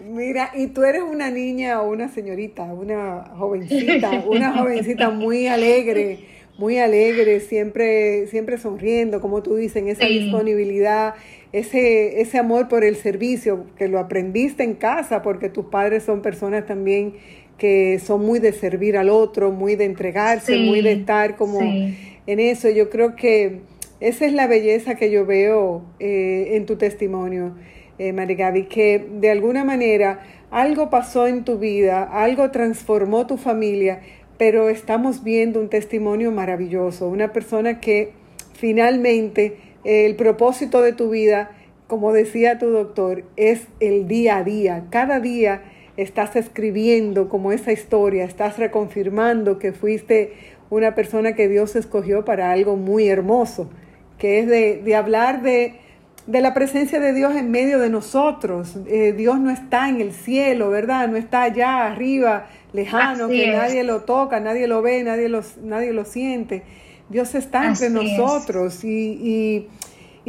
Mira, 0.03 0.51
y 0.55 0.67
tú 0.67 0.83
eres 0.83 1.03
una 1.03 1.29
niña 1.29 1.81
o 1.81 1.89
una 1.89 2.09
señorita, 2.09 2.63
una 2.63 3.25
jovencita, 3.37 4.23
una 4.27 4.57
jovencita 4.57 5.09
muy 5.09 5.47
alegre, 5.47 6.19
muy 6.57 6.77
alegre, 6.77 7.39
siempre, 7.39 8.27
siempre 8.27 8.57
sonriendo, 8.57 9.21
como 9.21 9.43
tú 9.43 9.55
dices, 9.55 9.83
esa 9.85 10.05
disponibilidad, 10.05 11.13
ese, 11.51 12.19
ese 12.21 12.37
amor 12.39 12.67
por 12.67 12.83
el 12.83 12.95
servicio, 12.95 13.67
que 13.77 13.87
lo 13.87 13.99
aprendiste 13.99 14.63
en 14.63 14.73
casa, 14.73 15.21
porque 15.21 15.49
tus 15.49 15.65
padres 15.65 16.03
son 16.03 16.21
personas 16.21 16.65
también 16.65 17.15
que 17.57 17.99
son 17.99 18.25
muy 18.25 18.39
de 18.39 18.53
servir 18.53 18.97
al 18.97 19.09
otro, 19.09 19.51
muy 19.51 19.75
de 19.75 19.85
entregarse, 19.85 20.57
muy 20.57 20.81
de 20.81 20.93
estar 20.93 21.35
como 21.35 21.59
en 21.61 22.39
eso. 22.39 22.69
Yo 22.69 22.89
creo 22.89 23.15
que 23.15 23.61
esa 23.99 24.25
es 24.25 24.33
la 24.33 24.47
belleza 24.47 24.95
que 24.95 25.09
yo 25.09 25.25
veo 25.25 25.83
eh, 25.99 26.49
en 26.51 26.65
tu 26.65 26.75
testimonio, 26.75 27.55
eh, 27.97 28.13
Marigaby, 28.13 28.65
que 28.65 29.03
de 29.19 29.31
alguna 29.31 29.63
manera 29.63 30.19
algo 30.51 30.89
pasó 30.89 31.27
en 31.27 31.43
tu 31.43 31.57
vida, 31.57 32.03
algo 32.03 32.51
transformó 32.51 33.25
tu 33.25 33.37
familia, 33.37 34.01
pero 34.37 34.69
estamos 34.69 35.23
viendo 35.23 35.59
un 35.59 35.69
testimonio 35.69 36.31
maravilloso, 36.31 37.09
una 37.09 37.33
persona 37.33 37.79
que 37.79 38.11
finalmente 38.53 39.57
el 39.83 40.15
propósito 40.15 40.81
de 40.81 40.93
tu 40.93 41.09
vida, 41.09 41.51
como 41.87 42.13
decía 42.13 42.59
tu 42.59 42.67
doctor, 42.67 43.23
es 43.35 43.67
el 43.79 44.07
día 44.07 44.37
a 44.37 44.43
día. 44.43 44.85
Cada 44.89 45.19
día 45.19 45.63
estás 45.97 46.35
escribiendo 46.35 47.27
como 47.27 47.51
esa 47.51 47.71
historia, 47.71 48.23
estás 48.23 48.57
reconfirmando 48.57 49.59
que 49.59 49.73
fuiste 49.73 50.33
una 50.69 50.95
persona 50.95 51.33
que 51.33 51.47
Dios 51.47 51.75
escogió 51.75 52.23
para 52.23 52.51
algo 52.51 52.77
muy 52.77 53.07
hermoso, 53.07 53.69
que 54.17 54.39
es 54.39 54.47
de, 54.47 54.95
hablar 54.95 55.41
de, 55.41 55.79
la 56.27 56.53
presencia 56.53 56.99
de 56.99 57.13
Dios 57.13 57.35
en 57.35 57.51
medio 57.51 57.79
de 57.79 57.89
nosotros. 57.89 58.75
Eh, 58.87 59.13
Dios 59.15 59.39
no 59.39 59.49
está 59.49 59.89
en 59.89 60.01
el 60.01 60.13
cielo, 60.13 60.69
¿verdad? 60.69 61.07
No 61.07 61.17
está 61.17 61.43
allá 61.43 61.87
arriba, 61.87 62.47
lejano, 62.73 63.27
que 63.27 63.51
nadie 63.51 63.83
lo 63.83 64.01
toca, 64.01 64.39
nadie 64.39 64.67
lo 64.67 64.81
ve, 64.81 65.03
nadie, 65.03 65.29
nadie 65.61 65.93
lo 65.93 66.05
siente. 66.05 66.63
Dios 67.09 67.35
está 67.35 67.67
entre 67.67 67.89
nosotros 67.89 68.83
y, 68.83 69.67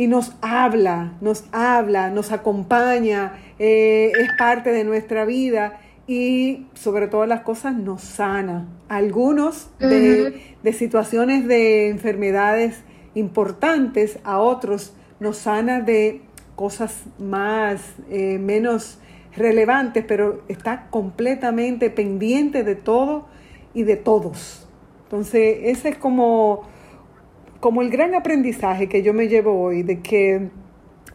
nos 0.07 0.33
habla, 0.41 1.15
nos 1.21 1.45
habla, 1.53 2.11
nos 2.11 2.33
acompaña, 2.33 3.33
eh, 3.59 4.13
es 4.19 4.29
parte 4.39 4.71
de 4.71 4.85
nuestra 4.85 5.25
vida 5.25 5.81
y 6.07 6.67
sobre 6.75 7.09
todas 7.09 7.29
las 7.29 7.41
cosas 7.41 7.75
nos 7.75 8.03
sana. 8.03 8.67
Algunos 8.89 9.71
de, 9.79 10.41
situaciones 10.73 11.47
de 11.47 11.89
enfermedades 11.89 12.83
importantes, 13.15 14.19
a 14.25 14.39
otros 14.39 14.95
nos 15.21 15.39
sana 15.39 15.81
de 15.81 16.23
cosas 16.55 17.05
más, 17.19 17.95
eh, 18.11 18.39
menos 18.39 18.99
relevantes, 19.37 20.05
pero 20.07 20.43
está 20.49 20.87
completamente 20.91 21.91
pendiente 21.91 22.65
de 22.65 22.75
todo 22.75 23.27
y 23.75 23.83
de 23.83 23.97
todos. 23.97 24.67
Entonces, 25.05 25.59
ese 25.63 25.91
es 25.91 25.97
como, 25.97 26.63
como 27.61 27.83
el 27.83 27.91
gran 27.91 28.15
aprendizaje 28.15 28.89
que 28.89 29.03
yo 29.03 29.15
me 29.15 29.29
llevo 29.29 29.61
hoy, 29.61 29.83
de 29.83 30.01
que 30.01 30.49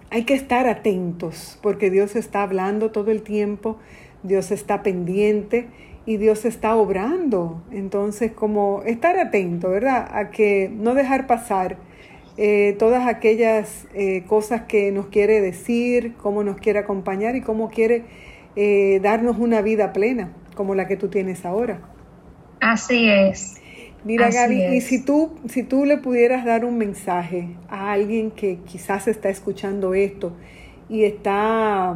hay 0.09 0.25
que 0.25 0.33
estar 0.33 0.67
atentos, 0.67 1.57
porque 1.61 1.89
Dios 1.89 2.15
está 2.15 2.43
hablando 2.43 2.91
todo 2.91 3.11
el 3.11 3.23
tiempo, 3.23 3.77
Dios 4.21 4.51
está 4.51 4.83
pendiente 4.83 5.67
y 6.05 6.17
Dios 6.17 6.45
está 6.45 6.75
obrando. 6.75 7.63
Entonces, 7.71 8.31
como 8.31 8.83
estar 8.85 9.17
atento, 9.17 9.69
¿verdad? 9.69 10.07
A 10.13 10.29
que 10.31 10.69
no 10.71 10.93
dejar 10.93 11.27
pasar 11.27 11.77
eh, 12.37 12.75
todas 12.77 13.07
aquellas 13.07 13.87
eh, 13.93 14.23
cosas 14.27 14.63
que 14.63 14.91
nos 14.91 15.07
quiere 15.07 15.39
decir, 15.39 16.13
cómo 16.21 16.43
nos 16.43 16.57
quiere 16.57 16.79
acompañar 16.79 17.35
y 17.35 17.41
cómo 17.41 17.69
quiere 17.69 18.03
eh, 18.55 18.99
darnos 19.01 19.37
una 19.37 19.61
vida 19.61 19.93
plena, 19.93 20.33
como 20.55 20.75
la 20.75 20.87
que 20.87 20.97
tú 20.97 21.09
tienes 21.09 21.45
ahora. 21.45 21.81
Así 22.59 23.09
es. 23.09 23.62
Mira, 24.05 24.29
Gaby, 24.29 24.75
y 24.75 24.81
si 24.81 25.03
tú, 25.03 25.31
si 25.47 25.63
tú 25.63 25.85
le 25.85 25.97
pudieras 25.97 26.43
dar 26.43 26.65
un 26.65 26.77
mensaje 26.77 27.55
a 27.69 27.93
alguien 27.93 28.31
que 28.31 28.57
quizás 28.65 29.07
está 29.07 29.29
escuchando 29.29 29.93
esto 29.93 30.33
y 30.89 31.05
está, 31.05 31.95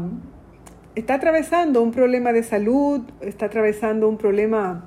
está 0.96 1.16
atravesando 1.16 1.82
un 1.82 1.92
problema 1.92 2.32
de 2.32 2.44
salud, 2.44 3.02
está 3.20 3.48
atravesando 3.48 4.08
un 4.08 4.18
problema 4.18 4.86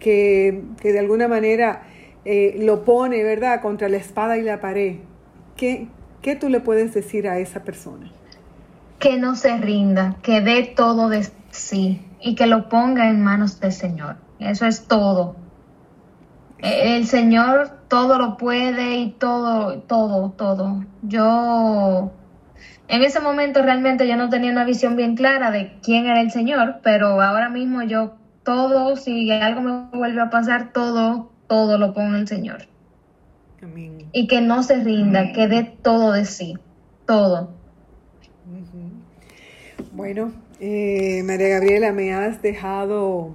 que, 0.00 0.64
de 0.82 0.98
alguna 0.98 1.28
manera 1.28 1.82
eh, 2.24 2.56
lo 2.58 2.84
pone, 2.84 3.22
¿verdad?, 3.22 3.60
contra 3.60 3.88
la 3.88 3.98
espada 3.98 4.36
y 4.36 4.42
la 4.42 4.60
pared, 4.60 4.96
¿qué, 5.56 5.86
¿qué 6.20 6.34
tú 6.34 6.48
le 6.48 6.58
puedes 6.58 6.92
decir 6.92 7.28
a 7.28 7.38
esa 7.38 7.62
persona? 7.62 8.10
Que 8.98 9.18
no 9.18 9.36
se 9.36 9.56
rinda, 9.58 10.16
que 10.22 10.40
dé 10.40 10.64
todo 10.74 11.08
de 11.10 11.28
sí 11.50 12.00
y 12.20 12.34
que 12.34 12.46
lo 12.46 12.68
ponga 12.68 13.08
en 13.08 13.22
manos 13.22 13.60
del 13.60 13.72
Señor. 13.72 14.16
Eso 14.40 14.66
es 14.66 14.88
todo 14.88 15.45
el 16.66 17.06
Señor 17.06 17.70
todo 17.88 18.18
lo 18.18 18.36
puede 18.36 18.96
y 18.96 19.10
todo, 19.12 19.80
todo, 19.82 20.30
todo. 20.30 20.84
Yo, 21.02 22.12
en 22.88 23.02
ese 23.02 23.20
momento 23.20 23.62
realmente 23.62 24.08
yo 24.08 24.16
no 24.16 24.28
tenía 24.28 24.50
una 24.50 24.64
visión 24.64 24.96
bien 24.96 25.16
clara 25.16 25.50
de 25.50 25.78
quién 25.82 26.06
era 26.06 26.20
el 26.20 26.30
Señor, 26.30 26.80
pero 26.82 27.20
ahora 27.20 27.48
mismo 27.48 27.82
yo 27.82 28.14
todo, 28.42 28.96
si 28.96 29.30
algo 29.30 29.60
me 29.60 29.98
vuelve 29.98 30.20
a 30.20 30.30
pasar, 30.30 30.72
todo, 30.72 31.30
todo 31.46 31.78
lo 31.78 31.94
pongo 31.94 32.10
en 32.10 32.20
el 32.22 32.28
Señor. 32.28 32.66
Amén. 33.62 34.08
Y 34.12 34.28
que 34.28 34.40
no 34.40 34.62
se 34.62 34.82
rinda, 34.82 35.32
que 35.32 35.48
dé 35.48 35.64
todo 35.82 36.12
de 36.12 36.24
sí, 36.24 36.54
todo. 37.06 37.54
Bueno, 39.92 40.32
eh, 40.60 41.22
María 41.24 41.48
Gabriela, 41.48 41.92
me 41.92 42.12
has 42.12 42.42
dejado 42.42 43.34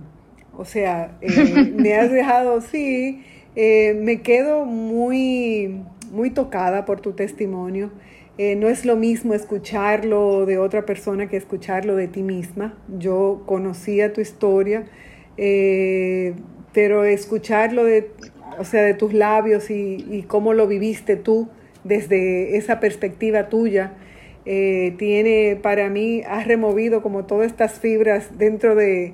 o 0.62 0.66
sea, 0.66 1.18
eh, 1.22 1.74
me 1.76 1.96
has 1.96 2.12
dejado, 2.20 2.62
sí, 2.62 3.24
eh, 3.56 3.98
me 4.00 4.22
quedo 4.22 4.66
muy, 4.66 5.82
muy 6.12 6.30
tocada 6.30 6.86
por 6.86 7.02
tu 7.02 7.14
testimonio. 7.14 7.90
Eh, 8.38 8.56
no 8.56 8.70
es 8.70 8.86
lo 8.86 8.96
mismo 8.96 9.34
escucharlo 9.34 10.46
de 10.46 10.60
otra 10.60 10.86
persona 10.86 11.28
que 11.28 11.36
escucharlo 11.36 11.96
de 11.96 12.08
ti 12.08 12.22
misma. 12.22 12.78
Yo 13.00 13.42
conocía 13.48 14.14
tu 14.14 14.22
historia, 14.22 14.86
pero 16.74 17.04
escucharlo 17.04 17.84
de, 17.84 18.12
o 18.60 18.64
sea, 18.64 18.84
de 18.84 18.94
tus 18.94 19.14
labios 19.14 19.72
y, 19.72 20.06
y 20.10 20.24
cómo 20.28 20.54
lo 20.54 20.68
viviste 20.68 21.16
tú 21.16 21.50
desde 21.84 22.58
esa 22.58 22.80
perspectiva 22.80 23.50
tuya, 23.50 23.94
tiene 24.44 25.60
para 25.62 25.90
mí, 25.90 26.22
has 26.28 26.48
removido 26.48 27.02
como 27.02 27.26
todas 27.26 27.48
estas 27.48 27.80
fibras 27.80 28.38
dentro 28.38 28.76
de, 28.76 29.14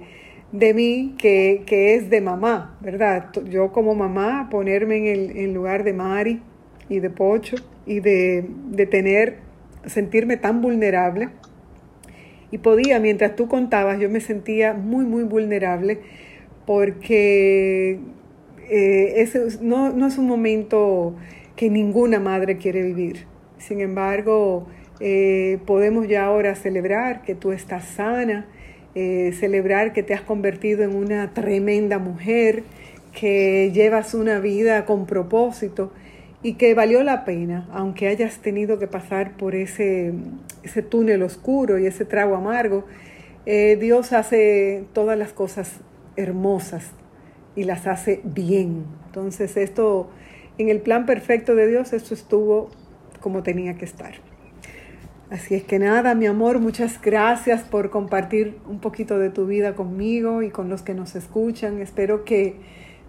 de 0.52 0.74
mí 0.74 1.16
que, 1.18 1.64
es 1.96 2.10
de 2.10 2.22
mamá, 2.22 2.78
¿verdad? 2.82 3.32
Yo 3.50 3.72
como 3.72 3.96
mamá 3.96 4.48
ponerme 4.50 5.12
en 5.12 5.38
el 5.38 5.54
lugar 5.54 5.84
de 5.84 5.94
Mari 5.94 6.42
y 6.90 7.00
de 7.00 7.10
Pocho 7.10 7.58
y 7.86 8.00
de, 8.00 8.46
de 8.70 8.86
tener, 8.86 9.38
sentirme 9.86 10.38
tan 10.38 10.62
vulnerable. 10.62 11.30
Y 12.52 12.60
podía, 12.60 13.00
mientras 13.00 13.36
tú 13.36 13.48
contabas, 13.48 14.00
yo 14.00 14.10
me 14.10 14.22
sentía 14.22 14.74
muy, 14.74 15.06
muy 15.06 15.24
vulnerable 15.24 16.00
porque 16.66 18.00
eh, 18.70 19.14
ese 19.22 19.42
no, 19.62 19.92
no, 19.94 20.08
es 20.08 20.18
un 20.18 20.28
momento 20.28 21.16
que 21.56 21.70
ninguna 21.70 22.20
madre 22.20 22.58
quiere 22.58 22.84
vivir. 22.84 23.26
Sin 23.58 23.82
embargo, 23.82 24.68
eh, 25.00 25.60
podemos 25.66 26.08
ya 26.08 26.26
ahora 26.26 26.56
celebrar 26.56 27.24
que 27.24 27.36
tú 27.36 27.52
estás 27.52 27.86
sana, 27.86 28.48
eh, 29.00 29.32
celebrar 29.34 29.94
que 29.94 30.02
te 30.02 30.16
has 30.16 30.24
convertido 30.24 30.84
en 30.84 30.96
una 30.96 31.32
tremenda 31.36 32.00
mujer, 32.00 32.64
que 33.14 33.72
llevas 33.72 34.16
una 34.16 34.40
vida 34.40 34.86
con 34.86 35.06
propósito 35.06 35.92
y 36.42 36.54
que 36.56 36.74
valió 36.74 37.04
la 37.04 37.24
pena, 37.24 37.70
aunque 37.72 38.08
hayas 38.08 38.40
tenido 38.40 38.80
que 38.80 38.88
pasar 38.88 39.38
por 39.38 39.54
ese, 39.54 40.14
ese 40.64 40.82
túnel 40.82 41.22
oscuro 41.22 41.78
y 41.78 41.86
ese 41.86 42.06
trago 42.06 42.36
amargo. 42.36 42.86
Eh, 43.46 43.78
Dios 43.80 44.14
hace 44.14 44.86
todas 44.94 45.16
las 45.16 45.32
cosas 45.32 45.74
hermosas 46.16 46.90
y 47.56 47.66
las 47.66 47.86
hace 47.86 48.22
bien. 48.24 48.86
Entonces 49.06 49.58
esto, 49.58 50.10
en 50.58 50.70
el 50.70 50.82
plan 50.82 51.06
perfecto 51.06 51.54
de 51.54 51.68
Dios, 51.68 51.94
esto 51.94 52.16
estuvo 52.16 52.72
como 53.20 53.44
tenía 53.44 53.78
que 53.78 53.86
estar. 53.86 54.16
Así 55.30 55.56
es 55.56 55.64
que 55.64 55.78
nada, 55.78 56.16
mi 56.16 56.26
amor, 56.26 56.60
muchas 56.60 57.02
gracias 57.02 57.62
por 57.62 57.90
compartir 57.90 58.60
un 58.66 58.80
poquito 58.80 59.20
de 59.20 59.30
tu 59.30 59.46
vida 59.46 59.76
conmigo 59.76 60.42
y 60.42 60.50
con 60.52 60.70
los 60.70 60.84
que 60.84 60.94
nos 60.94 61.16
escuchan. 61.16 61.82
Espero 61.82 62.24
que 62.24 62.56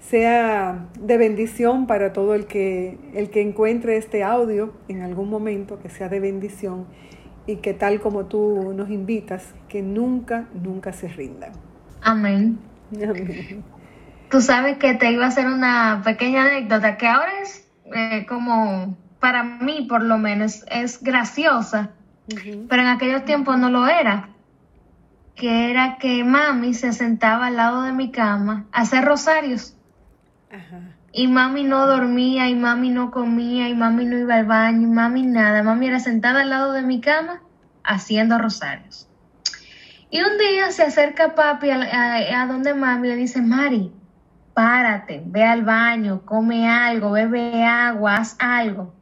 sea 0.01 0.89
de 0.99 1.16
bendición 1.16 1.87
para 1.87 2.12
todo 2.12 2.35
el 2.35 2.47
que, 2.47 2.99
el 3.14 3.31
que 3.31 3.41
encuentre 3.41 3.97
este 3.97 4.25
audio 4.25 4.75
en 4.89 5.03
algún 5.03 5.31
momento, 5.31 5.79
que 5.79 5.91
sea 5.91 6.09
de 6.09 6.19
bendición 6.19 6.87
y 7.47 7.57
que 7.57 7.73
tal 7.73 8.01
como 8.01 8.27
tú 8.27 8.73
nos 8.75 8.91
invitas, 8.91 9.55
que 9.69 9.81
nunca, 9.81 10.49
nunca 10.61 10.93
se 10.93 11.07
rindan. 11.07 11.53
Amén. 12.03 12.59
Amén. 13.01 13.62
Tú 14.29 14.41
sabes 14.41 14.77
que 14.79 14.95
te 14.95 15.12
iba 15.12 15.25
a 15.25 15.29
hacer 15.29 15.47
una 15.47 16.03
pequeña 16.05 16.47
anécdota 16.47 16.97
que 16.97 17.07
ahora 17.07 17.31
es 17.43 17.71
eh, 17.95 18.27
como, 18.29 18.97
para 19.21 19.45
mí 19.45 19.87
por 19.89 20.03
lo 20.03 20.19
menos, 20.19 20.64
es 20.69 21.01
graciosa 21.01 21.93
pero 22.68 22.83
en 22.83 22.89
aquellos 22.89 23.24
tiempos 23.24 23.59
no 23.59 23.70
lo 23.70 23.87
era. 23.87 24.29
Que 25.35 25.70
era 25.70 25.99
que 25.99 26.24
mami 26.24 26.74
se 26.74 26.93
sentaba 26.93 27.47
al 27.47 27.57
lado 27.57 27.83
de 27.83 27.93
mi 27.93 28.11
cama 28.11 28.66
a 28.72 28.83
hacer 28.83 29.05
rosarios. 29.05 29.76
Y 31.12 31.29
mami 31.29 31.64
no 31.64 31.87
dormía, 31.87 32.49
y 32.49 32.55
mami 32.55 32.91
no 32.91 33.11
comía, 33.11 33.68
y 33.68 33.74
mami 33.74 34.05
no 34.05 34.18
iba 34.18 34.35
al 34.35 34.47
baño, 34.47 34.83
y 34.83 34.91
mami 34.91 35.22
nada. 35.22 35.62
Mami 35.62 35.87
era 35.87 36.01
sentada 36.01 36.43
al 36.43 36.51
lado 36.51 36.72
de 36.72 36.83
mi 36.83 37.01
cama 37.01 37.41
haciendo 37.83 38.39
rosarios. 38.39 39.09
Y 40.11 40.20
un 40.20 40.39
día 40.39 40.70
se 40.70 40.83
acerca 40.83 41.35
papi 41.35 41.70
a, 41.70 42.43
a 42.43 42.47
donde 42.47 42.74
mami 42.74 43.09
le 43.09 43.16
dice, 43.16 43.41
Mari, 43.41 43.93
párate, 44.55 45.22
ve 45.24 45.45
al 45.45 45.62
baño, 45.62 46.22
come 46.24 46.68
algo, 46.68 47.12
bebe 47.12 47.64
agua, 47.64 48.16
haz 48.16 48.37
algo. 48.39 48.93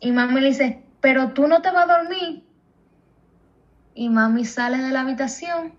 Y 0.00 0.12
mami 0.12 0.40
le 0.40 0.48
dice, 0.48 0.84
pero 1.00 1.32
tú 1.32 1.46
no 1.46 1.62
te 1.62 1.70
vas 1.70 1.88
a 1.88 1.98
dormir. 1.98 2.44
Y 3.94 4.08
mami 4.08 4.44
sale 4.44 4.78
de 4.78 4.90
la 4.90 5.00
habitación 5.00 5.72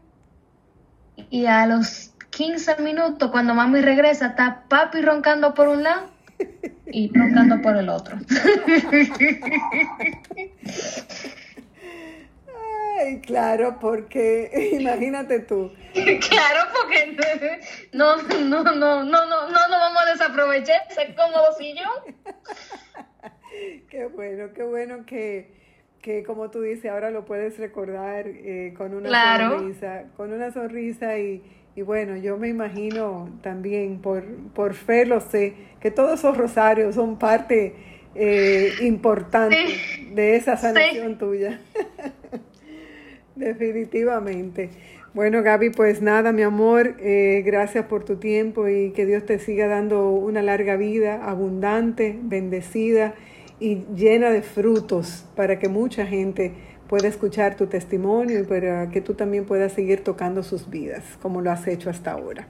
y 1.29 1.45
a 1.45 1.65
los 1.65 2.13
15 2.31 2.77
minutos, 2.81 3.31
cuando 3.31 3.53
mami 3.53 3.81
regresa, 3.81 4.27
está 4.27 4.63
papi 4.67 5.01
roncando 5.01 5.53
por 5.53 5.67
un 5.67 5.83
lado 5.83 6.09
y 6.87 7.11
roncando 7.13 7.61
por 7.61 7.75
el 7.77 7.89
otro. 7.89 8.17
Ay, 12.99 13.21
claro, 13.21 13.77
porque 13.79 14.69
imagínate 14.79 15.39
tú. 15.39 15.71
Claro, 15.93 16.69
porque 16.73 17.17
no, 17.93 18.17
no, 18.17 18.23
no, 18.43 18.63
no, 18.63 19.03
no, 19.03 19.25
no, 19.25 19.49
no 19.49 19.79
vamos 19.79 20.03
a 20.03 20.11
desaprovechar 20.11 20.81
ese 20.89 21.15
cómodo 21.15 21.53
sillón. 21.57 22.15
Qué 23.89 24.05
bueno, 24.05 24.49
qué 24.53 24.63
bueno 24.63 25.05
que, 25.05 25.47
que 26.01 26.23
como 26.23 26.49
tú 26.49 26.61
dices, 26.61 26.91
ahora 26.91 27.11
lo 27.11 27.25
puedes 27.25 27.57
recordar 27.57 28.25
eh, 28.27 28.73
con 28.77 28.93
una 28.93 29.39
sonrisa, 29.39 30.05
con 30.15 30.33
una 30.33 30.51
sonrisa 30.51 31.17
y, 31.17 31.41
y, 31.75 31.81
bueno, 31.81 32.17
yo 32.17 32.37
me 32.37 32.49
imagino 32.49 33.29
también, 33.41 33.99
por, 33.99 34.23
por 34.53 34.73
fe 34.73 35.05
lo 35.05 35.19
sé, 35.21 35.53
que 35.79 35.91
todos 35.91 36.19
esos 36.19 36.37
rosarios 36.37 36.95
son 36.95 37.17
parte 37.17 37.75
eh, 38.15 38.73
importante 38.81 39.57
de 40.11 40.35
esa 40.35 40.57
sanación 40.57 41.17
tuya. 41.17 41.59
Definitivamente. 43.35 44.69
Bueno, 45.13 45.41
Gaby, 45.41 45.71
pues 45.71 46.01
nada, 46.01 46.31
mi 46.31 46.43
amor, 46.43 46.97
eh, 46.99 47.41
gracias 47.43 47.85
por 47.85 48.05
tu 48.05 48.17
tiempo 48.17 48.67
y 48.67 48.91
que 48.91 49.05
Dios 49.05 49.25
te 49.25 49.39
siga 49.39 49.67
dando 49.67 50.11
una 50.11 50.43
larga 50.43 50.75
vida, 50.75 51.25
abundante, 51.25 52.19
bendecida 52.21 53.15
y 53.59 53.85
llena 53.95 54.29
de 54.29 54.41
frutos 54.41 55.25
para 55.35 55.59
que 55.59 55.67
mucha 55.67 56.05
gente 56.05 56.53
pueda 56.87 57.07
escuchar 57.07 57.55
tu 57.55 57.67
testimonio 57.67 58.39
y 58.39 58.43
para 58.43 58.89
que 58.89 59.01
tú 59.01 59.13
también 59.13 59.45
puedas 59.45 59.73
seguir 59.73 60.03
tocando 60.03 60.43
sus 60.43 60.69
vidas 60.69 61.03
como 61.21 61.41
lo 61.41 61.51
has 61.51 61.67
hecho 61.67 61.89
hasta 61.89 62.11
ahora. 62.11 62.47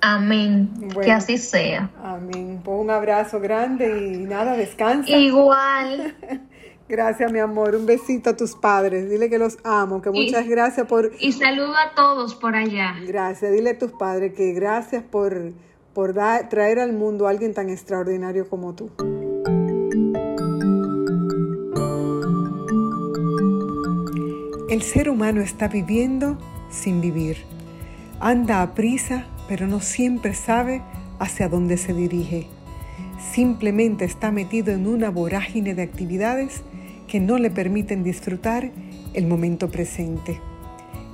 Amén. 0.00 0.70
que 1.02 1.12
así 1.12 1.38
sea. 1.38 1.90
Amén. 2.02 2.60
Pues 2.64 2.80
un 2.80 2.90
abrazo 2.90 3.40
grande 3.40 4.12
y 4.12 4.18
nada, 4.18 4.56
descansa. 4.56 5.10
Igual. 5.10 6.16
Gracias, 6.88 7.30
mi 7.30 7.38
amor. 7.38 7.74
Un 7.74 7.84
besito 7.84 8.30
a 8.30 8.36
tus 8.36 8.54
padres. 8.54 9.10
Dile 9.10 9.28
que 9.28 9.38
los 9.38 9.58
amo, 9.62 10.00
que 10.00 10.10
muchas 10.10 10.48
gracias 10.48 10.86
por... 10.86 11.12
Y 11.18 11.32
saludo 11.32 11.74
a 11.76 11.94
todos 11.94 12.34
por 12.34 12.56
allá. 12.56 12.94
Gracias. 13.06 13.52
Dile 13.52 13.70
a 13.70 13.78
tus 13.78 13.92
padres 13.92 14.32
que 14.32 14.52
gracias 14.52 15.02
por, 15.02 15.52
por 15.92 16.14
dar, 16.14 16.48
traer 16.48 16.78
al 16.78 16.94
mundo 16.94 17.26
a 17.26 17.30
alguien 17.30 17.52
tan 17.52 17.68
extraordinario 17.68 18.48
como 18.48 18.74
tú. 18.74 18.90
El 24.68 24.82
ser 24.82 25.08
humano 25.08 25.40
está 25.40 25.66
viviendo 25.66 26.36
sin 26.68 27.00
vivir. 27.00 27.38
Anda 28.20 28.60
a 28.60 28.74
prisa, 28.74 29.24
pero 29.48 29.66
no 29.66 29.80
siempre 29.80 30.34
sabe 30.34 30.82
hacia 31.18 31.48
dónde 31.48 31.78
se 31.78 31.94
dirige. 31.94 32.48
Simplemente 33.32 34.04
está 34.04 34.30
metido 34.30 34.74
en 34.74 34.86
una 34.86 35.08
vorágine 35.08 35.74
de 35.74 35.80
actividades 35.80 36.60
que 37.06 37.18
no 37.18 37.38
le 37.38 37.50
permiten 37.50 38.04
disfrutar 38.04 38.70
el 39.14 39.26
momento 39.26 39.70
presente. 39.70 40.38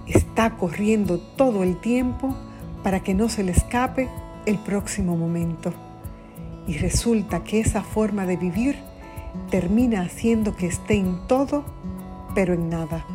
Está 0.09 0.57
corriendo 0.57 1.21
todo 1.21 1.63
el 1.63 1.81
tiempo 1.81 2.35
para 2.83 3.05
que 3.05 3.15
no 3.15 3.29
se 3.29 3.45
le 3.45 3.53
escape 3.53 4.09
el 4.47 4.59
próximo 4.59 5.17
momento. 5.17 5.73
Y 6.67 6.79
resulta 6.79 7.45
que 7.45 7.61
esa 7.61 7.85
forma 7.85 8.27
de 8.27 8.37
vivir 8.37 8.79
termina 9.49 10.01
haciendo 10.01 10.57
que 10.57 10.67
esté 10.67 10.95
en 10.95 11.29
todo, 11.29 11.65
pero 12.35 12.55
en 12.55 12.69
nada. 12.69 13.07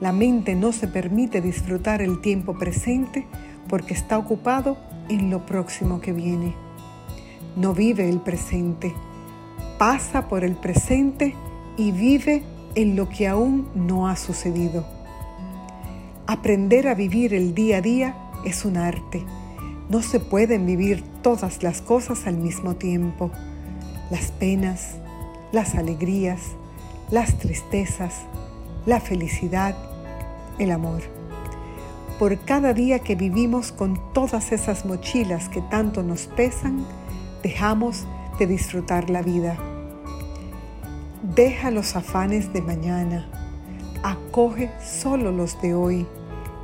La 0.00 0.12
mente 0.12 0.54
no 0.54 0.72
se 0.72 0.86
permite 0.86 1.40
disfrutar 1.40 2.02
el 2.02 2.20
tiempo 2.20 2.56
presente 2.56 3.26
porque 3.68 3.94
está 3.94 4.16
ocupado 4.16 4.78
en 5.08 5.30
lo 5.30 5.44
próximo 5.44 6.00
que 6.00 6.12
viene. 6.12 6.54
No 7.56 7.74
vive 7.74 8.08
el 8.08 8.20
presente, 8.20 8.94
pasa 9.78 10.28
por 10.28 10.44
el 10.44 10.54
presente 10.54 11.34
y 11.76 11.90
vive 11.90 12.44
en 12.74 12.94
lo 12.94 13.08
que 13.08 13.26
aún 13.26 13.68
no 13.74 14.08
ha 14.08 14.14
sucedido. 14.14 14.86
Aprender 16.26 16.86
a 16.86 16.94
vivir 16.94 17.34
el 17.34 17.54
día 17.54 17.78
a 17.78 17.80
día 17.80 18.16
es 18.44 18.64
un 18.64 18.76
arte. 18.76 19.24
No 19.88 20.02
se 20.02 20.20
pueden 20.20 20.66
vivir 20.66 21.02
todas 21.22 21.62
las 21.62 21.80
cosas 21.80 22.26
al 22.26 22.36
mismo 22.36 22.76
tiempo. 22.76 23.30
Las 24.10 24.30
penas, 24.32 24.96
las 25.50 25.74
alegrías, 25.74 26.40
las 27.10 27.38
tristezas, 27.38 28.14
la 28.84 29.00
felicidad, 29.00 29.74
el 30.58 30.70
amor. 30.70 31.02
Por 32.18 32.36
cada 32.40 32.74
día 32.74 32.98
que 32.98 33.14
vivimos 33.14 33.70
con 33.70 34.12
todas 34.12 34.50
esas 34.50 34.84
mochilas 34.84 35.48
que 35.48 35.60
tanto 35.62 36.02
nos 36.02 36.26
pesan, 36.26 36.84
dejamos 37.42 38.06
de 38.38 38.46
disfrutar 38.46 39.08
la 39.08 39.22
vida. 39.22 39.56
Deja 41.22 41.70
los 41.70 41.94
afanes 41.94 42.52
de 42.52 42.62
mañana, 42.62 43.28
acoge 44.02 44.70
solo 44.84 45.30
los 45.30 45.60
de 45.62 45.74
hoy 45.74 46.06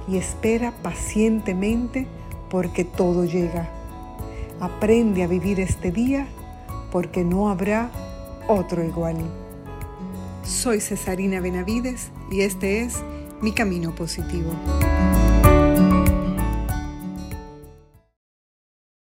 y 0.08 0.16
espera 0.16 0.72
pacientemente 0.82 2.06
porque 2.50 2.84
todo 2.84 3.24
llega. 3.24 3.68
Aprende 4.60 5.22
a 5.22 5.26
vivir 5.26 5.60
este 5.60 5.92
día 5.92 6.26
porque 6.90 7.24
no 7.24 7.48
habrá 7.48 7.90
otro 8.48 8.84
igual. 8.84 9.16
Soy 10.44 10.80
Cesarina 10.80 11.40
Benavides 11.40 12.10
y 12.30 12.42
este 12.42 12.82
es 12.82 13.02
Mi 13.44 13.52
Camino 13.52 13.92
Positivo. 13.92 14.83